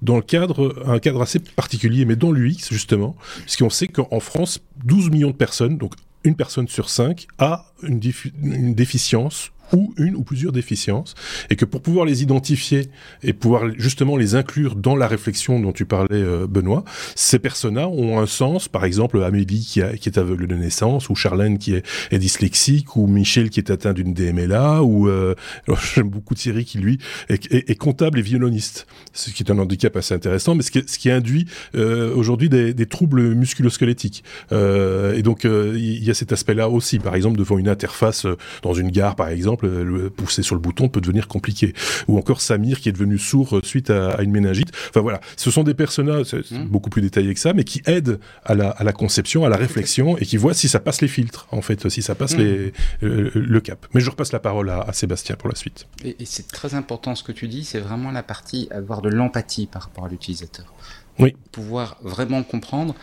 [0.00, 4.60] dans le cadre, un cadre assez particulier, mais dans l'UX justement, puisqu'on sait qu'en France,
[4.84, 5.94] 12 millions de personnes, donc
[6.24, 8.00] une personne sur cinq, a une,
[8.42, 11.14] une déficience ou une ou plusieurs déficiences,
[11.50, 12.88] et que pour pouvoir les identifier
[13.22, 16.84] et pouvoir justement les inclure dans la réflexion dont tu parlais, euh, Benoît,
[17.14, 18.68] ces personas ont un sens.
[18.68, 23.50] Par exemple, Amélie qui, est aveugle de naissance, ou Charlène qui est, dyslexique, ou Michel
[23.50, 25.34] qui est atteint d'une DMLA, ou euh,
[25.94, 30.14] j'aime beaucoup Thierry qui lui est, comptable et violoniste, ce qui est un handicap assez
[30.14, 34.24] intéressant, mais ce qui, induit euh, aujourd'hui des, des troubles musculosquelettiques.
[34.52, 36.98] Euh, et donc euh, il y a cet aspect-là aussi.
[36.98, 38.26] Par exemple, devant une interface
[38.62, 41.74] dans une gare, par exemple, le pousser sur le bouton peut devenir compliqué.
[42.08, 44.70] Ou encore Samir qui est devenu sourd euh, suite à, à une méningite.
[44.90, 46.66] Enfin voilà, ce sont des personnages c'est- c'est Mm.
[46.68, 49.56] beaucoup plus détaillé que ça, mais qui aident à la, à la conception, à la
[49.56, 52.38] réflexion et qui voient si ça passe les filtres, en fait, si ça passe Mm.
[52.38, 52.72] les,
[53.02, 53.86] euh, le cap.
[53.94, 55.86] Mais je repasse la parole à, à Sébastien pour la suite.
[56.04, 59.08] Et, et c'est très important ce que tu dis, c'est vraiment la partie avoir de
[59.08, 60.72] l'empathie par rapport à l'utilisateur.
[61.18, 61.34] Oui.
[61.52, 62.94] Pouvoir vraiment comprendre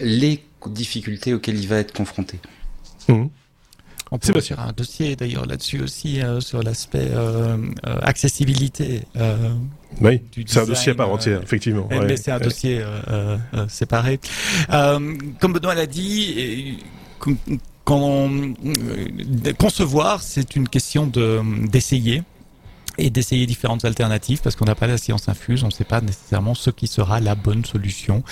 [0.00, 2.40] les difficultés auxquelles il va être confronté.
[3.08, 3.28] Mhm.
[4.10, 7.56] On peut faire un dossier d'ailleurs là-dessus aussi euh, sur l'aspect euh,
[7.86, 9.02] euh, accessibilité.
[9.16, 9.54] euh,
[10.00, 11.86] Oui, c'est un dossier à part entière, effectivement.
[11.88, 12.06] Ouais.
[12.06, 12.44] Mais c'est un Ouais.
[12.44, 12.82] dossier
[13.68, 14.20] séparé.
[14.70, 16.78] Comme Benoît l'a dit, et,
[19.58, 22.22] concevoir, c'est une question de d'essayer
[22.98, 26.00] et d'essayer différentes alternatives parce qu'on n'a pas la science infuse, on ne sait pas
[26.00, 28.22] nécessairement ce qui sera la bonne solution.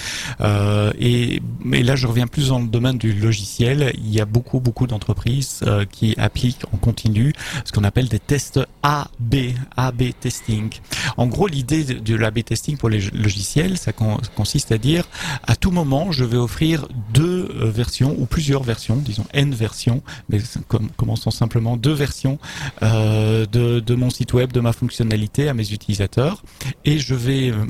[0.40, 3.92] Euh, et, mais là, je reviens plus dans le domaine du logiciel.
[3.98, 7.32] Il y a beaucoup, beaucoup d'entreprises euh, qui appliquent en continu
[7.64, 9.34] ce qu'on appelle des tests A/B,
[9.76, 10.70] A/B testing.
[11.16, 15.04] En gros, l'idée de, l'A/B testing pour les logiciels, ça con- consiste à dire
[15.44, 20.02] à tout moment, je vais offrir deux euh, versions ou plusieurs versions, disons n versions,
[20.28, 22.38] mais com- commençons simplement deux versions
[22.82, 26.42] euh, de, de mon site web, de ma fonctionnalité à mes utilisateurs,
[26.84, 27.64] et je vais euh,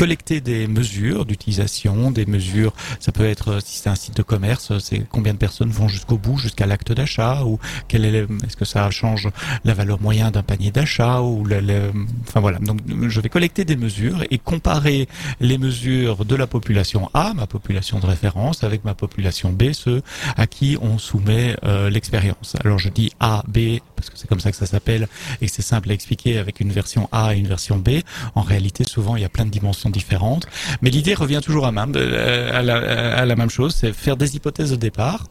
[0.00, 4.72] collecter des mesures d'utilisation, des mesures, ça peut être si c'est un site de commerce,
[4.78, 8.64] c'est combien de personnes vont jusqu'au bout, jusqu'à l'acte d'achat, ou quel est, est-ce que
[8.64, 9.28] ça change
[9.62, 11.92] la valeur moyenne d'un panier d'achat, ou le, le-
[12.26, 12.58] enfin voilà.
[12.60, 12.78] Donc
[13.08, 15.06] je vais collecter des mesures et comparer
[15.38, 20.00] les mesures de la population A, ma population de référence, avec ma population B, ceux
[20.38, 22.56] à qui on soumet euh, l'expérience.
[22.64, 25.08] Alors je dis A, B, parce que c'est comme ça que ça s'appelle,
[25.42, 28.00] et c'est simple à expliquer avec une version A et une version B.
[28.34, 30.46] En réalité, souvent, il y a plein de dimensions différentes.
[30.82, 34.16] Mais l'idée revient toujours à, même, euh, à, la, à la même chose, c'est faire
[34.16, 35.26] des hypothèses de départ,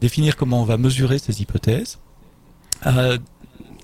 [0.00, 1.98] définir comment on va mesurer ces hypothèses,
[2.86, 3.18] euh,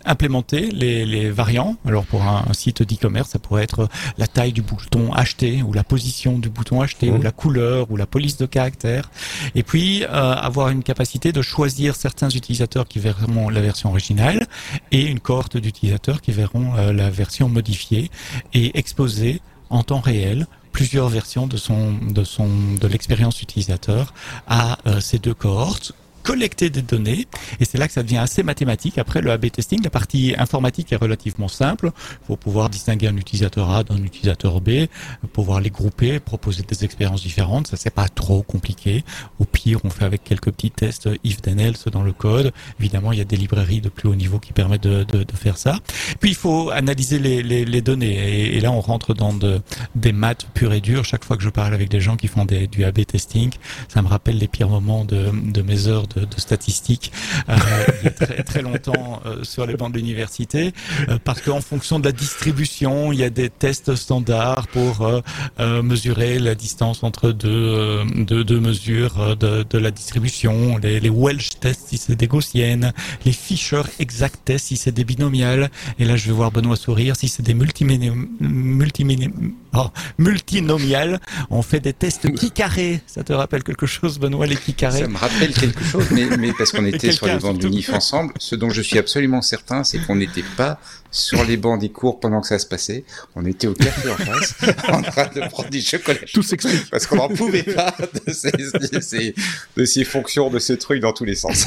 [0.06, 1.76] implémenter les, les variants.
[1.86, 3.86] Alors pour un, un site d'e-commerce, ça pourrait être
[4.16, 7.18] la taille du bouton acheter ou la position du bouton acheter Mhm.
[7.18, 9.10] ou la couleur ou la police de caractère.
[9.54, 14.46] Et puis euh, avoir une capacité de choisir certains utilisateurs qui verront la version originale
[14.90, 18.10] et une cohorte d'utilisateurs qui verront euh, la version modifiée
[18.54, 22.48] et exposer en temps réel plusieurs versions de son de son
[22.80, 24.14] de l'expérience utilisateur
[24.46, 25.92] à euh, ces deux cohortes
[26.22, 27.26] collecter des données
[27.60, 28.98] et c'est là que ça devient assez mathématique.
[28.98, 31.90] Après le A/B testing, la partie informatique est relativement simple.
[32.22, 34.86] Il faut pouvoir distinguer un utilisateur A d'un utilisateur B,
[35.32, 37.66] pouvoir les grouper, proposer des expériences différentes.
[37.68, 39.04] Ça c'est pas trop compliqué.
[39.38, 42.52] Au pire, on fait avec quelques petits tests if then else dans le code.
[42.78, 45.36] Évidemment, il y a des librairies de plus haut niveau qui permettent de, de, de
[45.36, 45.78] faire ça.
[46.20, 49.60] Puis il faut analyser les, les, les données et, là on rentre dans de,
[49.94, 51.04] des maths pures et dures.
[51.04, 53.50] Chaque fois que je parle avec des gens qui font du A/B testing,
[53.88, 57.12] ça me rappelle les pires moments de, de mes heures de, statistiques
[57.48, 57.56] euh,
[58.00, 60.72] il y a très, longtemps euh, sur les bancs de l'université,
[61.08, 65.10] euh, parce qu'en fonction de la distribution, il y a des tests standards pour
[65.58, 71.98] mesurer la distance entre deux, deux, mesures de, la distribution, les, les Welsh tests si
[71.98, 72.92] c'est des gaussiennes,
[73.24, 77.16] les Fisher exact tests si c'est des binomiales, et là je vais voir Benoît sourire,
[77.16, 78.12] si c'est des multimini-
[79.74, 79.88] oh,
[80.18, 81.20] multinomiales,
[81.50, 83.00] on fait des tests qui carrés.
[83.06, 86.26] Ça te rappelle quelque chose Benoît, les qui carrés Ça me rappelle quelque chose, mais,
[86.36, 87.66] mais parce qu'on était sur les bancs de surtout.
[87.68, 90.78] l'UNIF ensemble, ce dont je suis absolument certain, c'est qu'on n'était pas
[91.10, 93.04] sur les bancs des cours pendant que ça se passait.
[93.34, 94.54] On était au café en face,
[94.88, 96.18] en train de prendre du chocolat.
[96.32, 96.88] Tout s'explique.
[96.90, 97.94] Parce qu'on n'en pouvait pas
[98.26, 99.34] de ces, de, ces,
[99.76, 101.66] de ces fonctions, de ces trucs dans tous les sens.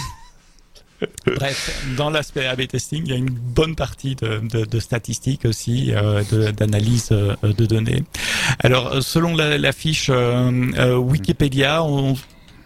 [1.26, 5.92] Bref, dans l'aspect A/B testing, il y a une bonne partie de, de, statistiques aussi,
[5.94, 8.04] euh, d'analyse euh, de données.
[8.60, 12.16] Alors, selon la, fiche euh, Wikipédia, on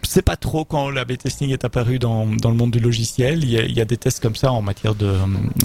[0.08, 3.44] sait pas trop quand l'A/B testing est apparu dans, dans le monde du logiciel.
[3.44, 5.12] Il y, a, il y a des tests comme ça en matière de,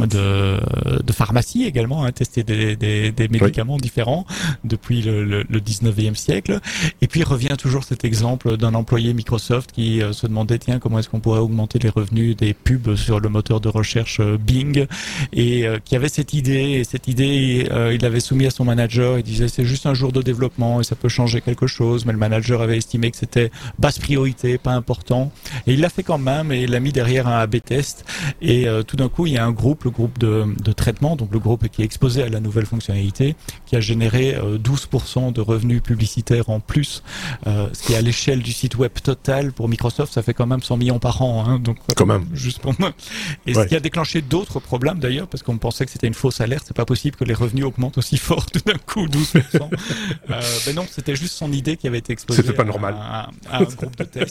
[0.06, 0.60] de,
[1.02, 4.26] de pharmacie également, hein, tester des, des, des médicaments différents
[4.64, 6.60] depuis le, le, le 19e siècle.
[7.02, 11.00] Et puis revient toujours cet exemple d'un employé Microsoft qui euh, se demandait tiens comment
[11.00, 14.86] est-ce qu'on pourrait augmenter les revenus des pubs sur le moteur de recherche euh, Bing?
[15.32, 18.66] Et euh, qui avait cette idée et cette idée euh, il l'avait soumis à son
[18.66, 22.06] manager il disait c'est juste un jour de développement et ça peut changer quelque chose
[22.06, 25.32] mais le manager avait estimé que c'était basse priorité fonctionnalité, pas important.
[25.68, 28.06] Et il l'a fait quand même et il l'a mis derrière un A/B test.
[28.42, 31.16] Et euh, tout d'un coup, il y a un groupe, le groupe de, de traitement,
[31.16, 33.36] donc le groupe qui est exposé à la nouvelle fonctionnalité,
[33.66, 37.04] qui a généré euh, 12% de revenus publicitaires en plus,
[37.48, 40.62] euh, ce qui à l'échelle du site web total pour Microsoft, ça fait quand même
[40.62, 41.46] 100 millions par an.
[41.48, 42.26] Hein, donc Quand même.
[42.34, 42.92] juste pour moi.
[43.46, 43.64] Et Ouais.
[43.64, 46.64] ce qui a déclenché d'autres problèmes d'ailleurs, parce qu'on pensait que c'était une fausse alerte,
[46.68, 49.70] c'est pas possible que les revenus augmentent aussi fort tout d'un coup, 12%.
[50.30, 52.96] euh, ben non, c'était juste son idée qui avait été exposée C'était pas à- normal.
[53.00, 54.04] À, à un groupe de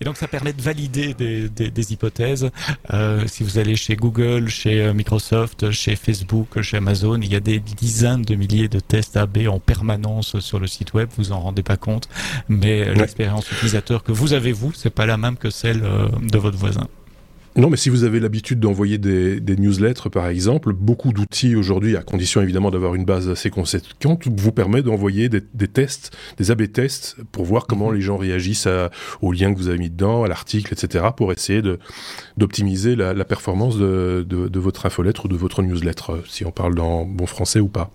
[0.00, 2.50] Et donc ça permet de valider des, des, des hypothèses.
[2.92, 7.36] Euh, si vous allez chez Google, chez euh, Microsoft, chez Facebook, chez Amazon, il y
[7.36, 11.08] a des dizaines de milliers de tests AB en permanence sur le site web.
[11.16, 12.08] Vous en rendez pas compte,
[12.48, 16.08] mais euh, l'expérience utilisateur que vous avez vous, c'est pas la même que celle euh,
[16.22, 16.86] de votre voisin.
[17.56, 21.96] Non, mais si vous avez l'habitude d'envoyer des, des newsletters, par exemple, beaucoup d'outils aujourd'hui,
[21.96, 26.52] à condition évidemment d'avoir une base assez conséquente, vous permet d'envoyer des, des tests, des
[26.52, 28.90] A/B tests, pour voir comment les gens réagissent à-
[29.20, 31.60] aux liens que vous avez mis dedans, à l'article, etc., pour essayer
[32.36, 36.44] d'optimiser la, la performance de, de, de votre infolettre ou de votre newsletter, euh, si
[36.44, 37.90] on parle dans bon français ou pas.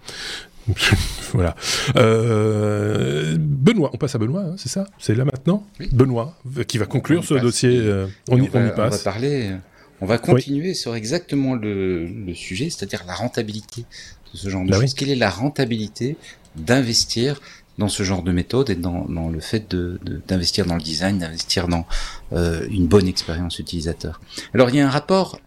[1.33, 1.55] voilà.
[1.95, 4.85] Euh, Benoît, on passe à Benoît, hein, c'est ça?
[4.99, 5.65] C'est là maintenant?
[5.79, 5.89] Oui.
[5.91, 7.43] Benoît, euh, qui va conclure On ce passe.
[7.43, 7.69] dossier.
[7.77, 9.03] euh, on, y, Et va, on y va passe.
[9.03, 9.57] parler, euh,
[10.01, 13.81] on va continuer sur exactement le, le sujet, c'est-à-dire la rentabilité
[14.33, 14.85] de ce genre de Bah choses.
[14.85, 14.93] oui.
[14.95, 16.17] Quelle est la rentabilité
[16.55, 17.41] d'investir
[17.77, 20.81] dans ce genre de méthode et dans, dans le fait de- de- d'investir dans le
[20.81, 21.85] design, d'investir dans
[22.33, 24.21] euh, une bonne expérience utilisateur?
[24.53, 25.39] Alors il y a un rapport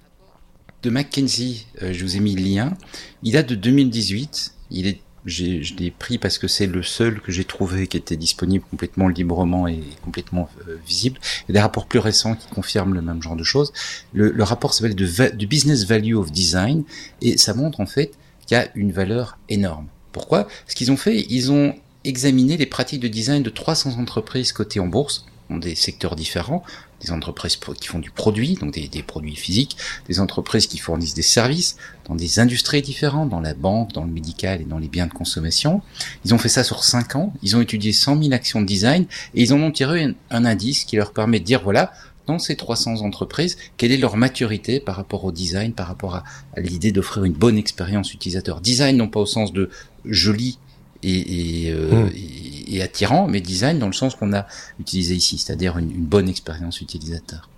[0.82, 2.74] de McKinsey, euh, je vous ai mis le lien,
[3.22, 7.20] il date de 2018, il est j'ai- je l'ai pris parce que c'est le seul
[7.20, 11.18] que j'ai trouvé qui était disponible complètement librement et complètement euh, visible.
[11.42, 13.72] Il y a des rapports plus récents qui confirment le même genre de choses.
[14.12, 16.84] Le, le rapport s'appelle The Business Value of Design
[17.22, 18.12] et ça montre en fait
[18.46, 19.86] qu'il y a une valeur énorme.
[20.12, 20.48] Pourquoi?
[20.66, 21.74] Ce qu'ils ont fait, ils ont
[22.04, 26.62] examiné les pratiques de design de 300 entreprises cotées en bourse, dans des secteurs différents,
[27.00, 29.76] des entreprises qui font du produit, donc des, produits physiques,
[30.08, 31.76] des entreprises qui fournissent des services,
[32.06, 35.12] dans des industries différentes, dans la banque, dans le médical et dans les biens de
[35.12, 35.82] consommation.
[36.24, 39.06] Ils ont fait ça sur 5 ans, ils ont étudié 100 000 actions de design
[39.34, 41.92] et ils en ont tiré un, un indice qui leur permet de dire, voilà,
[42.26, 46.24] dans ces 300 entreprises, quelle est leur maturité par rapport au design, par rapport à,
[46.56, 48.60] à l'idée d'offrir une bonne expérience utilisateur.
[48.60, 49.70] Design non pas au sens de
[50.04, 50.58] joli
[51.02, 52.10] et, et, euh, Mm.
[52.14, 54.46] et- et attirant, mais design dans le sens qu'on a
[54.78, 57.48] utilisé ici, c'est-à-dire une, une bonne expérience utilisateur.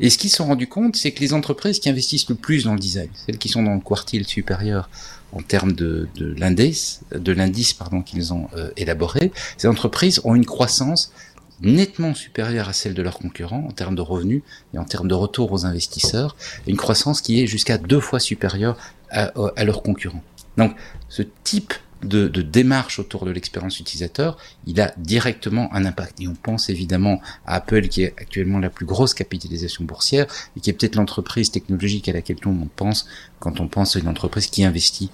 [0.00, 2.64] Et ce qu'ils se sont rendus compte, c'est que les entreprises qui investissent le plus
[2.64, 4.88] dans le design, celles qui sont dans le quartile supérieur
[5.32, 10.34] en termes de, de l'indice, de l'indice pardon qu'ils ont euh, élaboré, ces entreprises ont
[10.34, 11.12] une croissance
[11.60, 14.42] nettement supérieure à celle de leurs concurrents en termes de revenus
[14.74, 16.36] et en termes de retour aux investisseurs,
[16.66, 18.76] une croissance qui est jusqu'à deux fois supérieure
[19.10, 20.22] à, à leurs concurrents.
[20.56, 20.74] Donc,
[21.08, 26.20] ce type de, de démarche autour de l'expérience utilisateur, il a directement un impact.
[26.20, 30.26] Et on pense évidemment à Apple, qui est actuellement la plus grosse capitalisation boursière,
[30.56, 33.06] et qui est peut-être l'entreprise technologique à laquelle tout le monde pense
[33.38, 35.10] quand on pense à une entreprise qui investit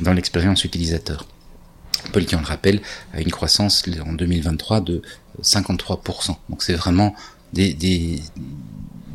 [0.00, 1.26] dans l'expérience utilisateur.
[2.04, 2.80] Apple, qui on le rappelle,
[3.12, 5.02] a une croissance en 2023 de
[5.42, 6.36] 53%.
[6.48, 7.14] Donc c'est vraiment
[7.52, 7.74] des,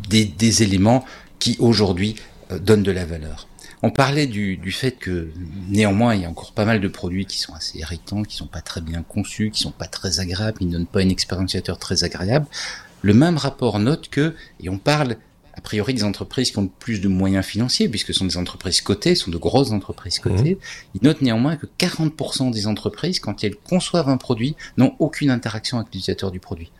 [0.09, 1.05] des, éléments
[1.39, 2.15] qui aujourd'hui
[2.51, 3.47] euh, donnent de la valeur.
[3.83, 5.31] On parlait du, du fait que
[5.69, 8.47] néanmoins il y a encore pas mal de produits qui sont assez irritants, qui sont
[8.47, 11.45] pas très bien conçus, qui sont pas très agréables, qui ne donnent pas une expérience
[11.45, 12.45] utilisateur très agréable.
[13.01, 15.17] Le même rapport note que, et on parle
[15.53, 18.81] a priori des entreprises qui ont plus de moyens financiers, puisque ce sont des entreprises
[18.81, 20.57] cotées, ce sont de grosses entreprises cotées,
[20.95, 25.77] il note néanmoins que 40% des entreprises, quand elles conçoivent un produit, n'ont aucune interaction
[25.77, 26.71] avec l'utilisateur du produit.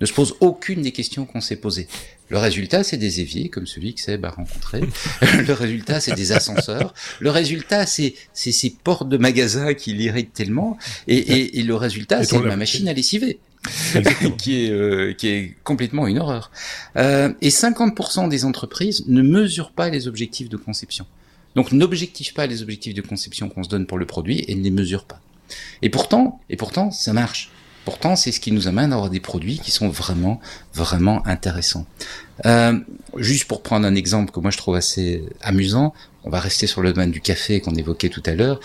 [0.00, 1.88] Ne se posent aucune des questions qu'on s'est posées.
[2.30, 4.80] Le résultat, c'est des éviers, comme celui que Seb a rencontré.
[5.20, 6.94] le résultat, c'est des ascenseurs.
[7.18, 10.78] Le résultat, c'est ces portes de magasins qui l'irritent tellement.
[11.08, 13.38] Et, et, et le résultat, c'est ma machine à lessiver.
[14.38, 16.50] Qui est euh, qui est complètement une horreur.
[16.96, 21.04] Euh, et 50% des entreprises ne mesurent pas les objectifs de conception.
[21.56, 24.62] Donc n'objectifent pas les objectifs de conception qu'on se donne pour le produit et ne
[24.62, 25.20] les mesurent pas.
[25.82, 27.50] Et pourtant, et pourtant, ça marche.
[27.90, 30.38] Pourtant, c'est ce qui nous amène à avoir des produits qui sont vraiment,
[30.72, 31.86] vraiment intéressants.
[32.46, 32.78] Euh,
[33.16, 35.92] juste pour prendre un exemple que moi je trouve assez amusant,
[36.22, 38.60] on va rester sur le domaine du café qu'on évoquait tout à l'heure.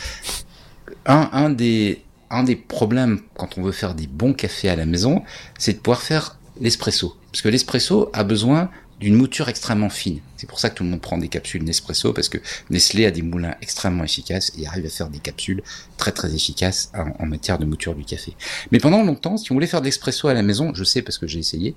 [1.08, 5.24] Un, des un des problèmes quand on veut faire des bons cafés à la maison,
[5.58, 7.16] c'est de pouvoir faire l'espresso.
[7.32, 8.70] Parce que l'espresso a besoin
[9.00, 10.22] d'une mouture extrêmement fine.
[10.38, 12.38] C'est pour ça que tout le monde prend des capsules Nespresso, parce que
[12.70, 15.64] Nestlé a des moulins extrêmement efficaces et arrive à faire des capsules
[15.98, 18.34] très très efficaces en, en matière de mouture du café.
[18.72, 21.18] Mais pendant longtemps, si on voulait faire de l'espresso à la maison, je sais parce
[21.18, 21.76] que j'ai essayé,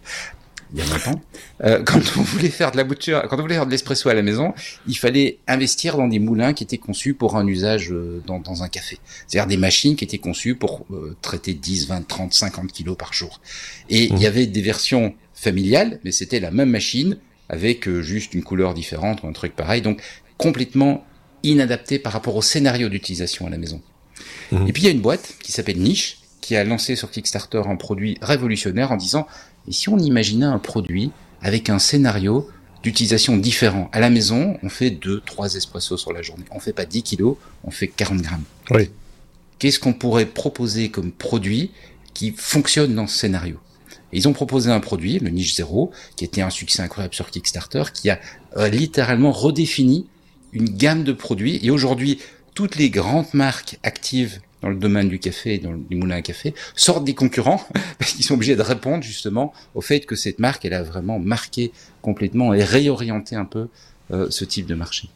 [0.73, 1.21] il y a longtemps,
[1.65, 4.15] euh, quand on voulait faire de la mouture, quand on voulait faire de l'espresso à
[4.15, 4.53] la maison,
[4.87, 8.63] il fallait investir dans des moulins qui étaient conçus pour un usage euh, dans, dans
[8.63, 8.99] un café.
[9.27, 13.13] C'est-à-dire des machines qui étaient conçues pour euh, traiter 10, 20, 30, 50 kilos par
[13.13, 13.41] jour.
[13.89, 17.17] Et il y avait des versions familiale, mais c'était la même machine
[17.49, 20.03] avec euh, juste une couleur différente ou un truc pareil, donc
[20.37, 21.05] complètement
[21.43, 23.81] inadapté par rapport au scénario d'utilisation à la maison.
[24.53, 24.69] Mhm.
[24.69, 27.63] Et puis il y a une boîte qui s'appelle Niche, qui a lancé sur Kickstarter
[27.67, 29.27] un produit révolutionnaire en disant,
[29.69, 32.49] et si on imaginait un produit avec un scénario
[32.83, 36.45] d'utilisation différent À la maison, on fait 2 trois espressos sur la journée.
[36.53, 38.45] On fait pas 10 kilos, on fait 40 grammes.
[38.71, 38.91] Oui.
[39.59, 41.73] Qu'est-ce qu'on pourrait proposer comme produit
[42.15, 43.59] qui fonctionne dans ce scénario?
[44.13, 47.85] Ils ont proposé un produit, le Niche Zero, qui était un succès incroyable sur Kickstarter,
[47.93, 48.19] qui a
[48.57, 50.07] euh, littéralement redéfini
[50.53, 51.61] une gamme de produits.
[51.63, 52.19] Et aujourd'hui,
[52.55, 56.17] toutes les grandes marques actives dans le domaine du café et dans le du moulin
[56.17, 57.63] à café sortent des concurrents
[57.99, 61.19] parce qu'ils sont obligés de répondre justement au fait que cette marque, elle a vraiment
[61.19, 61.73] marqué
[62.03, 63.69] complètement et réorienté un peu
[64.11, 65.09] euh, ce type de marché.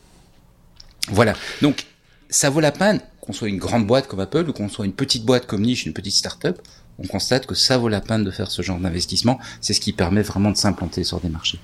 [1.09, 1.35] Voilà.
[1.61, 1.87] Donc,
[2.29, 4.93] ça vaut la peine qu'on soit une grande boîte comme Apple ou qu'on soit une
[4.93, 6.61] petite boîte comme Niche, une petite start-up.
[7.03, 9.39] On constate que ça vaut la peine de faire ce genre d'investissement.
[9.61, 11.59] C'est ce qui permet vraiment de s'implanter sur des marchés.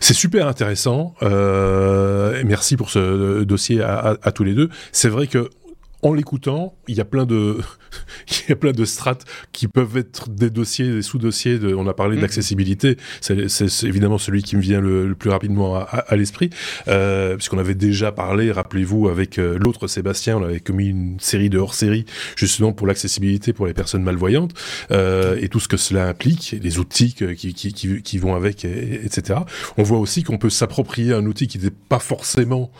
[0.00, 1.14] C'est super intéressant.
[1.22, 4.68] Euh, merci pour ce dossier à, à- à tous les deux.
[4.92, 5.48] C'est vrai que
[6.02, 7.58] en l'écoutant, il y a plein de,
[8.30, 11.58] il y a plein de strates qui peuvent être des dossiers, des sous-dossiers.
[11.58, 12.22] De, on a parlé Mhm.
[12.22, 12.96] d'accessibilité.
[13.20, 13.46] C'est,
[13.84, 16.50] évidemment celui qui me vient le, le plus rapidement à, à- à l'esprit,
[16.86, 21.50] euh, puisqu'on avait déjà parlé, rappelez-vous, avec euh, l'autre Sébastien, on avait commis une série
[21.50, 22.04] de hors-série
[22.36, 24.54] justement pour l'accessibilité pour les personnes malvoyantes
[24.92, 28.36] euh, et tout ce que cela implique, les outils que- qui, qui, qui, qui vont
[28.36, 29.40] avec, et- etc.
[29.76, 32.70] On voit aussi qu'on peut s'approprier un outil qui n'est pas forcément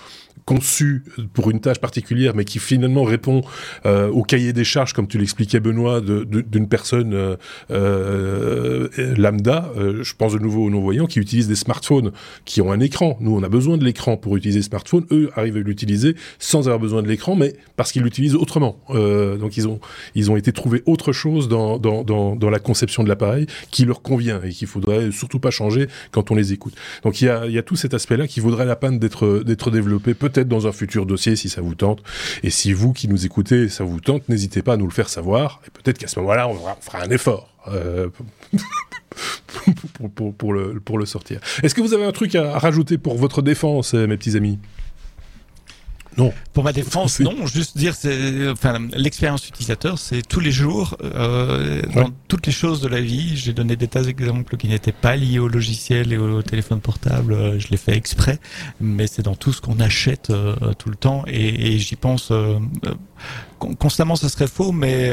[0.48, 1.04] conçu
[1.34, 3.42] pour une tâche particulière, mais qui finalement répond
[3.84, 7.36] euh, au cahier des charges, comme tu l'expliquais Benoît, d'une personne euh,
[7.70, 8.88] euh,
[9.18, 9.70] lambda.
[9.76, 12.12] Euh, je pense de nouveau aux non-voyants qui utilisent des smartphones
[12.46, 13.18] qui ont un écran.
[13.20, 15.04] Nous, on a besoin de l'écran pour utiliser smartphone.
[15.10, 18.80] Eux arrivent à l'utiliser sans avoir besoin de l'écran, mais parce qu'ils l'utilisent autrement.
[18.88, 19.80] Euh, donc ils ont
[20.14, 23.84] ils ont été trouver autre chose dans dans, dans, dans la conception de l'appareil qui
[23.84, 26.74] leur convient et qu'il faudrait surtout pas changer quand on les écoute.
[27.02, 29.42] Donc il y a, il y a tout cet aspect-là qui vaudrait la peine d'être
[29.44, 32.02] d'être développé peut-être dans un futur dossier si ça vous tente.
[32.42, 35.08] Et si vous qui nous écoutez, ça vous tente, n'hésitez pas à nous le faire
[35.08, 35.60] savoir.
[35.66, 37.48] Et peut-être qu'à ce moment-là, on, fera- un effort.
[37.68, 38.08] euh,
[40.36, 41.40] pour, le, sortir.
[41.62, 44.36] Est-ce que vous avez un truc à, à rajouter pour votre défense, euh, mes petits
[44.36, 44.58] amis?
[46.18, 46.32] Non.
[46.52, 47.46] Pour ma défense, non.
[47.46, 52.02] Juste dire, c'est, enfin, l'expérience utilisateur, c'est tous les jours, euh, Ouais.
[52.02, 53.36] dans toutes les choses de la vie.
[53.36, 57.32] J'ai donné des tas d'exemples qui n'étaient pas liés au logiciel et au téléphone portable.
[57.32, 58.38] euh, Je l'ai fait exprès,
[58.80, 61.22] mais c'est dans tout ce qu'on achète euh, tout le temps.
[61.28, 62.94] Et, et j'y pense euh, euh,
[63.58, 64.16] constamment.
[64.16, 65.12] Ça serait faux, mais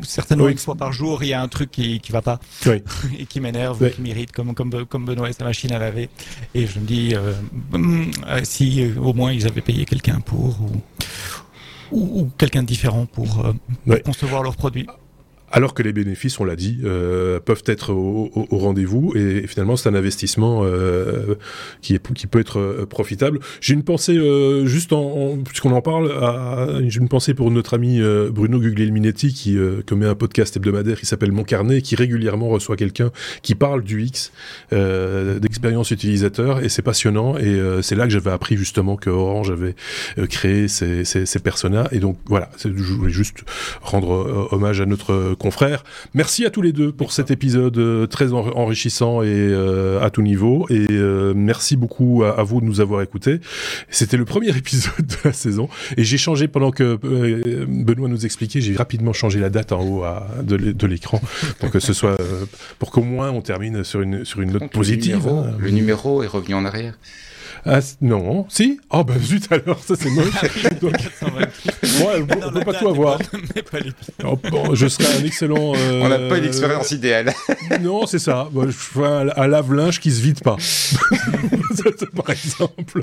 [0.00, 0.52] certainement Oui.
[0.52, 2.82] une fois par jour, il y a un truc qui qui va pas Oui.
[3.18, 6.08] et qui m'énerve, qui m'irrite, comme comme comme Benoît et sa machine à laver.
[6.54, 7.32] Et je me dis, euh,
[7.74, 10.70] euh, si euh, au moins ils avaient payé quelqu'un pour ou
[11.90, 13.52] ou, ou quelqu'un de différent pour, euh,
[13.86, 14.86] pour concevoir leurs produits.
[15.50, 19.46] Alors que les bénéfices, on l'a dit, euh, peuvent être au, au- au rendez-vous et
[19.46, 21.36] finalement c'est un investissement euh,
[21.80, 23.40] qui, est, qui peut être euh, profitable.
[23.60, 26.12] J'ai une pensée euh, juste en, puisqu'on en parle,
[26.88, 29.56] j'ai une pensée pour notre ami euh, Bruno Guglielminetti qui
[29.86, 33.10] commet un podcast hebdomadaire qui s'appelle Mon Carnet, qui régulièrement reçoit quelqu'un
[33.42, 34.32] qui parle du X,
[34.70, 39.74] d'expérience utilisateur et c'est passionnant et c'est là que j'avais appris justement que Orange avait
[40.28, 43.44] créé ces, ces, ces personas et donc voilà, je voulais juste
[43.82, 45.84] rendre hommage à notre euh, confrère.
[46.14, 50.10] Merci à tous les deux pour cet épisode euh, très en- enrichissant et euh, à
[50.10, 50.66] tout niveau.
[50.70, 53.40] Et euh, merci beaucoup à, à vous de nous avoir écoutés.
[53.90, 55.68] C'était le premier épisode de la saison.
[55.96, 59.80] Et j'ai changé pendant que euh, Benoît nous expliquait, j'ai rapidement changé la date en
[59.82, 61.20] haut à- de l'é- de l'écran
[61.60, 62.16] pour que ce soit,
[62.78, 65.16] pour qu'au moins on termine sur une sur une note positive.
[65.18, 65.52] Numéro, hein.
[65.58, 66.98] le numéro est revenu en arrière.
[67.64, 68.78] Ah, non, si?
[68.90, 70.26] Ah bah zut alors, ça c'est moche.
[70.80, 73.18] Donc, ouais, on, on peut pas tout avoir.
[73.54, 73.90] Mais pas les
[74.24, 75.74] Oh, bon, je serais un excellent.
[75.76, 77.32] euh, On n'a pas une expérience idéale.
[77.82, 78.48] Non, c'est ça.
[78.52, 80.56] Moi, je ferais un, un lave-linge qui se vide pas.
[82.16, 83.02] Par exemple.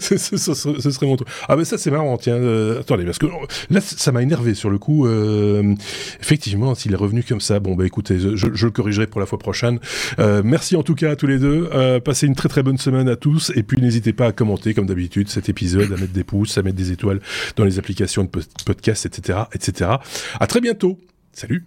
[0.00, 1.28] ce, ce- ce serait- ce serait mon truc.
[1.48, 2.16] Ah, mais ça, c'est marrant.
[2.16, 3.26] Tiens, euh, attendez, parce que
[3.70, 5.06] là, ça m'a énervé sur le coup.
[5.06, 5.74] Euh,
[6.20, 9.26] effectivement, s'il est revenu comme ça, bon, bah écoutez, je, je le corrigerai pour la
[9.26, 9.78] fois prochaine.
[10.18, 11.68] Euh, merci en tout cas à tous les deux.
[11.74, 13.52] Euh, passez une très très bonne semaine à tous.
[13.54, 16.62] Et puis, n'hésitez pas à commenter, comme d'habitude, cet épisode, à mettre des pouces, à
[16.62, 17.20] mettre des étoiles
[17.56, 19.90] dans les applications de pod- podcast, etc., etc.
[20.38, 20.98] À très bientôt.
[21.32, 21.64] Salut.